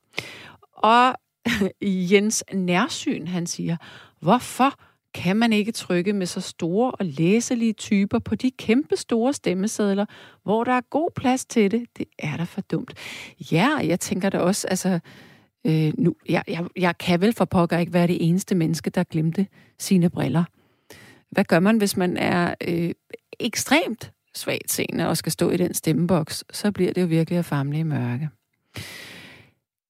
Og 0.72 1.14
Jens 2.12 2.44
Nærsyn, 2.54 3.26
han 3.26 3.46
siger, 3.46 3.76
hvorfor 4.20 4.74
kan 5.14 5.36
man 5.36 5.52
ikke 5.52 5.72
trykke 5.72 6.12
med 6.12 6.26
så 6.26 6.40
store 6.40 6.90
og 6.90 7.04
læselige 7.04 7.72
typer 7.72 8.18
på 8.18 8.34
de 8.34 8.50
kæmpe 8.50 8.96
store 8.96 9.32
stemmesedler, 9.32 10.06
hvor 10.42 10.64
der 10.64 10.72
er 10.72 10.80
god 10.90 11.10
plads 11.16 11.44
til 11.44 11.70
det. 11.70 11.86
Det 11.98 12.06
er 12.18 12.36
da 12.36 12.44
for 12.44 12.60
dumt. 12.60 12.94
Ja, 13.52 13.68
jeg 13.84 14.00
tænker 14.00 14.30
da 14.30 14.38
også, 14.38 14.68
altså, 14.68 15.00
øh, 15.66 15.92
nu, 15.98 16.14
jeg, 16.28 16.42
jeg, 16.48 16.64
jeg 16.76 16.98
kan 16.98 17.20
vel 17.20 17.32
for 17.32 17.44
pokker 17.44 17.78
ikke 17.78 17.92
være 17.92 18.06
det 18.06 18.26
eneste 18.26 18.54
menneske, 18.54 18.90
der 18.90 19.04
glemte 19.04 19.46
sine 19.78 20.10
briller. 20.10 20.44
Hvad 21.32 21.44
gør 21.44 21.60
man, 21.60 21.76
hvis 21.76 21.96
man 21.96 22.16
er 22.16 22.54
øh, 22.68 22.90
ekstremt 23.40 24.12
svagt 24.34 24.72
seende 24.72 25.08
og 25.08 25.16
skal 25.16 25.32
stå 25.32 25.50
i 25.50 25.56
den 25.56 25.74
stemmeboks? 25.74 26.44
Så 26.52 26.72
bliver 26.72 26.92
det 26.92 27.02
jo 27.02 27.06
virkelig 27.06 27.38
at 27.38 27.44
famle 27.44 27.78
i 27.78 27.82
mørke. 27.82 28.28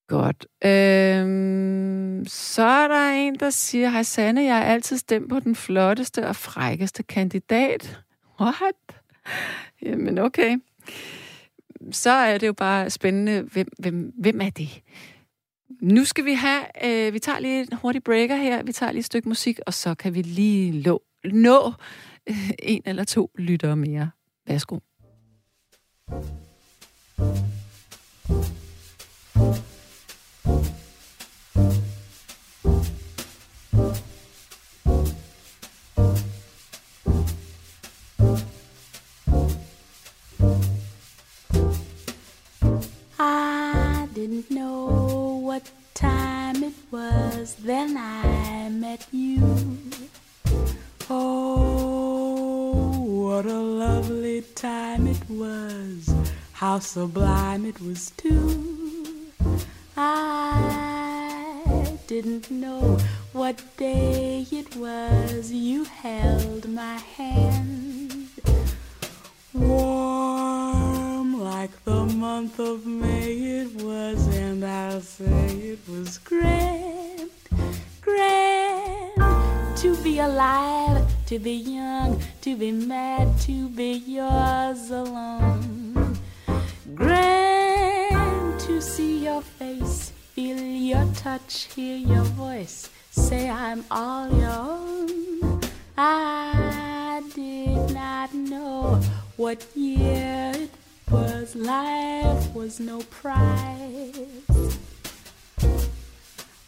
Godt. 0.08 0.46
Øhm, 0.64 2.24
så 2.26 2.62
er 2.62 2.88
der 2.88 3.10
en, 3.10 3.34
der 3.34 3.50
siger, 3.50 3.88
hej 3.90 4.02
Sanne, 4.02 4.42
jeg 4.42 4.56
har 4.56 4.64
altid 4.64 4.96
stemt 4.96 5.28
på 5.28 5.40
den 5.40 5.54
flotteste 5.54 6.28
og 6.28 6.36
frækkeste 6.36 7.02
kandidat. 7.02 8.00
What? 8.40 9.02
Jamen 9.82 10.18
okay. 10.18 10.58
Så 11.90 12.10
er 12.10 12.38
det 12.38 12.46
jo 12.46 12.52
bare 12.52 12.90
spændende, 12.90 13.42
hvem, 13.42 13.68
hvem, 13.78 14.12
hvem 14.18 14.40
er 14.40 14.50
det? 14.50 14.82
Nu 15.80 16.04
skal 16.04 16.24
vi 16.24 16.32
have, 16.32 16.62
øh, 16.84 17.12
vi 17.12 17.18
tager 17.18 17.38
lige 17.38 17.60
en 17.60 17.72
hurtig 17.72 18.04
breaker 18.04 18.36
her, 18.36 18.62
vi 18.62 18.72
tager 18.72 18.92
lige 18.92 19.00
et 19.00 19.04
stykke 19.04 19.28
musik, 19.28 19.60
og 19.66 19.74
så 19.74 19.94
kan 19.94 20.14
vi 20.14 20.22
lige 20.22 20.72
lå, 20.72 21.02
nå 21.24 21.72
øh, 22.28 22.50
en 22.58 22.82
eller 22.86 23.04
to 23.04 23.30
lyttere 23.38 23.76
mere. 23.76 24.10
Værsgo. 24.46 24.78
didn't 44.14 44.50
know 44.50 45.40
what 45.42 45.70
time 45.94 46.62
it 46.62 46.74
was, 46.90 47.54
then 47.54 47.96
I 47.96 48.68
met 48.68 49.06
you. 49.10 49.78
Time 54.54 55.06
it 55.06 55.22
was, 55.28 56.12
how 56.52 56.78
sublime 56.78 57.64
it 57.64 57.80
was 57.80 58.10
too. 58.12 59.30
I 59.96 61.96
didn't 62.06 62.50
know 62.50 62.98
what 63.32 63.62
day 63.76 64.46
it 64.50 64.76
was, 64.76 65.50
you 65.50 65.84
held 65.84 66.68
my 66.68 66.96
hand. 67.16 68.28
Warm 69.54 71.42
like 71.42 71.84
the 71.84 72.06
month 72.06 72.58
of 72.58 72.86
May 72.86 73.32
it 73.62 73.82
was, 73.82 74.26
and 74.36 74.64
I'll 74.64 75.00
say 75.00 75.74
it 75.74 75.80
was 75.88 76.18
grand, 76.18 77.30
grand 78.00 79.76
to 79.78 79.96
be 80.02 80.20
alive, 80.20 81.06
to 81.32 81.38
be 81.38 81.52
young, 81.52 82.20
to 82.42 82.54
be 82.56 82.70
mad, 82.70 83.26
to 83.40 83.66
be 83.70 83.92
yours 84.06 84.90
alone. 84.90 86.18
Grand 86.94 88.60
to 88.60 88.82
see 88.82 89.24
your 89.24 89.40
face, 89.40 90.10
feel 90.34 90.58
your 90.58 91.06
touch, 91.14 91.72
hear 91.74 91.96
your 91.96 92.24
voice, 92.36 92.90
say 93.12 93.48
I'm 93.48 93.82
all 93.90 94.28
your 94.28 94.50
own. 94.50 95.60
I 95.96 97.22
did 97.34 97.94
not 97.94 98.34
know 98.34 99.00
what 99.38 99.64
year 99.74 100.52
it 100.54 100.70
was 101.10 101.56
life 101.56 102.52
was 102.54 102.78
no 102.78 103.00
prize. 103.04 104.76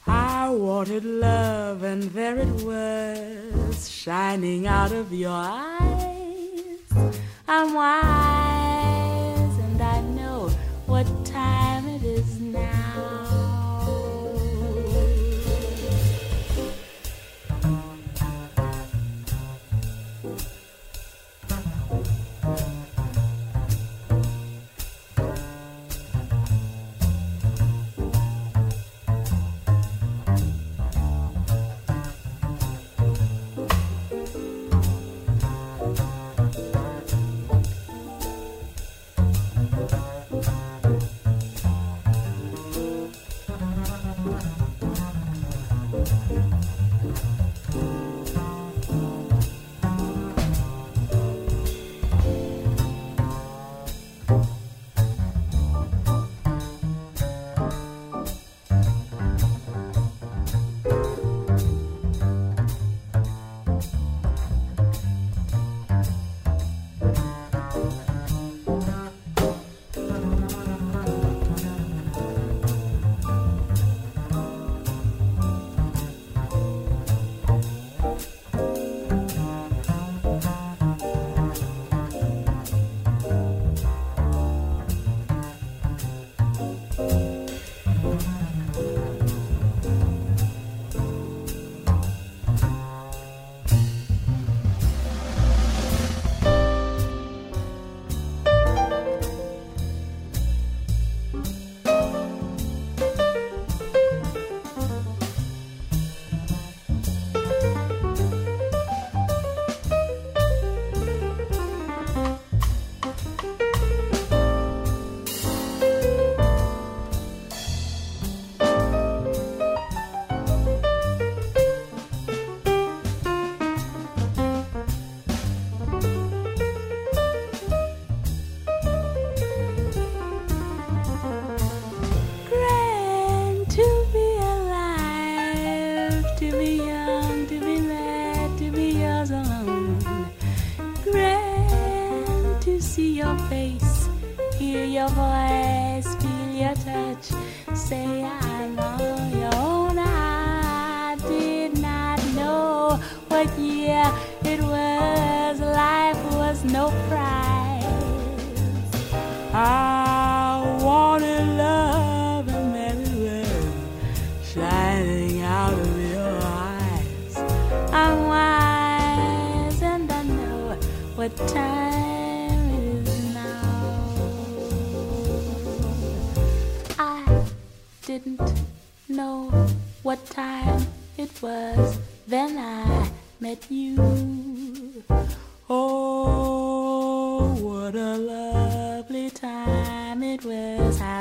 I 0.07 0.51
wanted 0.51 1.05
love, 1.05 1.83
and 1.83 2.03
there 2.03 2.39
it 2.39 2.63
was, 2.63 3.89
shining 3.89 4.67
out 4.67 4.93
of 4.93 5.13
your 5.13 5.33
eyes. 5.33 7.13
I'm 7.49 7.75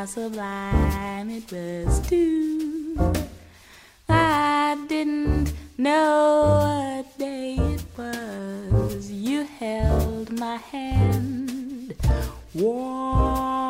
how 0.04 0.08
sublime 0.08 1.30
it 1.30 1.50
was 1.50 2.02
too. 2.10 3.14
I 4.10 4.78
didn't 4.90 5.54
know 5.78 6.98
what 7.00 7.18
day 7.18 7.56
it 7.56 7.86
was. 7.98 9.10
You 9.10 9.46
held 9.46 10.38
my 10.38 10.58
hand, 10.58 11.96
warm 12.54 13.64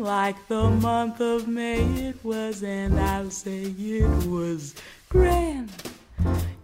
like 0.00 0.48
the 0.48 0.68
month 0.70 1.20
of 1.20 1.46
May 1.46 1.84
it 2.08 2.24
was, 2.24 2.64
and 2.64 2.98
I'll 2.98 3.30
say 3.30 3.72
it 3.78 4.26
was 4.26 4.74
grand, 5.08 5.70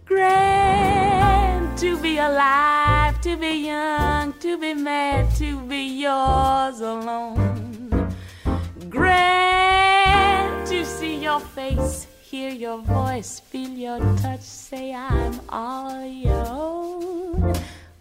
grand 0.05 1.77
to 1.77 1.97
be 2.01 2.17
alive, 2.17 3.21
to 3.21 3.37
be 3.37 3.67
young, 3.67 4.33
to 4.39 4.57
be 4.57 4.73
mad, 4.73 5.33
to 5.37 5.61
be 5.61 6.01
yours 6.01 6.81
alone. 6.81 7.68
Grand 8.89 10.65
to 10.65 10.83
see 10.83 11.17
your 11.17 11.39
face, 11.39 12.07
hear 12.23 12.49
your 12.49 12.79
voice, 12.79 13.39
feel 13.39 13.69
your 13.69 13.99
touch, 14.17 14.41
say 14.41 14.93
I'm 14.93 15.39
all 15.49 16.03
your 16.05 16.45
own. 16.47 17.53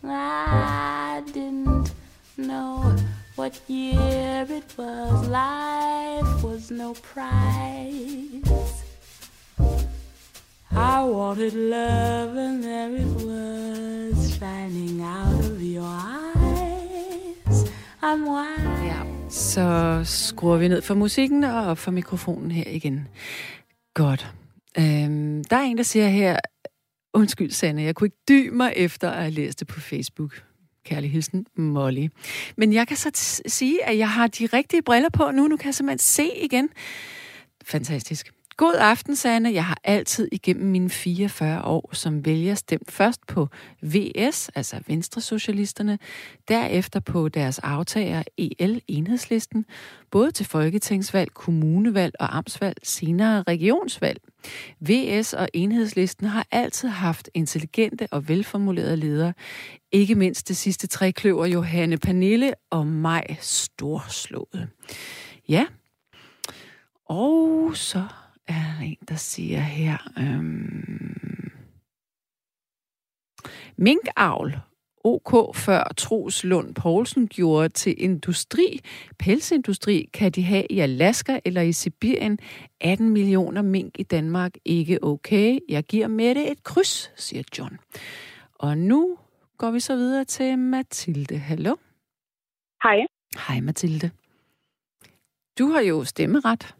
I 0.02 1.22
didn't 1.26 1.92
know 2.38 2.96
what 3.36 3.60
year 3.66 4.46
it 4.48 4.72
was, 4.78 5.28
life 5.28 6.42
was 6.42 6.70
no 6.70 6.94
prize. 6.94 8.82
I 10.70 11.02
wanted 11.02 11.52
love, 11.52 12.34
and 12.34 12.64
there 12.64 12.96
it 12.96 13.14
was, 13.26 14.36
shining 14.38 15.02
out 15.02 15.44
of 15.44 15.62
your 15.62 15.84
eyes. 15.84 17.70
I'm 18.00 18.24
wild. 18.24 18.77
Så 19.58 20.00
skruer 20.04 20.56
vi 20.56 20.68
ned 20.68 20.82
for 20.82 20.94
musikken 20.94 21.44
og 21.44 21.66
op 21.66 21.78
for 21.78 21.90
mikrofonen 21.90 22.50
her 22.50 22.70
igen. 22.70 23.08
Godt. 23.94 24.32
Øhm, 24.78 25.44
der 25.44 25.56
er 25.56 25.60
en, 25.60 25.76
der 25.76 25.82
siger 25.82 26.08
her, 26.08 26.36
undskyld 27.14 27.50
Sanne, 27.50 27.82
jeg 27.82 27.94
kunne 27.94 28.06
ikke 28.06 28.16
dy 28.28 28.48
mig 28.48 28.72
efter 28.76 29.10
at 29.10 29.20
have 29.20 29.30
læst 29.30 29.60
det 29.60 29.68
på 29.68 29.80
Facebook. 29.80 30.42
Kærlig 30.84 31.10
hilsen, 31.10 31.46
Molly. 31.56 32.08
Men 32.56 32.72
jeg 32.72 32.88
kan 32.88 32.96
så 32.96 33.10
t- 33.16 33.48
sige, 33.48 33.84
at 33.84 33.98
jeg 33.98 34.10
har 34.10 34.26
de 34.26 34.46
rigtige 34.46 34.82
briller 34.82 35.10
på 35.10 35.30
nu. 35.30 35.48
Nu 35.48 35.56
kan 35.56 35.66
jeg 35.66 35.74
simpelthen 35.74 35.98
se 35.98 36.30
igen. 36.44 36.68
Fantastisk. 37.64 38.32
God 38.58 38.74
aften, 38.78 39.16
Sanne. 39.16 39.52
Jeg 39.52 39.64
har 39.64 39.78
altid 39.84 40.28
igennem 40.32 40.70
mine 40.70 40.90
44 40.90 41.64
år 41.64 41.90
som 41.92 42.24
vælger 42.24 42.54
stemt 42.54 42.90
først 42.90 43.26
på 43.26 43.48
VS, 43.82 44.48
altså 44.54 44.80
Venstresocialisterne, 44.86 45.98
derefter 46.48 47.00
på 47.00 47.28
deres 47.28 47.58
aftager 47.58 48.22
EL, 48.38 48.82
Enhedslisten, 48.88 49.66
både 50.10 50.30
til 50.30 50.46
folketingsvalg, 50.46 51.34
kommunevalg 51.34 52.14
og 52.20 52.36
amtsvalg, 52.36 52.76
senere 52.82 53.42
regionsvalg. 53.42 54.20
VS 54.80 55.34
og 55.34 55.48
Enhedslisten 55.54 56.26
har 56.26 56.46
altid 56.50 56.88
haft 56.88 57.30
intelligente 57.34 58.08
og 58.10 58.28
velformulerede 58.28 58.96
ledere, 58.96 59.32
ikke 59.92 60.14
mindst 60.14 60.48
det 60.48 60.56
sidste 60.56 60.86
tre 60.86 61.12
kløver 61.12 61.46
Johanne 61.46 61.98
Pernille 61.98 62.52
og 62.70 62.86
mig 62.86 63.38
storslået. 63.40 64.68
Ja, 65.48 65.66
og 67.06 67.70
så 67.74 68.02
er 68.48 68.80
en, 68.82 68.98
der 69.08 69.16
siger 69.16 69.60
her... 69.60 70.12
Øhm, 70.18 71.50
minkavl. 73.76 74.60
OK 75.04 75.56
før 75.56 75.92
Troels 75.96 76.44
Lund 76.44 76.74
Poulsen 76.74 77.28
gjorde 77.28 77.68
til 77.68 77.94
industri, 77.98 78.80
pelsindustri, 79.18 80.10
kan 80.12 80.32
de 80.32 80.42
have 80.42 80.66
i 80.70 80.78
Alaska 80.78 81.40
eller 81.44 81.60
i 81.60 81.72
Sibirien. 81.72 82.38
18 82.80 83.10
millioner 83.10 83.62
mink 83.62 83.98
i 83.98 84.02
Danmark 84.02 84.52
ikke 84.64 85.04
okay. 85.04 85.58
Jeg 85.68 85.84
giver 85.84 86.08
med 86.08 86.34
det 86.34 86.50
et 86.50 86.64
kryds, 86.64 87.12
siger 87.16 87.42
John. 87.58 87.78
Og 88.54 88.78
nu 88.78 89.18
går 89.58 89.70
vi 89.70 89.80
så 89.80 89.96
videre 89.96 90.24
til 90.24 90.58
Mathilde. 90.58 91.38
Hallo? 91.38 91.76
Hej. 92.82 92.96
Hej 93.48 93.60
Mathilde. 93.60 94.10
Du 95.58 95.66
har 95.66 95.80
jo 95.80 96.04
stemmeret. 96.04 96.77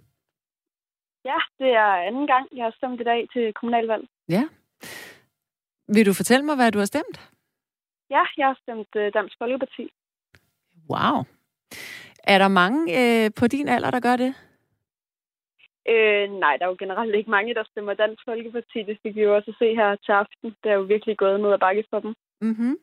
Ja, 1.30 1.38
det 1.58 1.70
er 1.84 1.90
anden 2.08 2.26
gang, 2.26 2.44
jeg 2.56 2.64
har 2.64 2.74
stemt 2.76 3.00
i 3.00 3.04
dag 3.04 3.28
til 3.32 3.52
kommunalvalg. 3.52 4.04
Ja. 4.28 4.44
Vil 5.94 6.06
du 6.06 6.12
fortælle 6.12 6.44
mig, 6.44 6.56
hvad 6.56 6.72
du 6.72 6.78
har 6.78 6.90
stemt? 6.94 7.16
Ja, 8.10 8.22
jeg 8.36 8.46
har 8.46 8.58
stemt 8.62 8.92
uh, 8.96 9.08
Dansk 9.14 9.34
Folkeparti. 9.38 9.84
Wow. 10.90 11.16
Er 12.24 12.38
der 12.38 12.48
mange 12.48 12.80
øh, 12.98 13.30
på 13.38 13.46
din 13.46 13.68
alder, 13.68 13.90
der 13.90 14.00
gør 14.00 14.16
det? 14.16 14.34
Øh, 15.92 16.30
nej, 16.44 16.56
der 16.56 16.64
er 16.64 16.68
jo 16.68 16.76
generelt 16.78 17.14
ikke 17.14 17.30
mange, 17.30 17.54
der 17.54 17.64
stemmer 17.70 17.94
Dansk 17.94 18.22
Folkeparti. 18.24 18.78
Det 18.82 18.98
fik 19.02 19.14
vi 19.14 19.22
jo 19.22 19.36
også 19.36 19.50
at 19.50 19.56
se 19.58 19.74
her 19.74 19.96
til 19.96 20.12
aften. 20.12 20.56
Det 20.62 20.70
er 20.70 20.74
jo 20.74 20.82
virkelig 20.82 21.16
gået 21.16 21.40
ned 21.40 21.52
ad 21.52 21.58
bakke 21.58 21.84
for 21.90 22.00
dem. 22.00 22.14
Mm-hmm. 22.40 22.76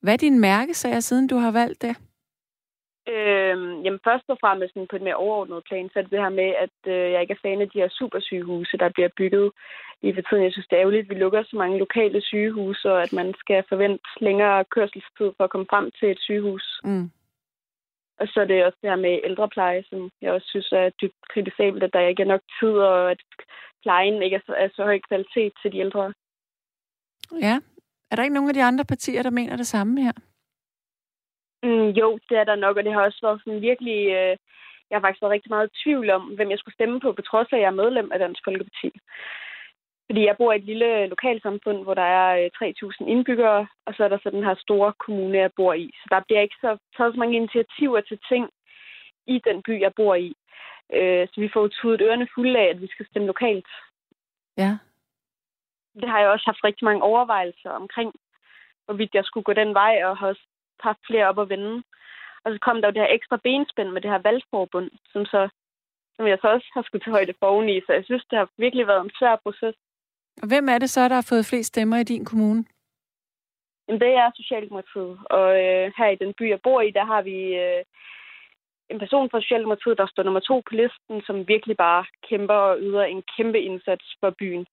Hvad 0.00 0.12
er 0.12 0.16
din 0.16 0.40
mærkesager, 0.40 1.00
siden 1.00 1.26
du 1.26 1.36
har 1.36 1.52
valgt 1.52 1.82
det? 1.82 1.96
Øh, 3.14 3.56
jamen 3.84 4.00
først 4.08 4.26
og 4.28 4.38
fremmest 4.40 4.74
sådan 4.74 4.90
på 4.90 4.96
et 4.96 5.06
mere 5.06 5.22
overordnet 5.24 5.66
plan, 5.68 5.88
så 5.88 5.98
er 5.98 6.02
det 6.02 6.12
det 6.14 6.24
her 6.26 6.34
med, 6.42 6.50
at 6.64 6.76
øh, 6.94 7.12
jeg 7.12 7.20
ikke 7.20 7.36
er 7.36 7.44
fan 7.44 7.60
af 7.60 7.70
de 7.70 7.80
her 7.82 7.88
supersygehuse, 7.98 8.76
der 8.82 8.88
bliver 8.96 9.10
bygget 9.16 9.52
i 10.02 10.12
for 10.14 10.22
tiden. 10.22 10.44
Jeg 10.44 10.52
synes, 10.52 10.66
det 10.66 10.76
er 10.76 10.80
ærgerligt, 10.80 11.04
at 11.04 11.10
vi 11.10 11.22
lukker 11.22 11.42
så 11.42 11.56
mange 11.56 11.78
lokale 11.78 12.20
sygehuse, 12.20 12.92
og 12.92 13.02
at 13.02 13.12
man 13.12 13.34
skal 13.42 13.64
forvente 13.68 14.04
længere 14.20 14.64
kørselstid 14.74 15.28
for 15.36 15.44
at 15.44 15.50
komme 15.50 15.66
frem 15.70 15.90
til 15.98 16.10
et 16.10 16.20
sygehus. 16.20 16.80
Mm. 16.84 17.10
Og 18.20 18.26
så 18.28 18.40
er 18.40 18.44
det 18.44 18.64
også 18.64 18.78
det 18.82 18.90
her 18.90 18.96
med 18.96 19.20
ældrepleje, 19.24 19.82
som 19.90 20.10
jeg 20.22 20.32
også 20.32 20.48
synes 20.48 20.72
er 20.72 20.90
dybt 21.00 21.20
kritisabelt, 21.32 21.82
at 21.82 21.92
der 21.92 22.00
ikke 22.00 22.22
er 22.22 22.32
nok 22.34 22.40
tid, 22.60 22.74
og 22.90 23.10
at 23.10 23.20
plejen 23.82 24.22
ikke 24.22 24.36
er 24.36 24.44
så, 24.46 24.52
er 24.52 24.68
så 24.76 24.82
høj 24.84 24.98
kvalitet 25.08 25.52
til 25.62 25.72
de 25.72 25.78
ældre. 25.78 26.12
Ja. 27.40 27.56
Er 28.10 28.16
der 28.16 28.22
ikke 28.22 28.34
nogen 28.34 28.50
af 28.50 28.54
de 28.54 28.62
andre 28.62 28.84
partier, 28.84 29.22
der 29.22 29.30
mener 29.30 29.56
det 29.56 29.66
samme 29.66 30.02
her? 30.02 30.12
Mm, 31.62 31.88
jo, 32.00 32.18
det 32.28 32.38
er 32.38 32.44
der 32.44 32.54
nok, 32.54 32.76
og 32.76 32.84
det 32.84 32.92
har 32.92 33.02
også 33.02 33.18
været 33.22 33.40
sådan 33.44 33.60
virkelig... 33.60 33.98
Øh, 34.18 34.36
jeg 34.90 34.96
har 34.96 35.00
faktisk 35.00 35.22
været 35.22 35.32
rigtig 35.36 35.50
meget 35.50 35.70
i 35.70 35.82
tvivl 35.82 36.10
om, 36.10 36.22
hvem 36.22 36.50
jeg 36.50 36.58
skulle 36.58 36.74
stemme 36.74 37.00
på, 37.00 37.12
på 37.12 37.22
trods 37.22 37.48
af, 37.52 37.56
at 37.56 37.60
jeg 37.62 37.66
er 37.66 37.80
medlem 37.82 38.12
af 38.12 38.18
Dansk 38.18 38.40
Folkeparti. 38.44 38.90
Fordi 40.08 40.24
jeg 40.26 40.36
bor 40.36 40.52
i 40.52 40.56
et 40.56 40.64
lille 40.64 41.06
lokalsamfund, 41.06 41.82
hvor 41.82 41.94
der 41.94 42.08
er 42.20 42.50
øh, 42.62 42.68
3.000 42.68 43.06
indbyggere, 43.06 43.66
og 43.86 43.94
så 43.94 44.04
er 44.04 44.08
der 44.08 44.18
så 44.22 44.30
den 44.30 44.44
her 44.44 44.54
store 44.54 44.92
kommune, 45.04 45.38
jeg 45.38 45.50
bor 45.56 45.74
i. 45.74 45.90
Så 45.94 46.06
der 46.10 46.20
bliver 46.26 46.40
ikke 46.40 46.56
så 46.60 46.78
taget 46.96 47.14
så 47.14 47.18
mange 47.18 47.36
initiativer 47.36 48.00
til 48.00 48.18
ting 48.28 48.50
i 49.26 49.40
den 49.44 49.62
by, 49.62 49.80
jeg 49.80 49.92
bor 49.94 50.14
i. 50.14 50.34
Øh, 50.92 51.28
så 51.28 51.40
vi 51.40 51.50
får 51.52 51.68
tudet 51.68 52.00
ørerne 52.00 52.28
fulde 52.34 52.58
af, 52.58 52.64
at 52.64 52.80
vi 52.80 52.86
skal 52.86 53.06
stemme 53.06 53.26
lokalt. 53.26 53.68
Ja. 54.56 54.78
Det 56.00 56.08
har 56.08 56.20
jeg 56.20 56.28
også 56.28 56.46
haft 56.46 56.64
rigtig 56.64 56.84
mange 56.84 57.02
overvejelser 57.02 57.70
omkring, 57.70 58.12
hvorvidt 58.84 59.14
jeg 59.14 59.24
skulle 59.24 59.44
gå 59.44 59.52
den 59.52 59.74
vej, 59.74 60.04
og 60.04 60.16
har 60.16 60.28
også 60.28 60.46
haft 60.80 61.02
flere 61.06 61.28
op 61.28 61.38
at 61.38 61.48
vende. 61.48 61.82
Og 62.44 62.52
så 62.52 62.58
kom 62.66 62.76
der 62.80 62.88
jo 62.88 62.92
det 62.92 63.02
her 63.02 63.16
ekstra 63.18 63.36
benspænd 63.36 63.90
med 63.90 64.00
det 64.00 64.10
her 64.10 64.18
valgforbund, 64.18 64.90
som, 65.12 65.24
så, 65.24 65.48
som 66.16 66.26
jeg 66.26 66.38
så 66.40 66.48
også 66.48 66.68
har 66.74 66.82
skulle 66.82 67.04
tage 67.04 67.16
højde 67.18 67.34
for 67.38 67.46
oveni. 67.46 67.80
Så 67.86 67.92
jeg 67.92 68.04
synes, 68.04 68.24
det 68.30 68.38
har 68.38 68.48
virkelig 68.58 68.86
været 68.86 69.04
en 69.04 69.16
svær 69.18 69.36
proces. 69.36 69.76
Og 70.42 70.48
hvem 70.48 70.68
er 70.68 70.78
det 70.78 70.90
så, 70.90 71.08
der 71.08 71.14
har 71.14 71.26
fået 71.28 71.46
flest 71.46 71.68
stemmer 71.68 71.96
i 71.96 72.10
din 72.12 72.24
kommune? 72.24 72.64
Jamen, 73.88 74.00
det 74.00 74.12
er 74.22 74.30
Socialdemokratiet. 74.36 75.18
Og 75.30 75.48
øh, 75.64 75.92
her 75.98 76.08
i 76.08 76.20
den 76.22 76.34
by, 76.38 76.48
jeg 76.48 76.60
bor 76.62 76.80
i, 76.80 76.90
der 76.90 77.04
har 77.04 77.22
vi 77.22 77.38
øh, 77.64 77.82
en 78.90 78.98
person 78.98 79.30
fra 79.30 79.40
Socialdemokratiet, 79.40 79.98
der 79.98 80.06
står 80.06 80.22
nummer 80.22 80.40
to 80.40 80.62
på 80.66 80.72
listen, 80.74 81.16
som 81.26 81.48
virkelig 81.48 81.76
bare 81.76 82.04
kæmper 82.28 82.54
og 82.54 82.78
yder 82.80 83.02
en 83.02 83.22
kæmpe 83.36 83.60
indsats 83.60 84.06
for 84.20 84.30
byen. 84.38 84.66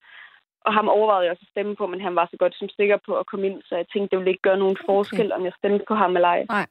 Og 0.65 0.73
ham 0.73 0.87
overvejede 0.87 1.23
jeg 1.25 1.31
også 1.31 1.45
at 1.47 1.53
stemme 1.53 1.75
på, 1.75 1.87
men 1.87 2.01
han 2.01 2.15
var 2.15 2.27
så 2.31 2.37
godt 2.37 2.55
som 2.55 2.69
sikker 2.69 2.97
på 3.05 3.11
at 3.21 3.25
komme 3.25 3.45
ind, 3.47 3.61
så 3.67 3.75
jeg 3.75 3.85
tænkte, 3.93 4.09
det 4.11 4.17
ville 4.19 4.31
ikke 4.31 4.47
gøre 4.49 4.57
nogen 4.63 4.77
forskel, 4.85 5.25
okay. 5.25 5.35
om 5.35 5.45
jeg 5.45 5.53
stemte 5.57 5.85
på 5.87 5.95
ham 5.95 6.15
eller 6.15 6.27
ej. 6.27 6.45
Nej. 6.49 6.67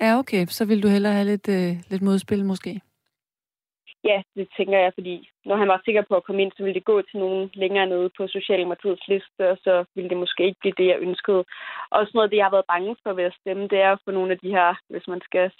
Ja, 0.00 0.18
okay. 0.18 0.46
Så 0.46 0.64
vil 0.64 0.82
du 0.82 0.88
hellere 0.88 1.12
have 1.12 1.24
lidt, 1.32 1.48
øh, 1.48 1.72
lidt 1.90 2.02
modspil 2.02 2.44
måske? 2.44 2.80
Ja, 4.10 4.22
det 4.36 4.48
tænker 4.56 4.78
jeg, 4.78 4.92
fordi 4.94 5.14
når 5.44 5.56
han 5.56 5.68
var 5.68 5.80
sikker 5.84 6.02
på 6.08 6.14
at 6.16 6.24
komme 6.24 6.42
ind, 6.42 6.52
så 6.56 6.62
ville 6.62 6.78
det 6.78 6.84
gå 6.84 7.02
til 7.02 7.18
nogen 7.18 7.50
længere 7.54 7.86
nede 7.86 8.10
på 8.16 8.22
Socialdemokratiets 8.28 9.08
liste, 9.08 9.42
og 9.52 9.58
så 9.64 9.84
ville 9.94 10.10
det 10.10 10.18
måske 10.18 10.46
ikke 10.46 10.60
blive 10.60 10.78
det, 10.78 10.86
jeg 10.86 10.98
ønskede. 11.08 11.44
Også 11.90 12.10
noget 12.14 12.26
af 12.26 12.30
det, 12.30 12.36
jeg 12.36 12.46
har 12.46 12.56
været 12.56 12.72
bange 12.74 12.96
for 13.02 13.12
ved 13.12 13.24
at 13.24 13.38
stemme, 13.40 13.68
det 13.72 13.78
er 13.86 13.92
at 13.92 14.02
få 14.04 14.10
nogle 14.10 14.32
af 14.32 14.38
de 14.38 14.50
her, 14.56 14.68
hvis 14.90 15.06
man 15.08 15.20
skal 15.28 15.50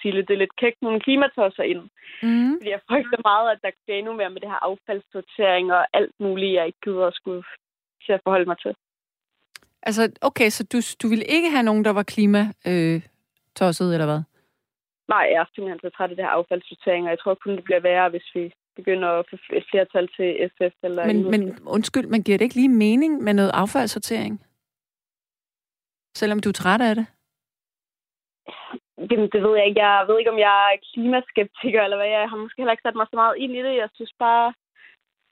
sige 0.00 0.22
det, 0.28 0.38
lidt 0.38 0.56
kægt, 0.56 0.82
nogle 0.82 1.00
klimatosser 1.00 1.62
ind. 1.62 1.82
Mm. 2.22 2.52
Fordi 2.58 2.70
jeg 2.70 2.86
frygter 2.88 3.18
meget, 3.30 3.50
at 3.52 3.58
der 3.62 3.70
bliver 3.84 3.98
endnu 3.98 4.12
mere 4.12 4.30
med 4.30 4.40
det 4.40 4.50
her 4.52 4.60
affaldssortering 4.68 5.72
og 5.72 5.82
alt 5.92 6.14
muligt, 6.20 6.54
jeg 6.54 6.66
ikke 6.66 6.82
gider 6.84 7.06
at 7.06 7.14
skulle 7.14 7.42
til 8.04 8.12
at 8.12 8.20
forholde 8.24 8.50
mig 8.50 8.58
til. 8.58 8.74
Altså, 9.82 10.02
okay, 10.20 10.48
så 10.50 10.62
du, 10.72 10.78
du 11.02 11.08
ville 11.08 11.24
ikke 11.24 11.50
have 11.50 11.62
nogen, 11.62 11.84
der 11.84 11.92
var 11.92 12.02
klima 12.02 12.42
øh, 12.66 13.02
tosset, 13.54 13.94
eller 13.94 14.06
hvad? 14.06 14.22
Nej, 15.14 15.24
jeg 15.32 15.40
er 15.40 15.48
simpelthen 15.54 15.80
så 15.84 15.90
træt 15.96 16.10
af 16.10 16.16
det 16.16 16.24
her 16.24 16.36
affaldssortering, 16.38 17.04
og 17.04 17.10
jeg 17.10 17.20
tror 17.20 17.34
kun, 17.34 17.56
det 17.56 17.64
bliver 17.64 17.80
værre, 17.88 18.08
hvis 18.14 18.28
vi 18.34 18.44
begynder 18.78 19.08
at 19.08 19.26
få 19.30 19.36
et 19.58 19.66
flertal 19.70 20.06
til 20.16 20.28
SF. 20.52 20.74
Eller 20.86 21.06
men, 21.10 21.30
men 21.32 21.42
undskyld, 21.76 22.06
man 22.06 22.22
giver 22.22 22.38
det 22.38 22.44
ikke 22.44 22.60
lige 22.60 22.78
mening 22.86 23.12
med 23.26 23.34
noget 23.34 23.52
affaldssortering? 23.62 24.34
Selvom 26.20 26.40
du 26.40 26.48
er 26.48 26.58
træt 26.60 26.82
af 26.88 26.94
det? 26.98 27.06
Jamen, 29.10 29.28
det 29.34 29.40
ved 29.44 29.54
jeg 29.58 29.66
ikke. 29.68 29.82
Jeg 29.86 30.04
ved 30.08 30.18
ikke, 30.18 30.34
om 30.34 30.42
jeg 30.46 30.56
er 30.72 30.84
klimaskeptiker, 30.88 31.82
eller 31.82 31.98
hvad. 31.98 32.10
Jeg 32.16 32.30
har 32.30 32.36
måske 32.36 32.60
heller 32.60 32.76
ikke 32.76 32.86
sat 32.86 32.98
mig 33.00 33.06
så 33.10 33.16
meget 33.22 33.34
ind 33.42 33.52
i 33.56 33.62
det. 33.66 33.74
Jeg 33.82 33.88
synes 33.94 34.14
bare, 34.26 34.46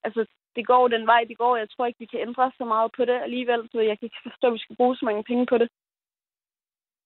altså, 0.05 0.21
det 0.55 0.63
går 0.71 0.87
den 0.87 1.05
vej, 1.11 1.21
det 1.29 1.37
går. 1.37 1.53
Jeg 1.57 1.69
tror 1.69 1.85
ikke, 1.85 2.03
vi 2.03 2.11
kan 2.11 2.23
ændre 2.27 2.51
så 2.57 2.65
meget 2.73 2.89
på 2.97 3.01
det 3.09 3.17
alligevel, 3.27 3.61
så 3.71 3.79
jeg 3.79 3.95
kan 3.97 4.05
ikke 4.07 4.25
forstå, 4.27 4.47
at 4.47 4.53
vi 4.53 4.63
skal 4.63 4.75
bruge 4.75 4.95
så 4.95 5.05
mange 5.05 5.23
penge 5.23 5.45
på 5.51 5.57
det. 5.61 5.69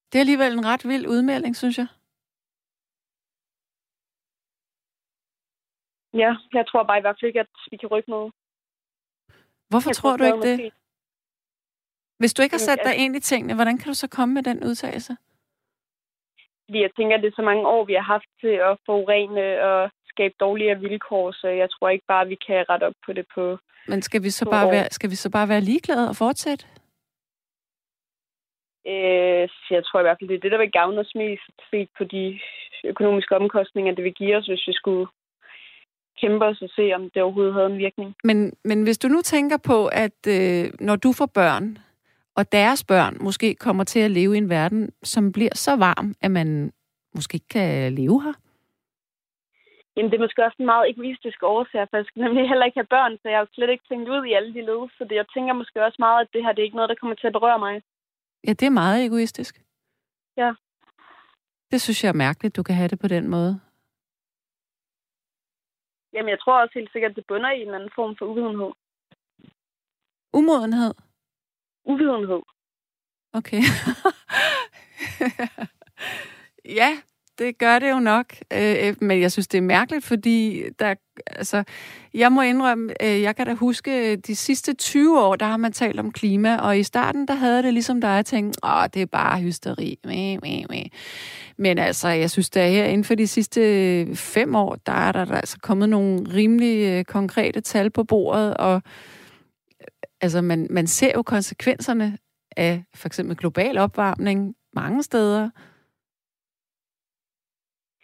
Det 0.09 0.15
er 0.17 0.26
alligevel 0.26 0.53
en 0.53 0.65
ret 0.71 0.84
vild 0.91 1.05
udmelding, 1.13 1.55
synes 1.55 1.78
jeg. 1.78 1.88
Ja, 6.22 6.32
jeg 6.53 6.66
tror 6.68 6.84
bare 6.84 6.97
i 6.97 7.01
hvert 7.01 7.18
fald 7.20 7.30
ikke, 7.30 7.39
at 7.39 7.53
vi 7.72 7.78
kan 7.78 7.89
rykke 7.89 8.09
noget. 8.09 8.32
Hvorfor 9.70 9.89
jeg 9.89 9.95
tror 9.95 10.18
du 10.18 10.24
ikke 10.24 10.41
det? 10.51 10.74
Hvis 12.20 12.34
du 12.34 12.41
ikke 12.41 12.53
har 12.53 12.66
sat 12.70 12.80
dig 12.84 12.95
ind 12.95 13.16
i 13.16 13.20
tingene, 13.20 13.55
hvordan 13.55 13.78
kan 13.78 13.88
du 13.88 13.93
så 13.93 14.07
komme 14.07 14.34
med 14.34 14.43
den 14.43 14.63
udtalelse? 14.63 15.13
Fordi 16.66 16.82
jeg 16.82 16.91
tænker, 16.97 17.16
at 17.16 17.24
det 17.24 17.30
er 17.30 17.36
så 17.36 17.41
mange 17.51 17.68
år, 17.68 17.86
vi 17.86 17.93
har 17.93 18.07
haft 18.16 18.30
til 18.41 18.55
at 18.70 18.78
forurene 18.86 19.63
og 19.70 19.91
skabe 20.13 20.36
dårligere 20.39 20.80
vilkår, 20.80 21.32
så 21.32 21.47
jeg 21.47 21.70
tror 21.72 21.89
ikke 21.89 22.05
bare, 22.07 22.22
at 22.22 22.30
vi 22.30 22.38
kan 22.47 22.70
rette 22.70 22.84
op 22.84 22.93
på 23.05 23.13
det 23.13 23.26
på 23.36 23.57
Men 23.88 24.01
skal 24.01 24.24
vi 24.24 24.30
så, 24.30 24.45
bare 24.49 24.72
være, 24.72 24.88
skal 24.91 25.09
vi 25.09 25.16
så 25.16 25.32
bare 25.32 25.49
være 25.49 25.61
ligeglade 25.61 26.09
og 26.09 26.16
fortsætte? 26.16 26.66
Øh, 28.93 29.47
jeg 29.76 29.84
tror 29.86 29.99
i 29.99 30.05
hvert 30.05 30.18
fald, 30.20 30.30
det 30.30 30.36
er 30.36 30.43
det, 30.45 30.51
der 30.51 30.63
vil 30.63 30.72
gavne 30.72 30.99
os 30.99 31.16
mest 31.16 31.57
set 31.70 31.89
på 31.97 32.03
de 32.03 32.39
økonomiske 32.84 33.36
omkostninger, 33.36 33.95
det 33.95 34.03
vil 34.03 34.13
give 34.13 34.36
os, 34.38 34.47
hvis 34.47 34.68
vi 34.68 34.74
skulle 34.74 35.07
kæmpe 36.26 36.45
os 36.45 36.61
og 36.61 36.69
se, 36.69 36.86
om 36.97 37.09
det 37.09 37.21
overhovedet 37.21 37.53
havde 37.53 37.71
en 37.73 37.78
virkning. 37.78 38.15
Men, 38.23 38.53
men 38.63 38.84
hvis 38.84 38.97
du 38.97 39.07
nu 39.07 39.21
tænker 39.21 39.57
på, 39.57 39.78
at 40.05 40.19
øh, 40.28 40.63
når 40.80 40.95
du 40.95 41.09
får 41.19 41.26
børn, 41.26 41.78
og 42.39 42.51
deres 42.51 42.84
børn 42.84 43.17
måske 43.28 43.55
kommer 43.55 43.84
til 43.84 43.99
at 43.99 44.11
leve 44.11 44.36
i 44.36 44.38
en 44.38 44.49
verden, 44.49 44.82
som 45.03 45.32
bliver 45.32 45.55
så 45.65 45.76
varm, 45.76 46.15
at 46.21 46.32
man 46.32 46.71
måske 47.15 47.36
ikke 47.36 47.47
kan 47.57 47.93
leve 47.93 48.23
her? 48.23 48.34
Jamen, 49.95 50.11
det 50.11 50.17
er 50.17 50.26
måske 50.26 50.45
også 50.45 50.59
en 50.59 50.71
meget 50.73 50.89
egoistisk 50.89 51.39
årsag, 51.43 51.88
for 51.89 51.97
jeg 51.97 52.05
skal 52.05 52.21
nemlig 52.26 52.49
heller 52.49 52.65
ikke 52.65 52.80
have 52.82 52.93
børn, 52.97 53.13
så 53.17 53.26
jeg 53.30 53.38
har 53.38 53.45
jo 53.45 53.55
slet 53.55 53.69
ikke 53.69 53.88
tænkt 53.89 54.09
ud 54.09 54.21
i 54.26 54.34
alle 54.38 54.53
de 54.53 54.61
led. 54.69 54.82
Så 54.97 55.01
det, 55.09 55.15
jeg 55.15 55.28
tænker 55.34 55.53
måske 55.53 55.86
også 55.88 55.99
meget, 55.99 56.21
at 56.21 56.34
det 56.34 56.43
her 56.43 56.51
det 56.51 56.61
er 56.61 56.69
ikke 56.69 56.80
noget, 56.80 56.89
der 56.89 57.01
kommer 57.01 57.15
til 57.15 57.28
at 57.28 57.38
berøre 57.38 57.59
mig. 57.59 57.82
Ja, 58.47 58.53
det 58.59 58.65
er 58.65 58.80
meget 58.84 59.05
egoistisk. 59.05 59.53
Ja. 60.38 60.51
Det 61.71 61.82
synes 61.82 62.03
jeg 62.03 62.09
er 62.09 62.23
mærkeligt, 62.26 62.55
du 62.55 62.63
kan 62.63 62.76
have 62.76 62.88
det 62.88 62.99
på 62.99 63.07
den 63.07 63.28
måde. 63.28 63.59
Jamen, 66.16 66.30
jeg 66.30 66.39
tror 66.39 66.61
også 66.61 66.80
helt 66.80 66.91
sikkert, 66.91 67.09
at 67.09 67.16
det 67.16 67.26
bunder 67.28 67.51
i 67.51 67.61
en 67.61 67.74
anden 67.74 67.89
form 67.95 68.16
for 68.18 68.26
uvidenhed. 68.26 68.72
Umodenhed? 70.34 70.93
Uvidenhed. 71.86 72.41
Okay. 73.34 73.61
ja, 76.80 77.01
det 77.38 77.58
gør 77.58 77.80
det 77.80 77.90
jo 77.90 78.00
nok. 78.00 78.26
Øh, 78.54 78.88
øh, 78.88 78.96
men 79.02 79.22
jeg 79.22 79.32
synes, 79.32 79.48
det 79.48 79.58
er 79.58 79.62
mærkeligt, 79.62 80.06
fordi 80.06 80.64
der, 80.80 80.96
altså, 81.28 81.64
jeg 82.14 82.32
må 82.32 82.42
indrømme, 82.42 83.04
øh, 83.04 83.22
jeg 83.22 83.36
kan 83.36 83.46
da 83.46 83.54
huske, 83.54 84.12
øh, 84.12 84.18
de 84.28 84.36
sidste 84.36 84.74
20 84.74 85.22
år, 85.22 85.36
der 85.36 85.46
har 85.46 85.58
man 85.58 85.74
talt 85.74 86.00
om 86.00 86.12
klima, 86.12 86.58
og 86.58 86.80
i 86.80 86.84
starten, 86.84 87.28
der 87.28 87.34
havde 87.34 87.64
det 87.64 87.74
ligesom 87.74 88.02
dig, 88.02 88.20
at 88.20 88.26
tænke, 88.26 88.58
åh, 88.64 88.84
det 88.94 89.02
er 89.02 89.06
bare 89.06 89.40
hysteri. 89.40 90.00
Mæ, 90.06 90.38
mæ, 90.42 90.64
mæ. 90.70 90.84
Men 91.58 91.78
altså, 91.78 92.08
jeg 92.08 92.32
synes, 92.32 92.50
der 92.50 92.68
her 92.68 92.86
inden 92.86 93.04
for 93.04 93.16
de 93.16 93.28
sidste 93.28 93.62
øh, 93.62 94.16
fem 94.16 94.56
år, 94.56 94.76
der 94.86 94.94
er 94.94 95.12
der, 95.12 95.26
der 95.26 95.36
altså 95.36 95.58
kommet 95.62 95.90
nogle 95.90 96.26
rimelig 96.34 96.92
øh, 96.92 97.04
konkrete 97.04 97.62
tal 97.62 97.90
på 97.90 98.04
bordet, 98.04 98.58
og 98.58 98.82
altså, 100.22 100.42
man, 100.42 100.68
man 100.70 100.88
ser 100.88 101.12
jo 101.16 101.22
konsekvenserne 101.22 102.18
af 102.58 102.84
for 102.96 103.08
eksempel 103.08 103.38
global 103.38 103.78
opvarmning 103.78 104.56
mange 104.74 105.04
steder, 105.04 105.50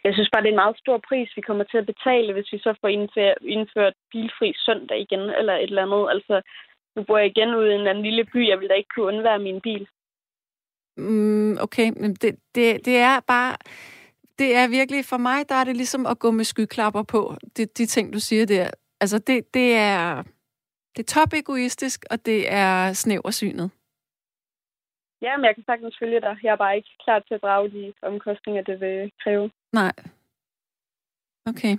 jeg 0.04 0.14
synes 0.14 0.30
bare, 0.32 0.42
det 0.42 0.48
er 0.48 0.56
en 0.56 0.64
meget 0.64 0.78
stor 0.78 0.98
pris, 1.08 1.36
vi 1.36 1.42
kommer 1.48 1.64
til 1.64 1.78
at 1.78 1.86
betale, 1.86 2.32
hvis 2.32 2.52
vi 2.52 2.58
så 2.58 2.74
får 2.80 2.88
indført, 2.88 3.38
indført 3.42 3.94
bilfri 4.12 4.54
søndag 4.66 4.98
igen, 5.00 5.20
eller 5.20 5.54
et 5.54 5.62
eller 5.62 5.82
andet. 5.82 6.10
Altså, 6.14 6.34
nu 6.96 7.02
bor 7.04 7.18
jeg 7.18 7.26
igen 7.26 7.54
ude 7.54 7.72
i 7.72 7.74
en 7.74 7.86
anden 7.86 8.04
lille 8.04 8.24
by. 8.24 8.48
Jeg 8.48 8.60
vil 8.60 8.68
da 8.68 8.74
ikke 8.74 8.92
kunne 8.94 9.06
undvære 9.06 9.38
min 9.38 9.60
bil. 9.60 9.86
Mm, 10.96 11.58
okay, 11.60 11.88
men 11.96 12.14
det, 12.14 12.36
det, 12.54 12.86
det 12.86 12.96
er 12.96 13.20
bare... 13.20 13.56
Det 14.38 14.56
er 14.56 14.68
virkelig, 14.68 15.04
for 15.04 15.16
mig, 15.16 15.48
der 15.48 15.54
er 15.54 15.64
det 15.64 15.76
ligesom 15.76 16.06
at 16.06 16.18
gå 16.18 16.30
med 16.30 16.44
skyklapper 16.44 17.02
på, 17.02 17.36
det, 17.56 17.78
de 17.78 17.86
ting, 17.86 18.12
du 18.12 18.20
siger 18.20 18.46
der. 18.46 18.70
Altså, 19.00 19.18
det, 19.18 19.54
det 19.54 19.74
er... 19.74 20.22
Det 20.96 21.02
er 21.02 21.20
top 21.20 21.32
egoistisk, 21.32 22.04
og 22.10 22.26
det 22.26 22.52
er 22.52 22.92
snæversynet. 22.92 23.70
Ja, 25.22 25.36
men 25.36 25.44
jeg 25.44 25.54
kan 25.54 25.64
sagtens 25.64 25.96
følge 25.98 26.20
dig. 26.20 26.36
Jeg 26.42 26.52
er 26.52 26.56
bare 26.56 26.76
ikke 26.76 26.88
klar 27.04 27.18
til 27.18 27.34
at 27.34 27.42
drage 27.42 27.70
de 27.70 27.92
omkostninger, 28.02 28.62
det 28.62 28.80
vil 28.80 29.12
kræve. 29.22 29.50
Nej. 29.72 29.92
Okay. 31.46 31.78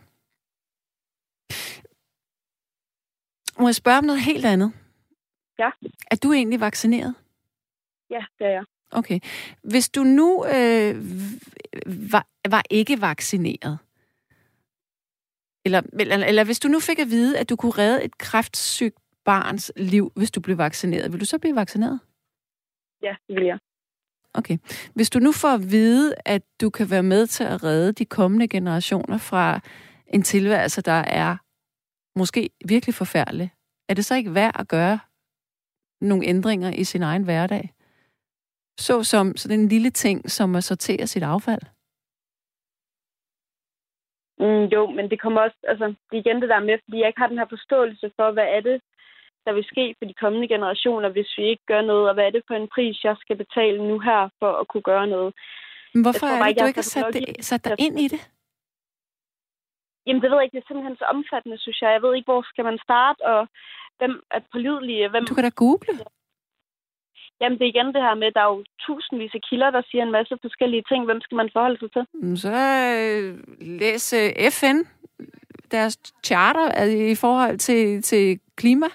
Må 3.59 3.67
jeg 3.67 3.75
spørge 3.75 3.97
om 3.97 4.03
noget 4.03 4.21
helt 4.21 4.45
andet? 4.45 4.73
Ja. 5.59 5.69
Er 6.11 6.15
du 6.23 6.33
egentlig 6.33 6.59
vaccineret? 6.59 7.15
Ja, 8.09 8.25
det 8.39 8.47
er 8.47 8.51
jeg. 8.51 8.65
Okay. 8.91 9.19
Hvis 9.63 9.89
du 9.89 10.03
nu 10.03 10.45
øh, 10.45 10.95
var, 12.11 12.27
var 12.49 12.63
ikke 12.69 13.01
vaccineret, 13.01 13.79
eller, 15.65 15.81
eller, 15.99 16.25
eller 16.25 16.43
hvis 16.43 16.59
du 16.59 16.67
nu 16.67 16.79
fik 16.79 16.99
at 16.99 17.09
vide, 17.09 17.39
at 17.39 17.49
du 17.49 17.55
kunne 17.55 17.71
redde 17.71 18.03
et 18.03 18.17
kræftsygt 18.17 18.95
barns 19.25 19.71
liv, 19.75 20.11
hvis 20.15 20.31
du 20.31 20.41
blev 20.41 20.57
vaccineret, 20.57 21.11
vil 21.11 21.19
du 21.19 21.25
så 21.25 21.39
blive 21.39 21.55
vaccineret? 21.55 21.99
Ja, 23.03 23.15
det 23.27 23.35
vil 23.35 23.45
jeg. 23.45 23.59
Okay. 24.33 24.57
Hvis 24.95 25.09
du 25.09 25.19
nu 25.19 25.31
får 25.31 25.53
at 25.53 25.71
vide, 25.71 26.15
at 26.25 26.41
du 26.61 26.69
kan 26.69 26.87
være 26.89 27.03
med 27.03 27.27
til 27.27 27.43
at 27.43 27.63
redde 27.63 27.93
de 27.93 28.05
kommende 28.05 28.47
generationer 28.47 29.17
fra 29.17 29.59
en 30.07 30.21
tilværelse, 30.21 30.81
der 30.81 31.01
er 31.23 31.37
måske 32.19 32.49
virkelig 32.65 32.95
forfærdelig, 32.95 33.51
er 33.89 33.93
det 33.93 34.05
så 34.05 34.15
ikke 34.15 34.35
værd 34.35 34.59
at 34.59 34.67
gøre 34.67 34.99
nogle 36.01 36.25
ændringer 36.25 36.71
i 36.71 36.83
sin 36.83 37.03
egen 37.03 37.23
hverdag? 37.23 37.73
Så 38.79 39.03
som 39.03 39.37
sådan 39.37 39.59
en 39.59 39.67
lille 39.67 39.89
ting, 39.89 40.31
som 40.31 40.55
at 40.55 40.63
sortere 40.63 41.07
sit 41.07 41.23
affald? 41.23 41.61
Mm, 44.39 44.65
jo, 44.75 44.91
men 44.91 45.09
det 45.09 45.21
kommer 45.21 45.41
også, 45.41 45.57
altså, 45.63 45.85
det 45.87 46.17
er 46.17 46.21
igen 46.21 46.41
det 46.41 46.49
der 46.49 46.59
med, 46.59 46.77
fordi 46.83 46.99
jeg 46.99 47.07
ikke 47.07 47.19
har 47.19 47.27
den 47.27 47.37
her 47.37 47.49
forståelse 47.49 48.11
for, 48.15 48.31
hvad 48.31 48.47
er 48.57 48.61
det, 48.61 48.81
der 49.45 49.53
vil 49.53 49.65
ske 49.73 49.95
for 49.97 50.05
de 50.05 50.13
kommende 50.23 50.47
generationer, 50.47 51.09
hvis 51.09 51.31
vi 51.37 51.43
ikke 51.43 51.65
gør 51.65 51.81
noget, 51.81 52.07
og 52.09 52.13
hvad 52.13 52.25
er 52.25 52.29
det 52.29 52.43
for 52.47 52.55
en 52.55 52.69
pris, 52.75 53.03
jeg 53.03 53.15
skal 53.19 53.35
betale 53.43 53.87
nu 53.89 53.99
her 53.99 54.29
for 54.39 54.51
at 54.61 54.67
kunne 54.67 54.87
gøre 54.91 55.07
noget. 55.07 55.33
Men 55.93 56.03
hvorfor 56.03 56.27
tror, 56.27 56.35
er 56.35 56.47
det, 56.47 56.59
du 56.59 56.65
ikke 56.65 56.83
har 56.85 56.93
sat, 56.97 57.13
det, 57.13 57.45
sat 57.45 57.65
dig 57.65 57.75
ind 57.79 57.99
i 57.99 58.07
det? 58.07 58.21
Jamen, 60.05 60.21
det 60.21 60.29
ved 60.29 60.37
jeg 60.37 60.43
ikke. 60.45 60.55
Det 60.57 60.63
er 60.63 60.69
simpelthen 60.69 60.97
så 60.97 61.05
omfattende, 61.15 61.57
synes 61.59 61.81
jeg. 61.81 61.91
Jeg 61.91 62.01
ved 62.01 62.15
ikke, 62.15 62.29
hvor 62.31 62.41
skal 62.51 62.65
man 62.69 62.77
starte, 62.87 63.21
og 63.33 63.47
hvem 63.97 64.13
er 64.31 64.39
pålidelige. 64.51 65.09
Hvem... 65.09 65.25
Du 65.25 65.35
kan 65.35 65.43
da 65.43 65.49
google. 65.63 65.93
Jamen, 67.41 67.57
det 67.57 67.65
er 67.65 67.73
igen 67.73 67.93
det 67.95 68.01
her 68.07 68.15
med, 68.15 68.27
at 68.27 68.35
der 68.35 68.41
er 68.41 68.51
jo 68.55 68.63
tusindvis 68.85 69.33
af 69.33 69.41
kilder, 69.49 69.71
der 69.71 69.81
siger 69.89 70.03
en 70.03 70.11
masse 70.11 70.37
forskellige 70.41 70.83
ting. 70.89 71.05
Hvem 71.05 71.21
skal 71.21 71.35
man 71.35 71.49
forholde 71.53 71.79
sig 71.79 71.91
til? 71.91 72.03
Så 72.43 72.53
øh, 72.99 73.27
læs 73.81 74.13
øh, 74.13 74.51
FN, 74.51 74.77
deres 75.71 76.13
charter 76.25 76.67
i 77.11 77.15
forhold 77.15 77.57
til, 77.57 78.01
til 78.01 78.39
klima. 78.55 78.87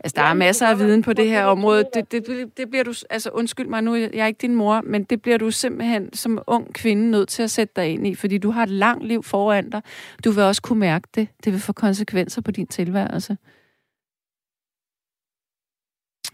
Altså, 0.00 0.14
der 0.16 0.22
ja, 0.22 0.30
er 0.30 0.34
masser 0.34 0.66
af 0.66 0.78
viden 0.78 1.02
på 1.02 1.12
det 1.12 1.28
her 1.28 1.44
område. 1.44 1.84
Det, 1.94 2.12
det, 2.12 2.26
det 2.56 2.70
bliver 2.70 2.84
du, 2.84 2.94
altså 3.10 3.30
undskyld 3.30 3.66
mig 3.66 3.82
nu, 3.82 3.94
jeg 3.94 4.10
er 4.14 4.26
ikke 4.26 4.38
din 4.38 4.54
mor, 4.54 4.80
men 4.80 5.04
det 5.04 5.22
bliver 5.22 5.38
du 5.38 5.50
simpelthen 5.50 6.12
som 6.12 6.38
ung 6.46 6.74
kvinde 6.74 7.10
nødt 7.10 7.28
til 7.28 7.42
at 7.42 7.50
sætte 7.50 7.72
dig 7.76 7.88
ind 7.88 8.06
i, 8.06 8.14
fordi 8.14 8.38
du 8.38 8.50
har 8.50 8.62
et 8.62 8.70
langt 8.70 9.06
liv 9.06 9.22
foran 9.22 9.70
dig. 9.70 9.82
Du 10.24 10.30
vil 10.30 10.42
også 10.42 10.62
kunne 10.62 10.78
mærke 10.78 11.08
det. 11.14 11.28
Det 11.44 11.52
vil 11.52 11.60
få 11.60 11.72
konsekvenser 11.72 12.42
på 12.42 12.50
din 12.50 12.66
tilværelse. 12.66 13.36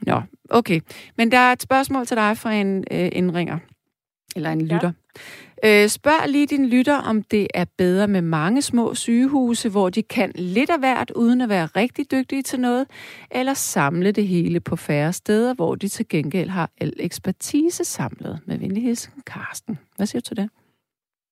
Nå, 0.02 0.22
okay. 0.50 0.80
Men 1.16 1.32
der 1.32 1.38
er 1.38 1.52
et 1.52 1.62
spørgsmål 1.62 2.06
til 2.06 2.16
dig 2.16 2.36
fra 2.36 2.52
en 2.52 2.84
øh, 2.90 3.08
indringer. 3.12 3.58
Eller 4.36 4.50
en 4.50 4.62
lytter. 4.62 4.92
Øh, 5.66 5.88
spørg 5.98 6.28
lige 6.28 6.46
din 6.46 6.68
lytter, 6.68 6.98
om 7.10 7.22
det 7.22 7.46
er 7.54 7.64
bedre 7.78 8.08
med 8.08 8.22
mange 8.22 8.62
små 8.62 8.94
sygehuse, 8.94 9.70
hvor 9.70 9.88
de 9.90 10.02
kan 10.02 10.32
lidt 10.34 10.70
af 10.70 10.78
hvert, 10.78 11.10
uden 11.10 11.40
at 11.40 11.48
være 11.48 11.66
rigtig 11.66 12.10
dygtige 12.10 12.42
til 12.42 12.60
noget, 12.60 12.86
eller 13.30 13.54
samle 13.54 14.12
det 14.12 14.26
hele 14.26 14.60
på 14.60 14.76
færre 14.76 15.12
steder, 15.12 15.54
hvor 15.54 15.74
de 15.74 15.88
til 15.88 16.08
gengæld 16.08 16.48
har 16.48 16.70
al 16.80 16.92
ekspertise 16.98 17.84
samlet. 17.84 18.40
Med 18.46 18.58
venligheden, 18.58 19.22
Karsten. 19.26 19.78
Hvad 19.96 20.06
siger 20.06 20.20
du 20.20 20.24
til 20.24 20.36
det? 20.36 20.48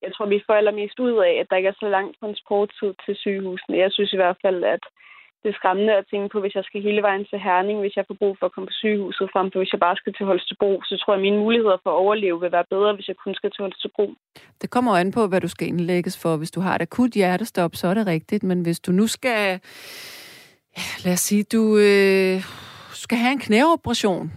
Jeg 0.01 0.11
tror, 0.13 0.25
vi 0.25 0.43
får 0.47 0.53
allermest 0.53 0.99
ud 0.99 1.15
af, 1.29 1.33
at 1.41 1.47
der 1.49 1.55
ikke 1.55 1.69
er 1.69 1.79
så 1.79 1.89
lang 1.89 2.07
transporttid 2.19 2.93
til 3.05 3.15
sygehusene. 3.15 3.77
Jeg 3.77 3.91
synes 3.91 4.13
i 4.13 4.21
hvert 4.21 4.37
fald, 4.41 4.63
at 4.63 4.83
det 5.43 5.49
er 5.49 5.59
skræmmende 5.59 5.93
at 5.93 6.05
tænke 6.11 6.29
på, 6.33 6.37
hvis 6.39 6.55
jeg 6.55 6.63
skal 6.63 6.81
hele 6.87 7.01
vejen 7.07 7.25
til 7.29 7.39
Herning, 7.39 7.79
hvis 7.79 7.95
jeg 7.95 8.05
får 8.07 8.17
brug 8.21 8.33
for 8.39 8.45
at 8.45 8.53
komme 8.53 8.67
på 8.67 8.77
sygehuset, 8.81 9.29
frem 9.33 9.47
for 9.51 9.59
hvis 9.59 9.73
jeg 9.73 9.79
bare 9.87 9.95
skal 9.95 10.13
til 10.13 10.25
Holstebro, 10.25 10.71
så 10.89 10.93
tror 10.97 11.13
jeg, 11.13 11.19
at 11.19 11.25
mine 11.27 11.39
muligheder 11.43 11.77
for 11.83 11.89
at 11.89 12.01
overleve 12.03 12.39
vil 12.41 12.51
være 12.51 12.69
bedre, 12.73 12.95
hvis 12.95 13.07
jeg 13.07 13.15
kun 13.23 13.35
skal 13.35 13.51
til 13.51 13.61
Holstebro. 13.65 14.05
Det 14.61 14.69
kommer 14.69 14.91
an 15.01 15.11
på, 15.11 15.27
hvad 15.27 15.41
du 15.41 15.47
skal 15.47 15.67
indlægges 15.67 16.15
for. 16.21 16.37
Hvis 16.37 16.51
du 16.51 16.59
har 16.59 16.75
et 16.75 16.81
akut 16.81 17.11
hjertestop, 17.11 17.75
så 17.75 17.87
er 17.87 17.93
det 17.93 18.07
rigtigt. 18.07 18.43
Men 18.43 18.61
hvis 18.61 18.79
du 18.79 18.91
nu 18.91 19.07
skal... 19.07 19.59
Ja, 20.77 20.85
lad 21.05 21.13
os 21.13 21.19
sige, 21.19 21.43
du 21.43 21.77
øh, 21.77 22.41
skal 23.03 23.17
have 23.17 23.31
en 23.31 23.39
knæoperation. 23.39 24.31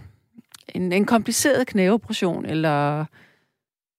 En, 0.75 0.93
en 0.93 1.07
kompliceret 1.07 1.67
knæoperation, 1.67 2.47
eller 2.47 3.05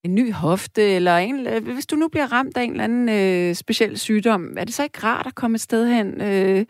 en 0.04 0.16
ny 0.16 0.34
hofte, 0.34 0.82
eller 0.82 1.18
en, 1.18 1.48
øh, 1.48 1.74
hvis 1.74 1.86
du 1.86 1.96
nu 1.96 2.08
bliver 2.08 2.34
ramt 2.34 2.58
af 2.58 2.64
en 2.64 2.72
eller 2.72 2.84
anden 2.84 3.10
øh, 3.10 3.56
speciel 3.56 4.00
sygdom, 4.00 4.58
er 4.58 4.64
det 4.64 4.74
så 4.74 4.84
ikke 4.84 5.04
rart 5.04 5.28
at 5.28 5.36
komme 5.36 5.56
et 5.56 5.62
sted 5.62 5.88
hen, 5.88 6.22
øh, 6.22 6.66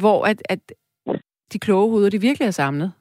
hvor 0.00 0.18
at, 0.30 0.42
at 0.48 0.62
de 1.52 1.58
kloge 1.58 1.90
hoveder, 1.90 2.10
de 2.10 2.20
virkelig 2.20 2.46
er 2.46 2.50
samlet? 2.50 2.92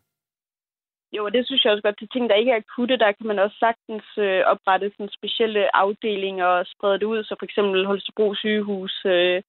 Jo, 1.16 1.26
og 1.26 1.34
det 1.34 1.46
synes 1.46 1.64
jeg 1.64 1.72
også 1.72 1.86
godt. 1.88 2.00
Til 2.00 2.10
ting, 2.14 2.30
der 2.30 2.36
ikke 2.36 2.52
er 2.52 2.62
akutte, 2.64 2.98
der 2.98 3.12
kan 3.12 3.28
man 3.28 3.40
også 3.40 3.58
sagtens 3.60 4.08
øh, 4.18 4.42
oprette 4.54 4.92
sådan 4.92 5.18
specielle 5.18 5.76
afdelinger 5.76 6.46
og 6.46 6.66
sprede 6.74 7.00
det 7.00 7.06
ud. 7.14 7.24
Så 7.24 7.36
for 7.40 7.46
eksempel 7.46 7.86
Holstebro 7.86 8.36
sygehus, 8.36 9.06
øh, 9.06 9.42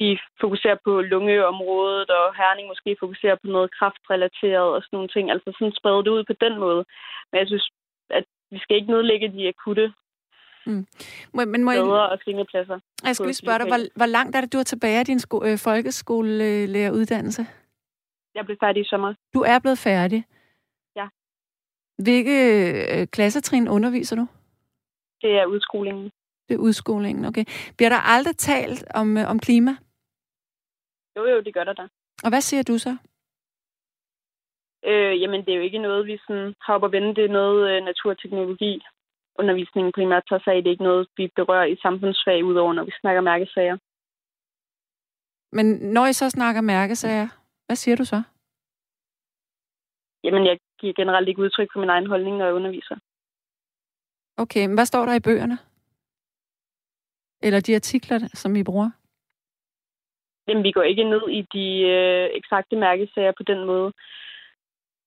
de 0.00 0.18
fokuserer 0.40 0.78
på 0.84 1.00
lungeområdet, 1.00 2.10
og 2.10 2.36
Herning 2.36 2.68
måske 2.68 2.96
fokuserer 3.00 3.36
på 3.42 3.46
noget 3.46 3.74
kraftrelateret 3.78 4.68
og 4.76 4.82
sådan 4.82 4.96
nogle 4.96 5.08
ting. 5.14 5.30
Altså 5.30 5.48
sådan 5.58 5.78
sprede 5.80 6.04
det 6.04 6.10
ud 6.16 6.24
på 6.24 6.36
den 6.44 6.54
måde. 6.64 6.84
Men 7.30 7.38
jeg 7.40 7.46
synes, 7.46 7.66
at 8.10 8.24
vi 8.50 8.58
skal 8.58 8.76
ikke 8.76 8.92
nedlægge 8.92 9.32
de 9.36 9.48
akutte 9.48 9.92
Mm. 10.70 10.86
Må, 11.34 11.44
men 11.44 11.64
må 11.64 11.70
jeg, 11.70 11.82
og 11.82 12.18
sengepladser. 12.24 12.80
Jeg 13.04 13.16
skal 13.16 13.26
lige 13.26 13.34
spørge 13.44 13.58
dig, 13.58 13.66
hvor, 13.66 13.80
hvor 13.96 14.06
langt 14.06 14.36
er 14.36 14.40
det, 14.40 14.52
du 14.52 14.58
er 14.58 14.62
tilbage 14.62 14.98
af 14.98 15.04
din 15.04 15.18
sko, 15.18 15.44
øh, 15.44 15.58
folkeskolelæreruddannelse? 15.58 17.46
Jeg 18.34 18.44
blev 18.44 18.56
færdig 18.60 18.80
i 18.82 18.88
sommer. 18.88 19.14
Du 19.34 19.40
er 19.40 19.58
blevet 19.58 19.78
færdig? 19.78 20.24
Ja. 20.96 21.06
Hvilke 21.98 22.38
øh, 23.00 23.06
klassetrin 23.06 23.68
underviser 23.68 24.16
du? 24.16 24.26
Det 25.22 25.30
er 25.38 25.46
udskolingen. 25.46 26.10
Det 26.48 26.54
er 26.54 26.58
udskolingen, 26.58 27.24
okay. 27.24 27.44
Bliver 27.76 27.88
der 27.88 28.00
aldrig 28.14 28.36
talt 28.36 28.84
om, 28.94 29.18
øh, 29.18 29.30
om 29.30 29.38
klima? 29.38 29.70
Jo, 31.16 31.26
jo, 31.26 31.40
det 31.40 31.54
gør 31.54 31.64
der 31.64 31.72
da. 31.72 31.82
Og 32.24 32.28
hvad 32.30 32.40
siger 32.40 32.62
du 32.62 32.78
så? 32.78 32.96
Øh, 34.84 35.20
jamen, 35.20 35.40
det 35.44 35.52
er 35.52 35.56
jo 35.56 35.62
ikke 35.62 35.78
noget, 35.78 36.06
vi 36.06 36.18
sådan 36.26 36.54
har 36.62 36.74
op 36.74 36.84
at 36.84 36.92
vende. 36.92 37.14
Det 37.14 37.24
er 37.24 37.32
noget 37.40 37.70
øh, 37.70 37.84
naturteknologi 37.84 38.82
undervisningen 39.42 39.92
primært 39.92 40.24
tager 40.28 40.42
sig 40.44 40.52
af. 40.54 40.62
Det 40.62 40.68
er 40.68 40.76
ikke 40.76 40.90
noget, 40.90 41.08
vi 41.16 41.24
berører 41.36 41.64
i 41.64 41.76
samfundsfag, 41.84 42.44
udover 42.44 42.72
når 42.72 42.84
vi 42.84 42.92
snakker 43.00 43.22
mærkesager. 43.30 43.76
Men 45.56 45.66
når 45.96 46.06
I 46.06 46.12
så 46.12 46.30
snakker 46.30 46.60
mærkesager, 46.60 47.28
hvad 47.66 47.76
siger 47.76 47.96
du 47.96 48.04
så? 48.04 48.22
Jamen, 50.24 50.46
jeg 50.46 50.58
giver 50.80 50.94
generelt 51.00 51.28
ikke 51.28 51.42
udtryk 51.42 51.68
for 51.72 51.80
min 51.80 51.90
egen 51.90 52.06
holdning, 52.06 52.36
når 52.36 52.44
jeg 52.44 52.54
underviser. 52.54 52.96
Okay, 54.36 54.66
men 54.66 54.74
hvad 54.74 54.86
står 54.86 55.04
der 55.06 55.14
i 55.14 55.20
bøgerne? 55.20 55.58
Eller 57.42 57.60
de 57.60 57.74
artikler, 57.74 58.18
som 58.34 58.56
I 58.56 58.62
bruger? 58.64 58.90
Jamen, 60.48 60.64
vi 60.64 60.72
går 60.72 60.82
ikke 60.82 61.04
ned 61.04 61.24
i 61.28 61.40
de 61.54 61.66
øh, 61.96 62.28
eksakte 62.34 62.76
mærkesager 62.76 63.32
på 63.36 63.42
den 63.42 63.64
måde. 63.64 63.92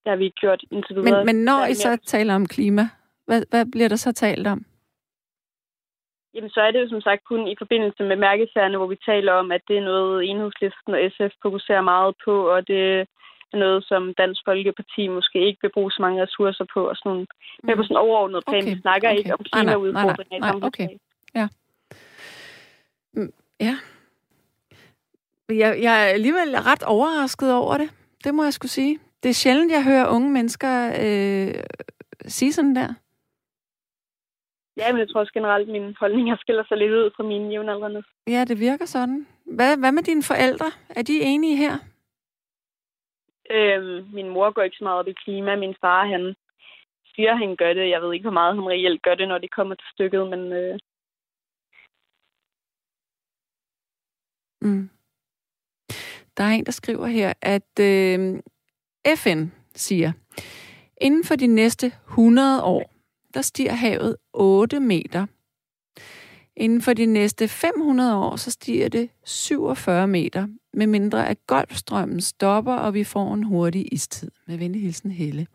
Det 0.03 0.09
har 0.11 0.15
vi 0.15 0.25
ikke 0.25 0.41
gjort 0.41 0.61
indtil 0.71 0.95
videre. 0.95 1.17
Men, 1.17 1.25
men 1.25 1.45
når 1.45 1.65
I 1.65 1.73
så 1.73 1.97
taler 2.05 2.35
om 2.35 2.45
klima, 2.45 2.89
hvad, 3.25 3.43
hvad 3.49 3.65
bliver 3.71 3.89
der 3.89 3.95
så 3.95 4.11
talt 4.11 4.47
om? 4.47 4.65
Jamen, 6.33 6.49
så 6.49 6.61
er 6.61 6.71
det 6.71 6.81
jo 6.81 6.89
som 6.89 7.01
sagt 7.01 7.23
kun 7.23 7.47
i 7.47 7.55
forbindelse 7.57 8.03
med 8.03 8.15
mærkesagerne, 8.15 8.77
hvor 8.77 8.87
vi 8.87 8.97
taler 9.05 9.33
om, 9.33 9.51
at 9.51 9.61
det 9.67 9.77
er 9.77 9.89
noget, 9.91 10.29
enhedslisten 10.29 10.93
og 10.93 10.99
SF 11.13 11.33
fokuserer 11.41 11.81
meget 11.81 12.15
på, 12.25 12.47
og 12.53 12.67
det 12.67 12.81
er 13.53 13.57
noget, 13.57 13.83
som 13.83 14.13
Dansk 14.17 14.41
Folkeparti 14.45 15.07
måske 15.07 15.47
ikke 15.47 15.59
vil 15.61 15.71
bruge 15.73 15.91
så 15.91 16.01
mange 16.01 16.23
ressourcer 16.23 16.65
på, 16.73 16.89
og 16.89 16.95
sådan 16.95 17.19
mm. 17.19 17.27
Men 17.63 17.77
på 17.77 17.83
sådan 17.83 17.97
overordnet 17.97 18.43
plan. 18.47 18.63
Okay. 18.63 18.75
Vi 18.75 18.81
snakker 18.81 19.09
okay. 19.09 19.17
ikke 19.17 19.33
om 19.33 19.45
klimaudfordringer 19.51 20.39
nej, 20.39 20.51
nej, 20.51 20.59
nej, 20.59 20.67
okay. 20.67 20.89
Ja. 21.35 21.47
Mm, 23.13 23.33
ja. 23.59 23.75
Jeg, 25.49 25.81
jeg 25.81 26.03
er 26.03 26.07
alligevel 26.17 26.55
ret 26.69 26.83
overrasket 26.83 27.53
over 27.53 27.77
det. 27.77 27.89
Det 28.23 28.35
må 28.35 28.43
jeg 28.43 28.53
skulle 28.53 28.71
sige. 28.71 28.99
Det 29.23 29.29
er 29.29 29.33
sjældent, 29.33 29.71
jeg 29.71 29.83
hører 29.83 30.07
unge 30.07 30.31
mennesker 30.31 30.73
øh, 31.03 31.53
sige 32.27 32.53
sådan 32.53 32.75
der. 32.75 32.93
Ja, 34.77 34.91
men 34.91 34.99
jeg 34.99 35.09
tror 35.09 35.19
også 35.19 35.33
generelt, 35.33 35.67
at 35.67 35.71
mine 35.71 35.95
holdninger 35.99 36.37
skiller 36.37 36.63
sig 36.67 36.77
lidt 36.77 36.91
ud 36.91 37.11
fra 37.15 37.23
mine 37.23 37.49
jævnaldrende. 37.49 38.03
Ja, 38.27 38.45
det 38.47 38.59
virker 38.59 38.85
sådan. 38.85 39.27
Hvad, 39.45 39.77
hvad 39.77 39.91
med 39.91 40.03
dine 40.03 40.23
forældre? 40.23 40.65
Er 40.89 41.01
de 41.01 41.21
enige 41.21 41.57
her? 41.57 41.73
Øhm, 43.51 44.07
min 44.13 44.29
mor 44.29 44.51
går 44.51 44.61
ikke 44.61 44.77
så 44.77 44.83
meget 44.83 44.99
op 44.99 45.07
i 45.07 45.13
klima. 45.13 45.55
Min 45.55 45.75
far, 45.81 46.05
han 46.05 46.35
siger, 47.15 47.31
at 47.31 47.37
han 47.37 47.55
gør 47.55 47.73
det. 47.73 47.89
Jeg 47.89 48.01
ved 48.01 48.13
ikke, 48.13 48.23
hvor 48.23 48.39
meget 48.39 48.55
han 48.55 48.67
reelt 48.67 49.01
gør 49.01 49.15
det, 49.15 49.27
når 49.27 49.37
det 49.37 49.51
kommer 49.51 49.75
til 49.75 49.87
stykket, 49.93 50.27
men... 50.29 50.53
Øh... 50.53 50.79
Mm. 54.61 54.89
Der 56.37 56.43
er 56.43 56.49
en, 56.49 56.65
der 56.65 56.71
skriver 56.71 57.07
her, 57.07 57.33
at 57.41 57.79
øh, 57.79 58.41
FN 59.17 59.45
siger, 59.75 60.11
inden 61.01 61.23
for 61.23 61.35
de 61.35 61.47
næste 61.47 61.87
100 61.87 62.63
år, 62.63 62.92
der 63.33 63.41
stiger 63.41 63.73
havet 63.73 64.15
8 64.33 64.79
meter. 64.79 65.25
Inden 66.55 66.81
for 66.81 66.93
de 66.93 67.05
næste 67.05 67.47
500 67.47 68.15
år, 68.15 68.35
så 68.35 68.51
stiger 68.51 68.89
det 68.89 69.09
47 69.25 70.07
meter, 70.07 70.47
med 70.73 70.87
mindre 70.87 71.27
at 71.27 71.47
Golfstrømmen 71.47 72.21
stopper, 72.21 72.73
og 72.73 72.93
vi 72.93 73.03
får 73.03 73.33
en 73.33 73.43
hurtig 73.43 73.93
istid. 73.93 74.31
Med 74.47 74.57
venlig 74.57 74.81
hilsen, 74.81 75.11
Helle. 75.11 75.47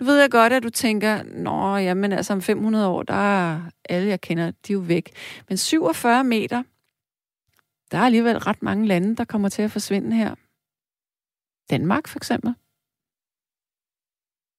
Nu 0.00 0.06
ved 0.06 0.20
jeg 0.20 0.30
godt, 0.30 0.52
at 0.52 0.62
du 0.62 0.70
tænker, 0.70 1.22
nå, 1.22 1.76
jamen 1.76 2.12
altså 2.12 2.32
om 2.32 2.42
500 2.42 2.88
år, 2.88 3.02
der 3.02 3.14
er 3.14 3.60
alle, 3.88 4.08
jeg 4.08 4.20
kender, 4.20 4.50
de 4.50 4.72
er 4.72 4.74
jo 4.74 4.80
væk. 4.80 5.10
Men 5.48 5.56
47 5.58 6.24
meter, 6.24 6.62
der 7.90 7.98
er 7.98 8.02
alligevel 8.02 8.38
ret 8.38 8.62
mange 8.62 8.86
lande, 8.86 9.16
der 9.16 9.24
kommer 9.24 9.48
til 9.48 9.62
at 9.62 9.70
forsvinde 9.70 10.16
her. 10.16 10.34
Danmark 11.70 12.08
for 12.08 12.18
eksempel. 12.18 12.54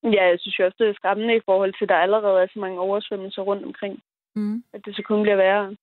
Ja, 0.03 0.23
jeg 0.31 0.37
synes 0.39 0.59
jo 0.59 0.65
også, 0.65 0.75
det 0.79 0.89
er 0.89 0.93
skræmmende 0.93 1.35
i 1.35 1.45
forhold 1.45 1.73
til, 1.73 1.85
at 1.85 1.89
der 1.89 1.95
allerede 1.95 2.41
er 2.41 2.47
så 2.53 2.59
mange 2.59 2.79
oversvømmelser 2.79 3.41
rundt 3.41 3.65
omkring. 3.65 3.99
Mm. 4.35 4.63
At 4.73 4.81
det 4.85 4.95
så 4.95 5.03
kun 5.07 5.21
bliver 5.21 5.35
værre. 5.35 5.75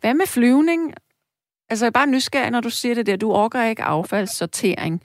Hvad 0.00 0.14
med 0.14 0.26
flyvning? 0.26 0.94
Altså, 1.70 1.84
jeg 1.84 1.90
er 1.90 2.00
bare 2.00 2.10
nysgerrig, 2.10 2.50
når 2.50 2.60
du 2.60 2.70
siger 2.70 2.94
det 2.94 3.06
der. 3.06 3.16
Du 3.16 3.32
orker 3.32 3.64
ikke 3.64 3.82
affaldssortering. 3.82 5.02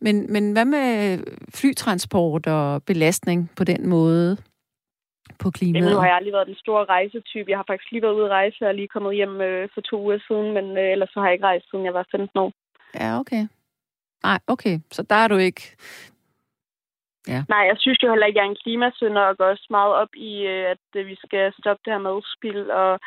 Men, 0.00 0.32
men 0.32 0.52
hvad 0.52 0.64
med 0.64 1.18
flytransport 1.54 2.46
og 2.46 2.82
belastning 2.82 3.50
på 3.56 3.64
den 3.64 3.88
måde 3.88 4.36
på 5.38 5.50
klimaet? 5.50 5.92
Nu 5.92 5.98
har 5.98 6.06
jeg 6.06 6.16
aldrig 6.16 6.32
været 6.32 6.46
den 6.46 6.62
store 6.64 6.84
rejsetype. 6.84 7.50
Jeg 7.50 7.58
har 7.58 7.64
faktisk 7.68 7.92
lige 7.92 8.02
været 8.02 8.14
ude 8.14 8.24
at 8.24 8.30
rejse 8.30 8.66
og 8.68 8.74
lige 8.74 8.88
kommet 8.88 9.14
hjem 9.14 9.40
øh, 9.40 9.68
for 9.74 9.80
to 9.80 10.02
uger 10.02 10.18
siden, 10.28 10.54
men 10.54 10.78
øh, 10.78 10.92
ellers 10.92 11.10
så 11.10 11.20
har 11.20 11.26
jeg 11.26 11.34
ikke 11.34 11.46
rejst, 11.46 11.70
siden 11.70 11.84
jeg 11.84 11.94
var 11.94 12.06
15 12.10 12.38
år. 12.38 12.52
Ja, 12.94 13.18
okay. 13.20 13.46
Nej, 14.22 14.38
okay. 14.46 14.78
Så 14.90 15.02
der 15.02 15.14
er 15.14 15.28
du 15.28 15.36
ikke 15.36 15.76
Ja. 17.28 17.40
Nej, 17.48 17.64
jeg 17.70 17.76
synes 17.78 17.98
jo 18.02 18.10
heller 18.10 18.26
ikke, 18.26 18.38
jeg 18.38 18.46
er 18.46 18.50
en 18.50 18.62
klimasønder 18.64 19.22
og 19.22 19.36
går 19.38 19.44
også 19.44 19.66
meget 19.70 19.92
op 20.02 20.12
i, 20.30 20.32
øh, 20.52 20.70
at 20.74 20.84
øh, 20.96 21.06
vi 21.06 21.16
skal 21.24 21.52
stoppe 21.60 21.82
det 21.84 21.92
her 21.92 22.06
madspil 22.06 22.70
og 22.70 23.00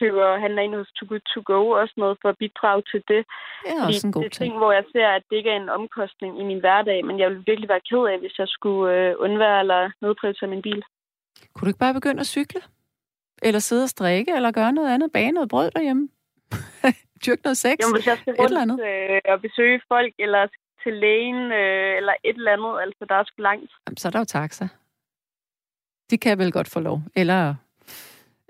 køber 0.00 0.26
handler 0.44 0.62
ind 0.62 0.74
hos 0.74 0.92
Too 0.96 1.06
Good 1.10 1.24
To 1.32 1.40
Go 1.52 1.60
og 1.78 1.88
sådan 1.88 2.00
noget 2.04 2.18
for 2.22 2.28
at 2.28 2.38
bidrage 2.42 2.82
til 2.90 3.00
det. 3.10 3.22
Det 3.64 3.72
er 3.78 3.86
også 3.86 4.06
en 4.06 4.12
god 4.12 4.22
det 4.22 4.32
er 4.32 4.38
ting, 4.42 4.52
hvor 4.60 4.72
jeg 4.78 4.84
ser, 4.92 5.08
at 5.16 5.22
det 5.28 5.36
ikke 5.36 5.50
er 5.50 5.60
en 5.64 5.74
omkostning 5.78 6.32
i 6.40 6.44
min 6.50 6.60
hverdag, 6.60 6.98
men 7.04 7.18
jeg 7.20 7.28
ville 7.30 7.44
virkelig 7.46 7.68
være 7.68 7.86
ked 7.90 8.02
af, 8.12 8.18
hvis 8.18 8.38
jeg 8.38 8.48
skulle 8.48 8.84
øh, 8.96 9.14
undvære 9.18 9.60
eller 9.60 9.90
nedprioritere 10.02 10.50
min 10.54 10.62
bil. 10.62 10.82
Kunne 11.52 11.66
du 11.66 11.70
ikke 11.72 11.84
bare 11.86 11.98
begynde 12.00 12.20
at 12.20 12.32
cykle? 12.36 12.60
Eller 13.42 13.60
sidde 13.60 13.82
og 13.82 13.88
strikke, 13.88 14.30
eller 14.36 14.50
gøre 14.50 14.72
noget 14.72 14.94
andet, 14.94 15.12
bage 15.12 15.32
noget 15.32 15.48
brød 15.48 15.70
derhjemme? 15.70 16.08
Dyrke 17.26 17.42
noget 17.42 17.58
sex? 17.66 17.76
Jamen, 17.80 17.94
hvis 17.96 18.06
jeg 18.06 18.18
skal 18.18 18.34
rundt 18.40 18.80
øh, 18.90 19.20
og 19.32 19.40
besøge 19.40 19.80
folk, 19.88 20.14
eller 20.18 20.42
til 20.82 20.92
lægen 20.92 21.52
øh, 21.52 21.96
eller 21.96 22.14
et 22.24 22.36
eller 22.36 22.52
andet. 22.52 22.80
Altså, 22.80 23.04
der 23.08 23.14
er 23.14 23.24
sgu 23.24 23.42
langt. 23.42 23.72
Jamen, 23.86 23.96
så 23.96 24.08
er 24.08 24.10
der 24.10 24.18
jo 24.18 24.24
taxa. 24.24 24.68
De 26.10 26.18
kan 26.18 26.38
vel 26.38 26.52
godt 26.52 26.68
få 26.68 26.80
lov. 26.80 27.02
Eller, 27.16 27.54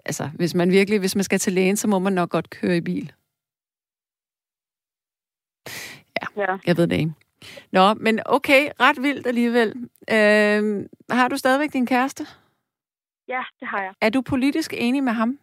altså, 0.05 0.31
hvis 0.35 0.55
man 0.55 0.71
virkelig, 0.71 0.99
hvis 1.01 1.17
man 1.17 1.25
skal 1.25 1.39
til 1.39 1.53
lægen, 1.53 1.77
så 1.77 1.89
må 1.89 1.99
man 1.99 2.13
nok 2.13 2.31
godt 2.31 2.51
køre 2.51 2.77
i 2.77 2.81
bil. 2.81 3.13
Ja, 6.21 6.43
ja. 6.43 6.59
jeg 6.67 6.77
ved 6.77 6.87
det 6.87 6.97
ikke. 6.97 7.13
Nå, 7.73 7.95
men 7.95 8.21
okay, 8.27 8.71
ret 8.81 9.03
vildt 9.03 9.27
alligevel. 9.27 9.89
Øh, 10.11 10.89
har 11.11 11.29
du 11.29 11.37
stadigvæk 11.37 11.73
din 11.73 11.87
kæreste? 11.87 12.27
Ja, 13.29 13.43
det 13.61 13.69
har 13.69 13.83
jeg. 13.83 13.95
Er 14.01 14.11
du 14.11 14.23
politisk 14.23 14.75
enig 14.77 15.05
med 15.05 15.13
ham? 15.13 15.39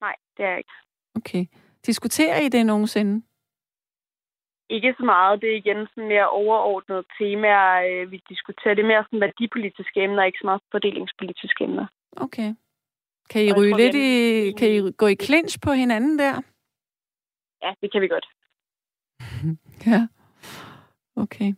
Nej, 0.00 0.16
det 0.36 0.44
er 0.44 0.48
jeg 0.48 0.58
ikke. 0.58 0.70
Okay. 1.16 1.46
Diskuterer 1.86 2.40
I 2.40 2.48
det 2.48 2.66
nogensinde? 2.66 3.22
Ikke 4.68 4.94
så 4.98 5.04
meget. 5.04 5.40
Det 5.40 5.48
er 5.52 5.56
igen 5.56 5.86
sådan 5.86 6.08
mere 6.08 6.28
overordnet 6.28 7.04
temaer, 7.18 8.02
øh, 8.02 8.10
vi 8.10 8.22
diskuterer. 8.28 8.74
Det 8.74 8.82
er 8.82 8.86
mere 8.86 9.04
sådan 9.04 9.20
værdipolitiske 9.20 10.00
emner, 10.02 10.24
ikke 10.24 10.38
så 10.40 10.46
meget 10.46 10.62
fordelingspolitiske 10.70 11.64
emner. 11.64 11.86
Okay. 12.16 12.54
Kan 13.30 13.44
I 13.44 13.52
ryge 13.52 13.76
lidt 13.76 13.94
i... 13.94 14.08
Kan 14.58 14.68
I 14.70 14.92
gå 14.92 15.06
i 15.06 15.16
clinch 15.22 15.58
på 15.60 15.72
hinanden 15.72 16.18
der? 16.18 16.34
Ja, 17.62 17.74
det 17.80 17.92
kan 17.92 18.02
vi 18.02 18.08
godt. 18.08 18.26
Ja. 19.86 20.06
Okay. 21.16 21.52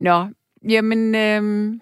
Nå, 0.00 0.26
jamen... 0.68 1.14
Øhm, 1.14 1.80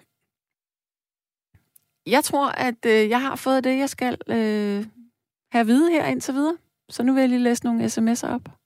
jeg 2.07 2.23
tror, 2.23 2.47
at 2.49 2.85
øh, 2.85 3.09
jeg 3.09 3.21
har 3.21 3.35
fået 3.35 3.63
det, 3.63 3.77
jeg 3.77 3.89
skal 3.89 4.17
øh, 4.27 4.85
have 5.51 5.61
at 5.61 5.67
vide 5.67 5.91
her 5.91 6.05
indtil 6.05 6.33
videre. 6.33 6.57
Så 6.89 7.03
nu 7.03 7.13
vil 7.13 7.19
jeg 7.21 7.29
lige 7.29 7.43
læse 7.43 7.65
nogle 7.65 7.85
sms'er 7.85 8.33
op. 8.35 8.56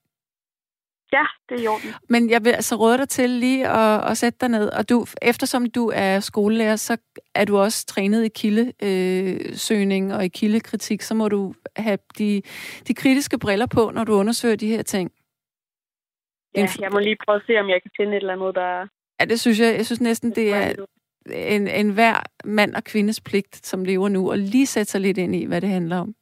Ja, 1.12 1.24
det 1.48 1.58
er 1.58 1.64
i 1.64 1.66
orden. 1.66 1.94
Men 2.08 2.30
jeg 2.30 2.44
vil 2.44 2.50
altså 2.50 2.76
råde 2.76 2.98
dig 2.98 3.08
til 3.08 3.30
lige 3.30 3.68
at, 3.68 4.10
at 4.10 4.18
sætte 4.18 4.38
dig 4.40 4.48
ned. 4.48 4.68
Og 4.68 4.88
du, 4.88 5.06
eftersom 5.22 5.70
du 5.70 5.92
er 5.94 6.20
skolelærer, 6.20 6.76
så 6.76 6.96
er 7.34 7.44
du 7.44 7.58
også 7.58 7.86
trænet 7.86 8.24
i 8.24 8.28
kildesøgning 8.28 10.14
og 10.14 10.24
i 10.24 10.28
kildekritik. 10.28 11.02
Så 11.02 11.14
må 11.14 11.28
du 11.28 11.54
have 11.76 11.98
de, 12.18 12.42
de 12.88 12.94
kritiske 12.94 13.38
briller 13.38 13.66
på, 13.66 13.90
når 13.94 14.04
du 14.04 14.12
undersøger 14.12 14.56
de 14.56 14.68
her 14.68 14.82
ting. 14.82 15.10
Ja, 16.54 16.68
jeg 16.80 16.90
må 16.92 16.98
lige 16.98 17.16
prøve 17.26 17.36
at 17.36 17.42
se, 17.46 17.60
om 17.60 17.68
jeg 17.68 17.82
kan 17.82 17.90
finde 17.96 18.12
et 18.12 18.20
eller 18.20 18.32
andet, 18.32 18.54
der... 18.54 18.86
Ja, 19.20 19.24
det 19.24 19.40
synes 19.40 19.60
jeg. 19.60 19.76
Jeg 19.76 19.86
synes 19.86 20.00
næsten, 20.00 20.30
det 20.30 20.52
er 20.52 20.74
en, 21.26 21.68
en 21.68 21.90
hver 21.90 22.22
mand 22.44 22.74
og 22.74 22.84
kvindes 22.84 23.20
pligt, 23.20 23.66
som 23.66 23.84
lever 23.84 24.08
nu, 24.08 24.30
og 24.30 24.38
lige 24.38 24.66
sætte 24.66 24.92
sig 24.92 25.00
lidt 25.00 25.18
ind 25.18 25.36
i, 25.36 25.44
hvad 25.44 25.60
det 25.60 25.68
handler 25.68 25.98
om. 25.98 26.14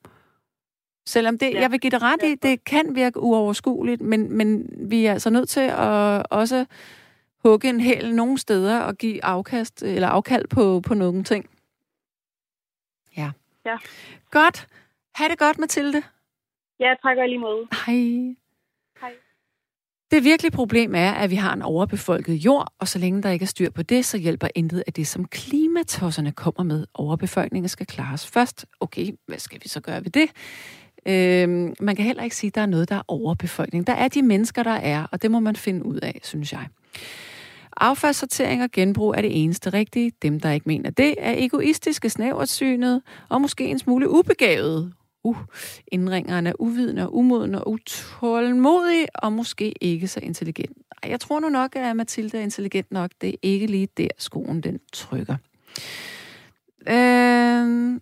Selvom 1.11 1.39
det, 1.39 1.53
ja. 1.53 1.61
jeg 1.61 1.71
vil 1.71 1.81
give 1.81 1.91
det 1.91 2.03
ret 2.03 2.23
i, 2.23 2.35
det 2.35 2.65
kan 2.65 2.95
virke 2.95 3.21
uoverskueligt, 3.21 4.01
men, 4.01 4.33
men 4.33 4.69
vi 4.91 5.07
er 5.07 5.13
altså 5.13 5.31
nødt 5.31 5.49
til 5.49 5.61
at 5.61 6.27
også 6.31 6.67
hugge 7.45 7.69
en 7.69 7.81
hæl 7.81 8.15
nogle 8.15 8.39
steder 8.39 8.81
og 8.81 8.97
give 8.97 9.25
afkast 9.25 9.83
eller 9.83 10.09
afkald 10.09 10.49
på, 10.49 10.81
på 10.81 10.95
nogle 10.95 11.25
ting. 11.25 11.51
Ja. 13.17 13.31
Ja. 13.67 13.77
Godt. 14.31 14.67
Ha' 15.15 15.29
det 15.29 15.39
godt, 15.39 15.59
Mathilde. 15.59 16.03
Ja, 16.81 16.95
tak 17.03 17.17
og 17.19 17.29
lige 17.29 17.39
måde. 17.39 17.67
Hej. 17.87 18.35
Hej. 19.01 19.13
Det 20.11 20.25
virkelige 20.25 20.53
problem 20.53 20.95
er, 20.95 21.13
at 21.13 21.31
vi 21.31 21.35
har 21.35 21.53
en 21.53 21.63
overbefolket 21.63 22.35
jord, 22.35 22.73
og 22.79 22.89
så 22.89 22.99
længe 22.99 23.23
der 23.23 23.31
ikke 23.31 23.43
er 23.43 23.47
styr 23.47 23.71
på 23.71 23.83
det, 23.83 24.05
så 24.05 24.19
hjælper 24.19 24.49
intet 24.55 24.85
af 24.87 24.93
det, 24.93 25.07
som 25.07 25.29
klimatosserne 25.29 26.33
kommer 26.33 26.63
med. 26.63 26.87
Overbefolkningen 26.95 27.69
skal 27.69 27.87
klares 27.87 28.27
først. 28.27 28.67
Okay, 28.81 29.13
hvad 29.27 29.39
skal 29.39 29.61
vi 29.63 29.69
så 29.69 29.81
gøre 29.81 30.05
ved 30.05 30.11
det? 30.11 30.31
Øhm, 31.07 31.75
man 31.81 31.97
kan 31.97 32.05
heller 32.05 32.23
ikke 32.23 32.37
sige, 32.37 32.49
at 32.49 32.55
der 32.55 32.61
er 32.61 32.67
noget, 32.67 32.89
der 32.89 32.95
er 32.95 33.03
overbefolkning. 33.09 33.87
Der 33.87 33.93
er 33.93 34.09
de 34.09 34.23
mennesker, 34.23 34.63
der 34.63 34.71
er, 34.71 35.07
og 35.13 35.23
det 35.23 35.31
må 35.31 35.41
man 35.41 35.57
finde 35.57 35.87
ud 35.87 35.97
af, 35.97 36.21
synes 36.23 36.53
jeg. 36.53 36.67
Affaldssortering 37.77 38.63
og 38.63 38.71
genbrug 38.73 39.15
er 39.17 39.21
det 39.21 39.43
eneste 39.43 39.71
rigtige. 39.71 40.13
Dem, 40.23 40.41
der 40.41 40.51
ikke 40.51 40.69
mener 40.69 40.91
det, 40.91 41.15
er 41.19 41.35
egoistiske, 41.37 42.11
snæversynet 42.11 43.03
og 43.29 43.41
måske 43.41 43.65
en 43.65 43.79
smule 43.79 44.11
ubegavet. 44.11 44.93
Uh, 45.25 45.37
indringeren 45.93 46.47
er 46.47 46.53
uvidende 46.59 47.03
og 47.03 47.17
umodende 47.17 47.65
og 47.65 47.71
utålmodig 47.71 49.07
og 49.15 49.33
måske 49.33 49.75
ikke 49.81 50.09
så 50.09 50.21
intelligent. 50.23 50.77
Jeg 51.07 51.21
tror 51.21 51.41
nu 51.41 51.49
nok, 51.49 51.77
at 51.77 51.97
Mathilde 51.97 52.39
er 52.39 52.43
intelligent 52.43 52.93
nok. 52.93 53.11
Det 53.21 53.29
er 53.29 53.39
ikke 53.43 53.67
lige 53.67 53.89
der, 53.97 54.09
skoen 54.19 54.61
den 54.61 54.81
trykker. 54.93 55.37
Øh, 56.89 58.01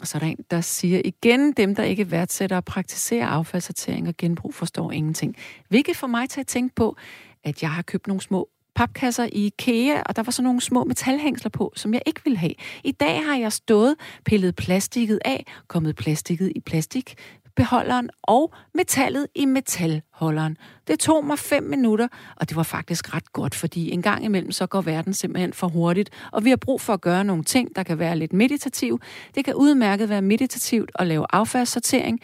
og 0.00 0.06
så 0.06 0.18
er 0.18 0.20
der 0.20 0.26
en, 0.26 0.38
der 0.50 0.60
siger 0.60 1.02
igen, 1.04 1.52
dem 1.52 1.74
der 1.74 1.82
ikke 1.82 2.10
værdsætter 2.10 2.56
og 2.56 2.64
praktiserer 2.64 3.26
affaldssortering 3.26 4.08
og 4.08 4.14
genbrug, 4.18 4.54
forstår 4.54 4.92
ingenting. 4.92 5.36
Hvilket 5.68 5.96
får 5.96 6.06
mig 6.06 6.28
til 6.28 6.40
at 6.40 6.46
tænke 6.46 6.74
på, 6.74 6.96
at 7.44 7.62
jeg 7.62 7.70
har 7.70 7.82
købt 7.82 8.06
nogle 8.06 8.20
små 8.20 8.48
papkasser 8.74 9.24
i 9.24 9.46
IKEA, 9.46 10.02
og 10.06 10.16
der 10.16 10.22
var 10.22 10.32
så 10.32 10.42
nogle 10.42 10.60
små 10.60 10.84
metalhængsler 10.84 11.50
på, 11.50 11.72
som 11.76 11.94
jeg 11.94 12.02
ikke 12.06 12.20
ville 12.24 12.38
have. 12.38 12.54
I 12.84 12.92
dag 12.92 13.24
har 13.26 13.36
jeg 13.36 13.52
stået, 13.52 13.94
pillet 14.24 14.56
plastikket 14.56 15.18
af, 15.24 15.46
kommet 15.68 15.96
plastikket 15.96 16.52
i 16.56 16.60
plastik, 16.60 17.14
beholderen 17.56 18.10
og 18.22 18.52
metallet 18.74 19.26
i 19.34 19.44
metalholderen. 19.44 20.56
Det 20.86 20.98
tog 20.98 21.24
mig 21.24 21.38
fem 21.38 21.62
minutter, 21.62 22.08
og 22.36 22.48
det 22.48 22.56
var 22.56 22.62
faktisk 22.62 23.14
ret 23.14 23.32
godt, 23.32 23.54
fordi 23.54 23.90
en 23.90 24.02
gang 24.02 24.24
imellem 24.24 24.52
så 24.52 24.66
går 24.66 24.80
verden 24.80 25.14
simpelthen 25.14 25.52
for 25.52 25.68
hurtigt, 25.68 26.10
og 26.32 26.44
vi 26.44 26.50
har 26.50 26.56
brug 26.56 26.80
for 26.80 26.92
at 26.92 27.00
gøre 27.00 27.24
nogle 27.24 27.44
ting, 27.44 27.76
der 27.76 27.82
kan 27.82 27.98
være 27.98 28.18
lidt 28.18 28.32
meditativ. 28.32 29.00
Det 29.34 29.44
kan 29.44 29.54
udmærket 29.54 30.08
være 30.08 30.22
meditativt 30.22 30.90
at 30.94 31.06
lave 31.06 31.26
affaldssortering, 31.30 32.20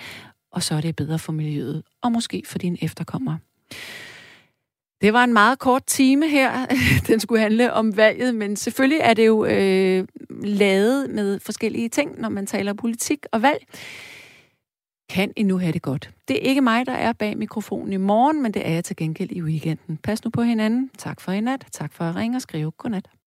og 0.53 0.63
så 0.63 0.75
er 0.75 0.81
det 0.81 0.97
bedre 0.97 1.19
for 1.19 1.33
miljøet, 1.33 1.83
og 2.03 2.13
måske 2.13 2.43
for 2.47 2.59
dine 2.59 2.85
efterkommere. 2.85 3.39
Det 5.01 5.13
var 5.13 5.25
en 5.25 5.33
meget 5.33 5.59
kort 5.59 5.85
time 5.87 6.29
her. 6.29 6.67
Den 7.09 7.21
skulle 7.21 7.41
handle 7.41 7.73
om 7.73 7.97
valget, 7.97 8.35
men 8.35 8.57
selvfølgelig 8.57 8.99
er 9.03 9.15
det 9.15 9.27
jo 9.27 9.45
øh, 9.45 10.07
lavet 10.43 11.11
med 11.11 11.41
forskellige 11.41 11.89
ting, 11.89 12.21
når 12.21 12.29
man 12.29 12.47
taler 12.47 12.73
politik 12.73 13.27
og 13.33 13.43
valg. 13.43 13.67
Kan 15.11 15.33
I 15.37 15.43
nu 15.43 15.59
have 15.59 15.73
det 15.73 15.83
godt? 15.83 16.11
Det 16.29 16.37
er 16.37 16.41
ikke 16.41 16.61
mig, 16.61 16.87
der 16.87 16.93
er 16.93 17.13
bag 17.13 17.39
mikrofonen 17.39 17.93
i 17.93 17.97
morgen, 17.97 18.43
men 18.43 18.55
det 18.55 18.69
er 18.69 18.73
jeg 18.73 18.85
til 18.85 18.97
gengæld 18.97 19.33
i 19.33 19.43
weekenden. 19.43 19.97
Pas 19.97 20.25
nu 20.25 20.31
på 20.31 20.43
hinanden. 20.43 20.91
Tak 20.99 21.21
for 21.21 21.33
i 21.33 21.41
nat. 21.41 21.67
Tak 21.73 21.93
for 21.93 22.05
at 22.05 22.17
ringe 22.17 22.37
og 22.37 22.43
skrive. 22.43 22.71
Godnat. 22.71 23.11